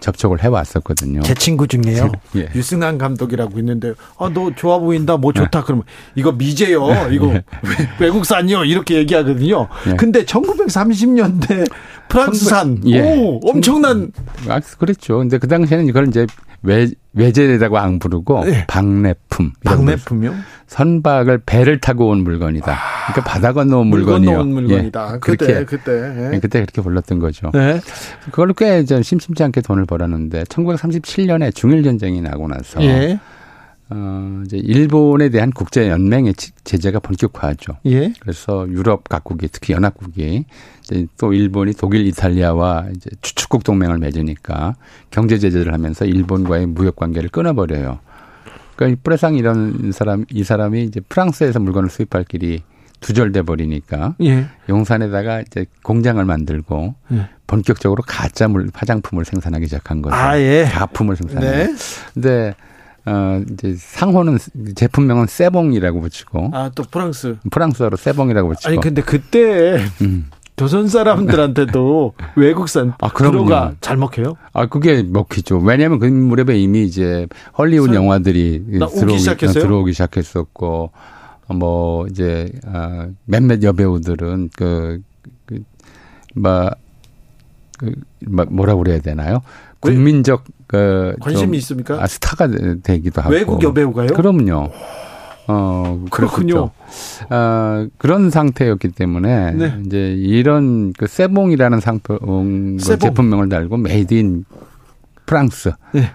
접촉을 0.00 0.42
해왔었거든요. 0.42 1.20
제 1.20 1.34
친구 1.34 1.68
중에요. 1.68 2.10
예. 2.36 2.48
유승환 2.54 2.96
감독이라고 2.96 3.58
있는데, 3.58 3.92
아, 4.18 4.30
너 4.32 4.50
좋아 4.56 4.78
보인다, 4.78 5.18
뭐 5.18 5.34
좋다. 5.34 5.60
네. 5.60 5.62
그러면 5.66 5.84
이거 6.14 6.32
미제요. 6.32 7.12
이거 7.12 7.34
예. 7.34 7.44
외국산이요. 8.00 8.64
이렇게 8.64 8.94
얘기하거든요. 8.94 9.68
예. 9.88 9.96
근데 9.96 10.24
1930년대 10.24 11.70
프랑스산. 12.08 12.80
예. 12.86 13.00
오, 13.00 13.40
엄청난. 13.44 14.10
아, 14.48 14.60
그랬죠. 14.78 15.18
근데 15.18 15.38
그 15.38 15.48
당시에는 15.48 15.86
이걸 15.86 16.08
이제 16.08 16.26
외, 16.62 16.88
외제라고 17.12 17.78
안 17.78 17.98
부르고 17.98 18.44
네. 18.44 18.64
박내품. 18.66 19.52
박내품이요? 19.64 20.34
선박을 20.66 21.42
배를 21.44 21.78
타고 21.78 22.08
온 22.08 22.24
물건이다. 22.24 22.78
그러니까 23.06 23.24
바다 23.30 23.52
건너온 23.52 23.88
물건이요. 23.88 24.30
건너온 24.30 24.52
물건이다. 24.52 25.14
예. 25.14 25.18
그때 25.20 25.46
그렇게, 25.46 25.64
그때 25.64 26.32
예. 26.34 26.38
그때 26.40 26.60
그렇게 26.60 26.80
불렀던 26.80 27.18
거죠. 27.18 27.50
네. 27.52 27.80
그걸로 28.30 28.54
꽤 28.54 28.84
심심치 28.84 29.42
않게 29.42 29.60
돈을 29.60 29.84
벌었는데 29.84 30.44
1937년에 30.44 31.54
중일 31.54 31.82
전쟁이 31.82 32.20
나고 32.20 32.48
나서 32.48 32.82
예. 32.82 33.20
어, 33.96 34.42
이제 34.44 34.56
일본에 34.56 35.28
대한 35.28 35.50
국제 35.52 35.88
연맹의 35.88 36.34
제재가 36.64 36.98
본격화하죠. 36.98 37.74
예. 37.86 38.12
그래서 38.18 38.66
유럽 38.68 39.08
각국이 39.08 39.48
특히 39.52 39.72
연합국이 39.72 40.44
이제 40.82 41.06
또 41.16 41.32
일본이 41.32 41.72
독일, 41.74 42.04
이탈리아와 42.08 42.86
이제 42.96 43.10
추축국 43.22 43.62
동맹을 43.62 43.98
맺으니까 43.98 44.74
경제 45.10 45.38
제재를 45.38 45.72
하면서 45.72 46.04
일본과의 46.04 46.66
무역 46.66 46.96
관계를 46.96 47.28
끊어버려요. 47.28 48.00
그러니까 48.74 49.00
프레상 49.04 49.36
이런 49.36 49.92
사람 49.92 50.24
이 50.28 50.42
사람이 50.42 50.82
이제 50.82 51.00
프랑스에서 51.00 51.60
물건을 51.60 51.88
수입할 51.88 52.24
길이 52.24 52.62
두절돼 52.98 53.42
버리니까 53.42 54.16
예. 54.22 54.46
용산에다가 54.68 55.42
이제 55.42 55.66
공장을 55.84 56.22
만들고 56.24 56.94
예. 57.12 57.28
본격적으로 57.46 58.02
가짜 58.04 58.48
물 58.48 58.70
화장품을 58.74 59.24
생산하기 59.24 59.66
시작한 59.66 60.02
거죠. 60.02 60.16
아, 60.16 60.36
예. 60.40 60.64
가품을 60.64 61.14
생산해. 61.14 61.66
네. 61.66 61.74
근데 62.14 62.54
어, 63.06 63.42
이제 63.52 63.74
상호는 63.76 64.38
제품명은 64.74 65.26
세봉이라고 65.26 66.00
붙이고. 66.00 66.50
아, 66.52 66.70
또 66.74 66.84
프랑스. 66.84 67.36
프랑스어로 67.50 67.96
세봉이라고 67.96 68.48
붙이고. 68.48 68.68
아니, 68.68 68.80
근데 68.80 69.02
그때 69.02 69.78
음. 70.00 70.30
조선 70.56 70.88
사람들한테도 70.88 72.14
외국산 72.36 72.94
아, 73.00 73.08
그럼가 73.08 73.74
잘 73.80 73.96
먹혀요? 73.96 74.36
아, 74.52 74.66
그게 74.66 75.02
먹히죠. 75.02 75.58
왜냐하면 75.58 75.98
그 75.98 76.06
무렵에 76.06 76.58
이미 76.58 76.84
이제 76.84 77.26
hollywood 77.58 77.94
영화들이 77.94 78.64
들어오기? 78.78 79.18
들어오기 79.52 79.92
시작했었고, 79.92 80.90
뭐, 81.48 82.06
이제, 82.06 82.50
아, 82.66 83.08
몇몇 83.26 83.62
여배우들은 83.62 84.50
그, 84.56 85.02
그, 85.44 85.62
뭐, 86.34 86.70
그, 87.76 87.94
뭐라 88.24 88.76
그래야 88.76 89.00
되나요? 89.00 89.42
국민적 89.80 90.44
그 90.74 91.14
관심이 91.20 91.56
있습니까? 91.58 92.02
아, 92.02 92.06
스타가 92.06 92.48
되기도 92.82 93.22
하고 93.22 93.32
외국 93.32 93.62
여배우가요? 93.62 94.08
그럼요. 94.08 94.70
어 95.46 96.04
그렇군요. 96.10 96.70
어, 97.28 97.86
그런 97.98 98.30
상태였기 98.30 98.88
때문에 98.88 99.52
네. 99.52 99.78
이제 99.84 100.14
이런 100.14 100.92
그 100.94 101.06
세봉이라는 101.06 101.80
상품 101.80 102.78
세봉. 102.78 102.98
제품명을 103.10 103.48
달고 103.50 103.76
made 103.76 104.14
in 104.14 104.44
프랑스. 105.26 105.72
네. 105.92 106.10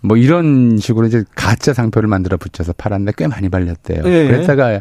뭐 0.00 0.16
이런 0.16 0.78
식으로 0.78 1.06
이제 1.06 1.24
가짜 1.34 1.74
상표를 1.74 2.08
만들어 2.08 2.38
붙여서 2.38 2.72
팔았는데 2.72 3.12
꽤 3.18 3.26
많이 3.26 3.50
발렸대요. 3.50 4.02
네. 4.02 4.28
그랬다가 4.28 4.80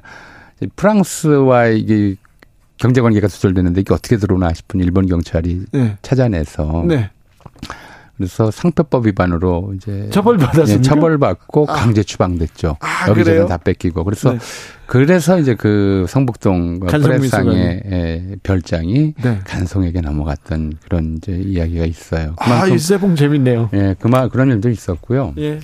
프랑스와 0.77 1.67
이게 1.67 2.15
경제 2.77 3.01
관계가 3.01 3.27
두절되는데 3.27 3.81
이게 3.81 3.93
어떻게 3.93 4.15
들어오나 4.15 4.53
싶은 4.53 4.79
일본 4.79 5.07
경찰이 5.07 5.65
네. 5.73 5.97
찾아내서 6.01 6.85
네. 6.87 7.09
그래서 8.19 8.51
상표법 8.51 9.07
위반으로 9.07 9.71
이제 9.77 10.09
처벌받았습니까? 10.11 10.73
예, 10.73 10.81
처벌받고 10.81 11.67
아. 11.69 11.73
강제 11.73 12.03
추방됐죠. 12.03 12.75
아, 12.81 13.07
여기저기 13.07 13.47
다 13.47 13.55
뺏기고 13.55 14.03
그래서 14.03 14.33
네. 14.33 14.39
그래서 14.87 15.39
이제 15.39 15.55
그 15.55 16.05
성북동 16.09 16.81
프레상의 16.81 17.83
예, 17.85 18.35
별장이 18.43 19.13
네. 19.23 19.39
간송에게 19.45 20.01
넘어갔던 20.01 20.73
그런 20.83 21.15
이제 21.15 21.31
이야기가 21.31 21.85
있어요. 21.85 22.35
아, 22.39 22.67
이 22.67 22.77
세봉 22.77 23.15
재밌네요. 23.15 23.69
예, 23.73 23.95
그만 23.97 24.29
그런 24.29 24.49
일도 24.49 24.69
있었고요. 24.69 25.33
예. 25.37 25.61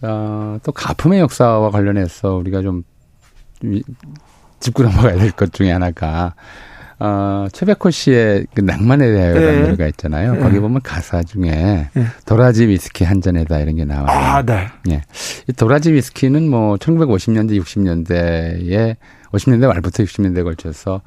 어, 0.00 0.56
또 0.62 0.72
가품의 0.72 1.20
역사와 1.20 1.70
관련해서 1.70 2.36
우리가 2.36 2.62
좀 2.62 2.84
짚고 4.60 4.82
넘어가야 4.82 5.18
될 5.18 5.32
것 5.32 5.52
중에 5.52 5.70
하나가 5.72 6.34
어, 7.04 7.48
최백호 7.52 7.90
씨의 7.90 8.46
그 8.54 8.60
낭만에 8.60 9.04
대하여라는 9.10 9.54
네. 9.54 9.60
노래가 9.62 9.88
있잖아요. 9.88 10.34
네. 10.34 10.38
거기 10.38 10.60
보면 10.60 10.82
가사 10.82 11.24
중에 11.24 11.88
네. 11.92 12.06
도라지 12.26 12.68
위스키 12.68 13.02
한 13.02 13.20
잔에다 13.20 13.58
이런 13.58 13.74
게 13.74 13.84
나와요. 13.84 14.06
아, 14.06 14.42
네. 14.42 14.68
예. 14.88 15.02
이 15.48 15.52
도라지 15.52 15.92
위스키는 15.92 16.48
뭐 16.48 16.76
1950년대, 16.76 17.60
60년대에 17.60 18.94
50년대 19.32 19.66
말부터 19.66 20.04
60년대에 20.04 20.44
걸쳐서 20.44 21.00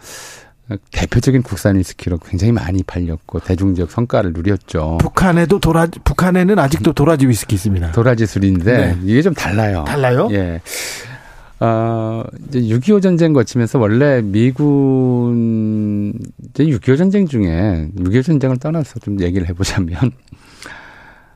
대표적인 0.92 1.44
국산 1.44 1.78
위스키로 1.78 2.18
굉장히 2.18 2.52
많이 2.52 2.84
팔렸고 2.84 3.40
대중적 3.40 3.90
성과를 3.90 4.34
누렸죠. 4.34 4.98
북한에도 5.00 5.60
도라 5.60 5.88
북한에는 6.04 6.60
아직도 6.60 6.92
도라지 6.92 7.26
위스키 7.30 7.56
있습니다. 7.56 7.94
도라지 7.94 8.26
술인데 8.26 8.78
네. 8.78 8.98
이게 9.04 9.22
좀 9.22 9.34
달라요. 9.34 9.86
달라요? 9.88 10.28
예. 10.32 10.60
어, 11.60 12.24
이제 12.50 12.60
6.25 12.62 13.02
전쟁 13.02 13.34
거치면서 13.34 13.80
원래 13.80 14.22
미군, 14.22 16.14
이제 16.50 16.66
6.25 16.66 16.98
전쟁 16.98 17.28
중에, 17.28 17.90
6.25 17.98 18.24
전쟁을 18.26 18.58
떠나서 18.58 19.00
좀 19.00 19.22
얘기를 19.22 19.48
해보자면, 19.48 20.12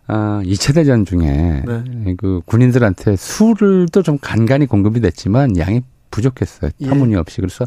아, 0.07 0.41
2차 0.43 0.73
대전 0.75 1.05
중에, 1.05 1.63
네. 1.65 2.15
그 2.17 2.41
군인들한테 2.45 3.15
술을 3.15 3.87
또 3.91 4.01
좀 4.01 4.17
간간히 4.19 4.65
공급이 4.65 4.99
됐지만 5.01 5.57
양이 5.57 5.81
부족했어요. 6.11 6.71
예. 6.81 6.87
터무니없이. 6.87 7.39
그래서 7.39 7.65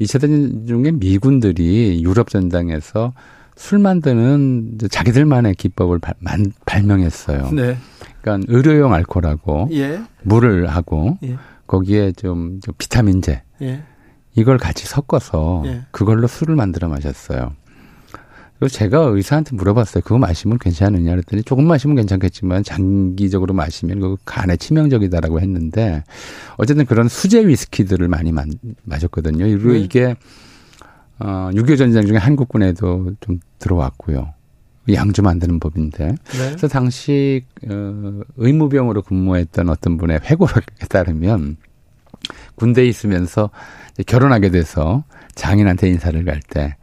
2차 0.00 0.20
대전 0.20 0.66
중에 0.66 0.90
미군들이 0.90 2.02
유럽 2.02 2.28
전장에서 2.28 3.12
술 3.54 3.78
만드는 3.78 4.78
자기들만의 4.90 5.54
기법을 5.54 6.00
발, 6.00 6.14
만, 6.18 6.52
발명했어요. 6.66 7.50
네. 7.52 7.78
그러니까 8.20 8.52
의료용 8.52 8.92
알코올하고 8.92 9.68
예. 9.72 10.00
물을 10.24 10.66
하고 10.66 11.16
예. 11.22 11.36
거기에 11.66 12.12
좀, 12.12 12.60
좀 12.60 12.74
비타민제 12.78 13.42
예. 13.62 13.82
이걸 14.34 14.58
같이 14.58 14.86
섞어서 14.86 15.62
예. 15.66 15.82
그걸로 15.90 16.26
술을 16.26 16.56
만들어 16.56 16.88
마셨어요. 16.88 17.52
그리고 18.58 18.68
제가 18.70 19.00
의사한테 19.00 19.54
물어봤어요. 19.54 20.02
그거 20.02 20.18
마시면 20.18 20.58
괜찮느냐 20.58 21.10
그랬더니 21.10 21.42
조금 21.42 21.66
마시면 21.66 21.96
괜찮겠지만 21.96 22.62
장기적으로 22.62 23.52
마시면 23.52 24.00
그 24.00 24.16
간에 24.24 24.56
치명적이다라고 24.56 25.40
했는데 25.40 26.04
어쨌든 26.56 26.86
그런 26.86 27.08
수제 27.08 27.46
위스키들을 27.46 28.08
많이 28.08 28.32
마, 28.32 28.44
마셨거든요. 28.84 29.44
그리고 29.44 29.72
네. 29.72 29.80
이게 29.80 30.16
어, 31.18 31.50
6.25 31.52 31.78
전쟁 31.78 32.06
중에 32.06 32.16
한국군에도 32.16 33.12
좀 33.20 33.40
들어왔고요. 33.58 34.32
양주 34.94 35.22
만드는 35.22 35.58
법인데. 35.60 36.06
네. 36.08 36.16
그래서 36.34 36.68
당시 36.68 37.44
어, 37.68 38.20
의무병으로 38.36 39.02
근무했던 39.02 39.68
어떤 39.68 39.96
분의 39.96 40.20
회고록에 40.24 40.86
따르면 40.88 41.56
군대에 42.56 42.86
있으면서 42.86 43.50
결혼하게 44.06 44.50
돼서 44.50 45.04
장인한테 45.34 45.88
인사를 45.88 46.24
갈때 46.24 46.76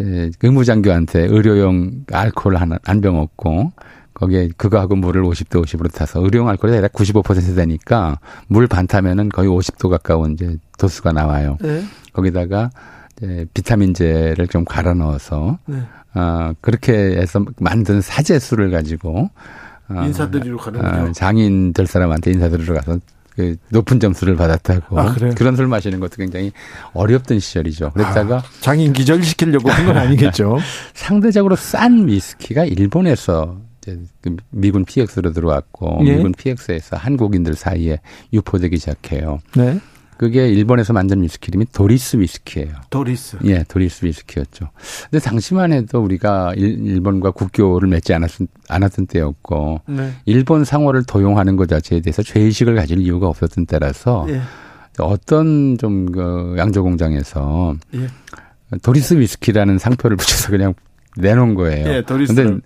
예, 0.00 0.30
의무장교한테 0.42 1.26
의료용 1.26 2.04
알코올 2.12 2.56
하나 2.56 2.78
안병 2.84 3.20
얻고 3.20 3.72
거기에 4.14 4.48
그거하고 4.56 4.96
물을 4.96 5.22
50도 5.22 5.64
50으로 5.64 5.92
타서 5.92 6.20
의료용 6.22 6.48
알코올이 6.48 6.72
대략 6.74 6.92
95% 6.92 7.54
되니까 7.56 8.18
물 8.48 8.66
반 8.66 8.86
타면은 8.86 9.28
거의 9.28 9.48
50도 9.48 9.88
가까운 9.90 10.32
이제 10.32 10.56
도수가 10.78 11.12
나와요. 11.12 11.58
네. 11.60 11.82
거기다가 12.12 12.70
이제 13.16 13.46
비타민제를 13.54 14.48
좀 14.48 14.64
갈아 14.64 14.94
넣어서 14.94 15.58
네. 15.66 15.78
어, 16.14 16.52
그렇게 16.60 16.92
해서 16.92 17.44
만든 17.58 18.00
사제수를 18.00 18.70
가지고 18.70 19.30
어, 19.88 20.02
인사드리러 20.04 20.56
가는 20.56 20.84
어, 20.84 21.12
장인 21.12 21.72
될 21.72 21.86
사람한테 21.86 22.32
인사드리러 22.32 22.74
가서 22.74 22.98
그 23.36 23.56
높은 23.70 23.98
점수를 23.98 24.36
받았다고 24.36 24.98
아, 24.98 25.14
그런 25.36 25.56
술 25.56 25.66
마시는 25.66 25.98
것도 25.98 26.16
굉장히 26.16 26.52
어렵던 26.92 27.40
시절이죠. 27.40 27.90
그랬다가 27.90 28.36
아, 28.36 28.42
장인 28.60 28.92
기절시키려고 28.92 29.68
한 29.70 29.86
건 29.86 29.96
아니겠죠. 29.96 30.58
상대적으로 30.94 31.56
싼 31.56 32.06
위스키가 32.06 32.64
일본에서 32.64 33.58
그 34.22 34.36
미군 34.50 34.84
PX로 34.84 35.32
들어왔고 35.32 35.98
예? 36.06 36.14
미군 36.16 36.32
PX에서 36.32 36.96
한국인들 36.96 37.54
사이에 37.54 37.98
유포되기 38.32 38.78
시작해요. 38.78 39.40
네. 39.56 39.78
그게 40.16 40.48
일본에서 40.48 40.92
만든 40.92 41.22
위스키 41.22 41.48
이름이 41.48 41.66
도리스 41.72 42.16
위스키예요. 42.18 42.72
도리스. 42.90 43.38
예, 43.44 43.64
도리스 43.64 44.04
위스키였죠. 44.06 44.70
근데 45.10 45.22
당시만 45.22 45.72
해도 45.72 46.00
우리가 46.02 46.54
일, 46.56 47.00
본과 47.00 47.32
국교를 47.32 47.88
맺지 47.88 48.14
않았, 48.14 48.30
않았던 48.68 49.06
때였고 49.06 49.80
네. 49.86 50.12
일본 50.24 50.64
상호를 50.64 51.04
도용하는 51.04 51.56
것 51.56 51.68
자체에 51.68 52.00
대해서 52.00 52.22
죄의식을 52.22 52.74
가질 52.76 52.98
이유가 53.00 53.28
없었던 53.28 53.66
때라서 53.66 54.26
예. 54.28 54.40
어떤 54.98 55.76
좀 55.78 56.06
그 56.12 56.54
양조 56.56 56.82
공장에서 56.84 57.74
예. 57.94 58.06
도리스 58.82 59.14
위스키라는 59.14 59.78
상표를 59.78 60.16
붙여서 60.16 60.50
그냥 60.50 60.74
내놓은 61.16 61.54
거예요. 61.54 61.88
예, 61.88 62.02
도리스. 62.02 62.34
근데 62.34 62.60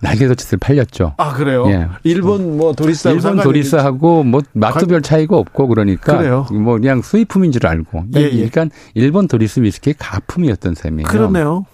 날개도치들 0.00 0.58
팔렸죠. 0.58 1.14
아 1.16 1.32
그래요? 1.32 1.66
예. 1.68 1.88
일본 2.02 2.56
뭐 2.56 2.72
도리스 2.72 3.08
일본 3.08 3.40
도리스하고 3.40 4.22
뭐 4.24 4.42
맛도 4.52 4.86
별 4.86 5.02
차이가 5.02 5.36
없고 5.36 5.68
그러니까 5.68 6.18
그래요? 6.18 6.46
뭐 6.52 6.78
그냥 6.78 7.02
수입품인 7.02 7.52
줄 7.52 7.66
알고. 7.66 8.04
예, 8.16 8.20
예. 8.20 8.48
그러니까 8.48 8.66
일본 8.94 9.28
도리스 9.28 9.60
위스키의 9.60 9.94
가품이었던 9.98 10.74
셈이에요. 10.74 11.06
그러네요. 11.06 11.64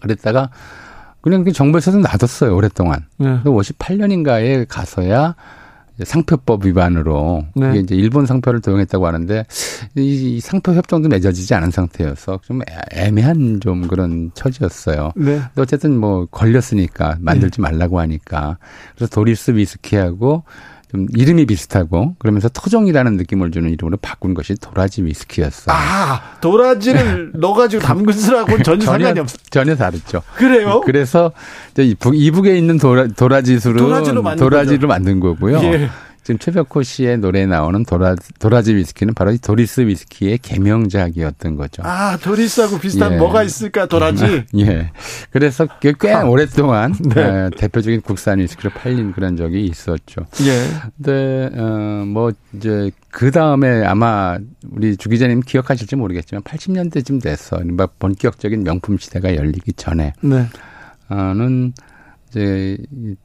그랬다가 0.00 0.50
그냥 1.20 1.42
그 1.44 1.52
정부에서도 1.52 1.98
놔뒀어요 1.98 2.54
오랫동안. 2.54 3.06
예. 3.22 3.40
58년인가에 3.44 4.66
가서야 4.68 5.34
상표법 6.02 6.66
위반으로 6.66 7.44
네. 7.54 7.70
이게 7.70 7.80
이제 7.80 7.94
일본 7.94 8.26
상표를 8.26 8.60
도용했다고 8.60 9.06
하는데 9.06 9.46
이 9.94 10.40
상표 10.40 10.72
협정도 10.72 11.08
맺어지지 11.08 11.54
않은 11.54 11.70
상태여서 11.70 12.40
좀 12.42 12.60
애매한 12.92 13.60
좀 13.60 13.86
그런 13.86 14.32
처지였어요. 14.34 15.12
네. 15.14 15.24
근데 15.24 15.62
어쨌든 15.62 15.96
뭐 15.96 16.26
걸렸으니까 16.26 17.18
만들지 17.20 17.60
네. 17.60 17.62
말라고 17.62 18.00
하니까 18.00 18.58
그래서 18.96 19.14
토리스 19.14 19.52
위스키하고 19.52 20.42
좀 20.94 21.08
이름이 21.12 21.46
비슷하고 21.46 22.14
그러면서 22.20 22.48
토종이라는 22.48 23.16
느낌을 23.16 23.50
주는 23.50 23.68
이름으로 23.68 23.96
바꾼 24.00 24.32
것이 24.32 24.54
도라지 24.54 25.02
위스키였어요. 25.02 25.74
아, 25.74 26.36
도라지를 26.40 27.32
넣어가지고 27.34 27.82
담근 27.82 28.13
술하고는 28.13 28.62
전혀 28.62 28.84
상관이 28.84 29.18
없어. 29.18 29.36
전혀 29.50 29.74
다르죠. 29.74 30.22
그래요? 30.36 30.82
그래서 30.82 31.32
이북에 31.76 32.56
있는 32.56 32.78
도라, 32.78 33.08
도라지 33.08 33.58
술은 33.58 33.78
도라지로 33.78 34.22
만든, 34.22 34.44
도라지로 34.44 34.86
만든 34.86 35.18
거고요. 35.18 35.58
예. 35.64 35.90
지금 36.24 36.38
최백호 36.38 36.82
씨의 36.82 37.18
노래에 37.18 37.44
나오는 37.44 37.84
도라, 37.84 38.16
도라지 38.38 38.74
위스키는 38.74 39.12
바로 39.12 39.30
이 39.30 39.36
토리스 39.36 39.82
위스키의 39.82 40.38
개명작이었던 40.38 41.56
거죠. 41.56 41.82
아, 41.84 42.16
도리스하고 42.16 42.78
비슷한 42.78 43.12
예. 43.12 43.16
뭐가 43.18 43.42
있을까, 43.42 43.84
도라지? 43.84 44.44
예. 44.56 44.90
그래서 45.30 45.66
꽤 45.80 46.12
아. 46.12 46.24
오랫동안 46.24 46.94
네. 47.14 47.22
어, 47.22 47.50
대표적인 47.58 48.00
국산 48.00 48.38
위스키로 48.38 48.70
팔린 48.70 49.12
그런 49.12 49.36
적이 49.36 49.66
있었죠. 49.66 50.22
예. 50.46 50.90
근데, 50.96 51.50
어, 51.60 52.04
뭐, 52.06 52.32
이제, 52.54 52.90
그 53.10 53.30
다음에 53.30 53.84
아마 53.84 54.38
우리 54.70 54.96
주 54.96 55.10
기자님 55.10 55.40
기억하실지 55.40 55.94
모르겠지만 55.96 56.42
80년대쯤 56.42 57.22
됐어. 57.22 57.60
본격적인 57.98 58.64
명품 58.64 58.96
시대가 58.96 59.36
열리기 59.36 59.74
전에. 59.74 60.14
네. 60.22 60.46
어는 61.10 61.74
이제 62.30 62.78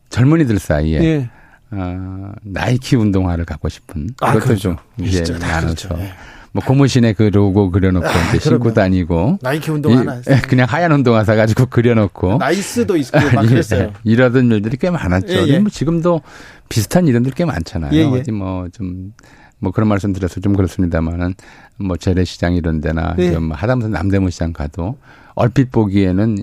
젊은이들 0.09 0.59
사이에 0.59 1.01
예. 1.01 1.29
어, 1.71 2.31
나이키 2.43 2.95
운동화를 2.95 3.45
갖고 3.45 3.69
싶은 3.69 4.09
아, 4.21 4.33
그것도 4.33 4.45
그렇죠. 4.45 4.61
좀 4.61 5.05
이제 5.05 5.23
많아서 5.33 5.61
그렇죠. 5.61 5.89
예. 5.99 6.11
뭐 6.51 6.63
고무신에 6.63 7.13
그 7.13 7.23
로고 7.23 7.69
그려놓고 7.69 8.07
아, 8.07 8.29
이제 8.29 8.39
신고 8.39 8.73
다니고 8.73 9.37
나이키 9.41 9.69
운동화 9.69 10.15
이, 10.15 10.41
그냥 10.47 10.65
하얀 10.67 10.91
운동화 10.91 11.23
사가지고 11.23 11.67
그려놓고 11.67 12.37
나이스도 12.37 12.97
있고 12.97 13.19
막 13.35 13.43
그랬어요. 13.47 13.81
예, 13.81 13.93
이러던 14.03 14.51
일들이 14.51 14.77
꽤 14.77 14.89
많았죠. 14.89 15.31
예, 15.31 15.47
예. 15.47 15.59
뭐 15.59 15.69
지금도 15.69 16.21
비슷한 16.67 17.07
이름들 17.07 17.33
꽤 17.33 17.45
많잖아요. 17.45 17.91
예, 17.93 17.99
예. 17.99 18.03
어디 18.03 18.31
뭐좀 18.31 19.13
뭐 19.59 19.71
그런 19.71 19.89
말씀 19.89 20.11
드려서 20.11 20.39
좀 20.39 20.55
그렇습니다만은 20.55 21.35
뭐 21.77 21.97
재래시장 21.97 22.55
이런 22.55 22.81
데나 22.81 23.15
예. 23.19 23.31
좀 23.31 23.51
하다못해 23.51 23.89
남대문 23.89 24.31
시장 24.31 24.51
가도 24.51 24.97
얼핏 25.35 25.71
보기에는 25.71 26.37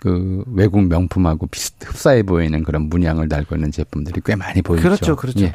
그 0.00 0.42
외국 0.46 0.82
명품하고 0.82 1.46
비슷 1.46 1.74
흡사해 1.84 2.22
보이는 2.22 2.64
그런 2.64 2.88
문양을 2.88 3.28
달고 3.28 3.54
있는 3.54 3.70
제품들이 3.70 4.22
꽤 4.24 4.34
많이 4.34 4.62
보이죠. 4.62 4.82
그렇죠, 4.82 5.14
그렇죠. 5.14 5.40
예. 5.40 5.52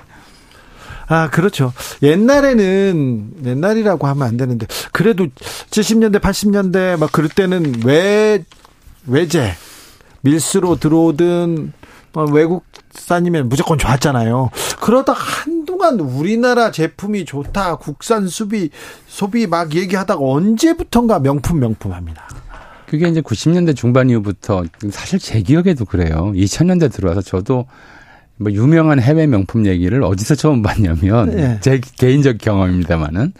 아, 1.07 1.29
그렇죠. 1.29 1.73
옛날에는, 2.01 3.33
옛날이라고 3.45 4.07
하면 4.07 4.27
안 4.27 4.37
되는데, 4.37 4.65
그래도 4.91 5.27
70년대, 5.69 6.19
80년대 6.19 6.97
막 6.99 7.11
그럴 7.11 7.29
때는 7.29 7.81
외, 7.85 8.43
외제, 9.05 9.53
밀수로 10.21 10.77
들어오든, 10.77 11.73
뭐 12.13 12.23
외국산이면 12.25 13.49
무조건 13.49 13.77
좋았잖아요. 13.77 14.49
그러다 14.81 15.13
한동안 15.13 15.99
우리나라 15.99 16.71
제품이 16.71 17.25
좋다, 17.25 17.75
국산 17.75 18.27
수비, 18.27 18.69
소비 19.05 19.47
막 19.47 19.75
얘기하다가 19.75 20.19
언제부턴가 20.23 21.19
명품 21.19 21.59
명품 21.59 21.93
합니다. 21.93 22.27
그게 22.87 23.07
이제 23.07 23.21
90년대 23.21 23.75
중반 23.75 24.09
이후부터 24.09 24.65
사실 24.91 25.19
제 25.19 25.41
기억에도 25.41 25.85
그래요. 25.85 26.31
2000년대 26.35 26.91
들어와서 26.91 27.21
저도 27.21 27.65
뭐 28.37 28.51
유명한 28.51 28.99
해외 28.99 29.27
명품 29.27 29.65
얘기를 29.65 30.03
어디서 30.03 30.35
처음 30.35 30.61
봤냐면 30.61 31.31
네. 31.31 31.57
제 31.61 31.79
개인적 31.97 32.37
경험입니다만은 32.37 33.33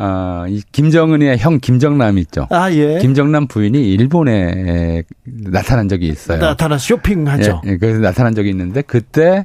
아, 0.00 0.46
이 0.48 0.62
김정은의 0.70 1.38
형 1.38 1.58
김정남 1.58 2.18
있죠. 2.18 2.46
아, 2.50 2.70
예. 2.70 2.98
김정남 3.00 3.48
부인이 3.48 3.92
일본에 3.92 5.02
나타난 5.24 5.88
적이 5.88 6.06
있어요. 6.08 6.38
나타나 6.38 6.78
쇼핑하죠. 6.78 7.62
예, 7.66 7.70
예, 7.70 7.76
그래서 7.78 8.00
나타난 8.00 8.34
적이 8.34 8.50
있는데 8.50 8.82
그때 8.82 9.44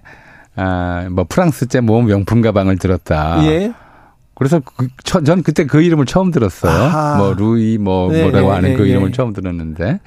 아, 0.56 1.08
뭐 1.10 1.26
프랑스제 1.28 1.82
모험 1.82 2.06
명품 2.06 2.42
가방을 2.42 2.78
들었다. 2.78 3.44
예. 3.46 3.74
그래서 4.36 4.60
그, 4.60 4.88
전 5.04 5.44
그때 5.44 5.66
그 5.66 5.82
이름을 5.82 6.06
처음 6.06 6.32
들었어요. 6.32 6.72
아하. 6.72 7.18
뭐 7.18 7.34
루이 7.34 7.78
뭐 7.78 8.12
네, 8.12 8.24
뭐라고 8.24 8.50
네, 8.50 8.56
하는 8.56 8.70
네, 8.72 8.76
그 8.76 8.84
네. 8.84 8.90
이름을 8.90 9.12
처음 9.12 9.34
들었는데 9.34 10.00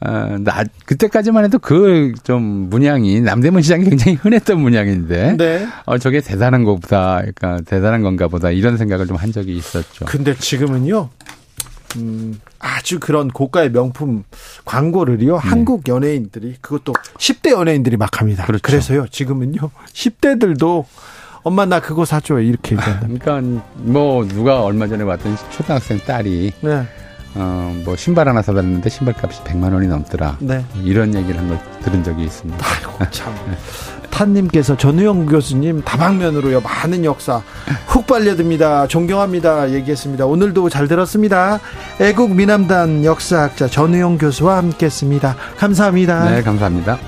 어, 0.00 0.36
나 0.40 0.64
그때까지만 0.84 1.44
해도 1.44 1.58
그 1.58 2.12
좀 2.24 2.42
문양이 2.68 3.20
남대문 3.22 3.62
시장이 3.62 3.84
굉장히 3.88 4.18
흔했던 4.20 4.60
문양인데 4.60 5.36
네. 5.38 5.66
어 5.86 5.96
저게 5.98 6.20
대단한 6.20 6.64
것보다 6.64 7.20
그러니까 7.20 7.60
대단한 7.64 8.02
건가 8.02 8.28
보다 8.28 8.50
이런 8.50 8.76
생각을 8.76 9.06
좀 9.06 9.16
한 9.16 9.32
적이 9.32 9.56
있었죠. 9.56 10.04
근데 10.06 10.34
지금은요. 10.34 11.08
음, 11.96 12.40
아주 12.58 12.98
그런 12.98 13.28
고가의 13.28 13.70
명품 13.70 14.24
광고를요, 14.64 15.34
네. 15.40 15.48
한국 15.48 15.86
연예인들이, 15.86 16.56
그것도 16.60 16.92
10대 17.18 17.52
연예인들이 17.52 17.96
막 17.96 18.20
합니다. 18.20 18.44
그렇죠. 18.46 18.62
그래서요, 18.62 19.06
지금은요, 19.08 19.70
10대들도 19.92 20.84
엄마 21.44 21.64
나 21.66 21.78
그거 21.78 22.04
사줘 22.04 22.40
이렇게 22.40 22.74
얘기한다. 22.74 23.06
그러니까 23.06 23.62
뭐 23.74 24.26
누가 24.26 24.62
얼마 24.62 24.86
전에 24.88 25.04
왔던 25.04 25.36
초등학생 25.50 25.98
딸이 26.00 26.52
네. 26.62 26.82
어, 27.36 27.82
뭐 27.84 27.96
신발 27.96 28.28
하나 28.28 28.42
사달는데 28.42 28.88
신발값이 28.88 29.42
100만 29.42 29.72
원이 29.74 29.86
넘더라. 29.88 30.36
네. 30.40 30.64
이런 30.82 31.14
얘기를 31.14 31.38
한 31.38 31.48
걸 31.48 31.58
들은 31.82 32.02
적이 32.02 32.24
있습니다. 32.24 32.64
아이고, 32.64 33.10
참. 33.10 33.34
네. 33.48 33.56
탄님께서 34.10 34.76
전우영 34.76 35.26
교수님 35.26 35.82
다방면으로요 35.82 36.60
많은 36.60 37.04
역사 37.04 37.42
훅 37.88 38.06
빨려듭니다. 38.06 38.86
존경합니다. 38.86 39.72
얘기했습니다. 39.72 40.24
오늘도 40.26 40.68
잘 40.68 40.86
들었습니다. 40.86 41.58
애국 42.00 42.32
미남단 42.36 43.04
역사학자 43.04 43.66
전우영 43.66 44.18
교수와 44.18 44.56
함께했습니다. 44.58 45.34
감사합니다. 45.58 46.30
네, 46.30 46.42
감사합니다. 46.42 46.98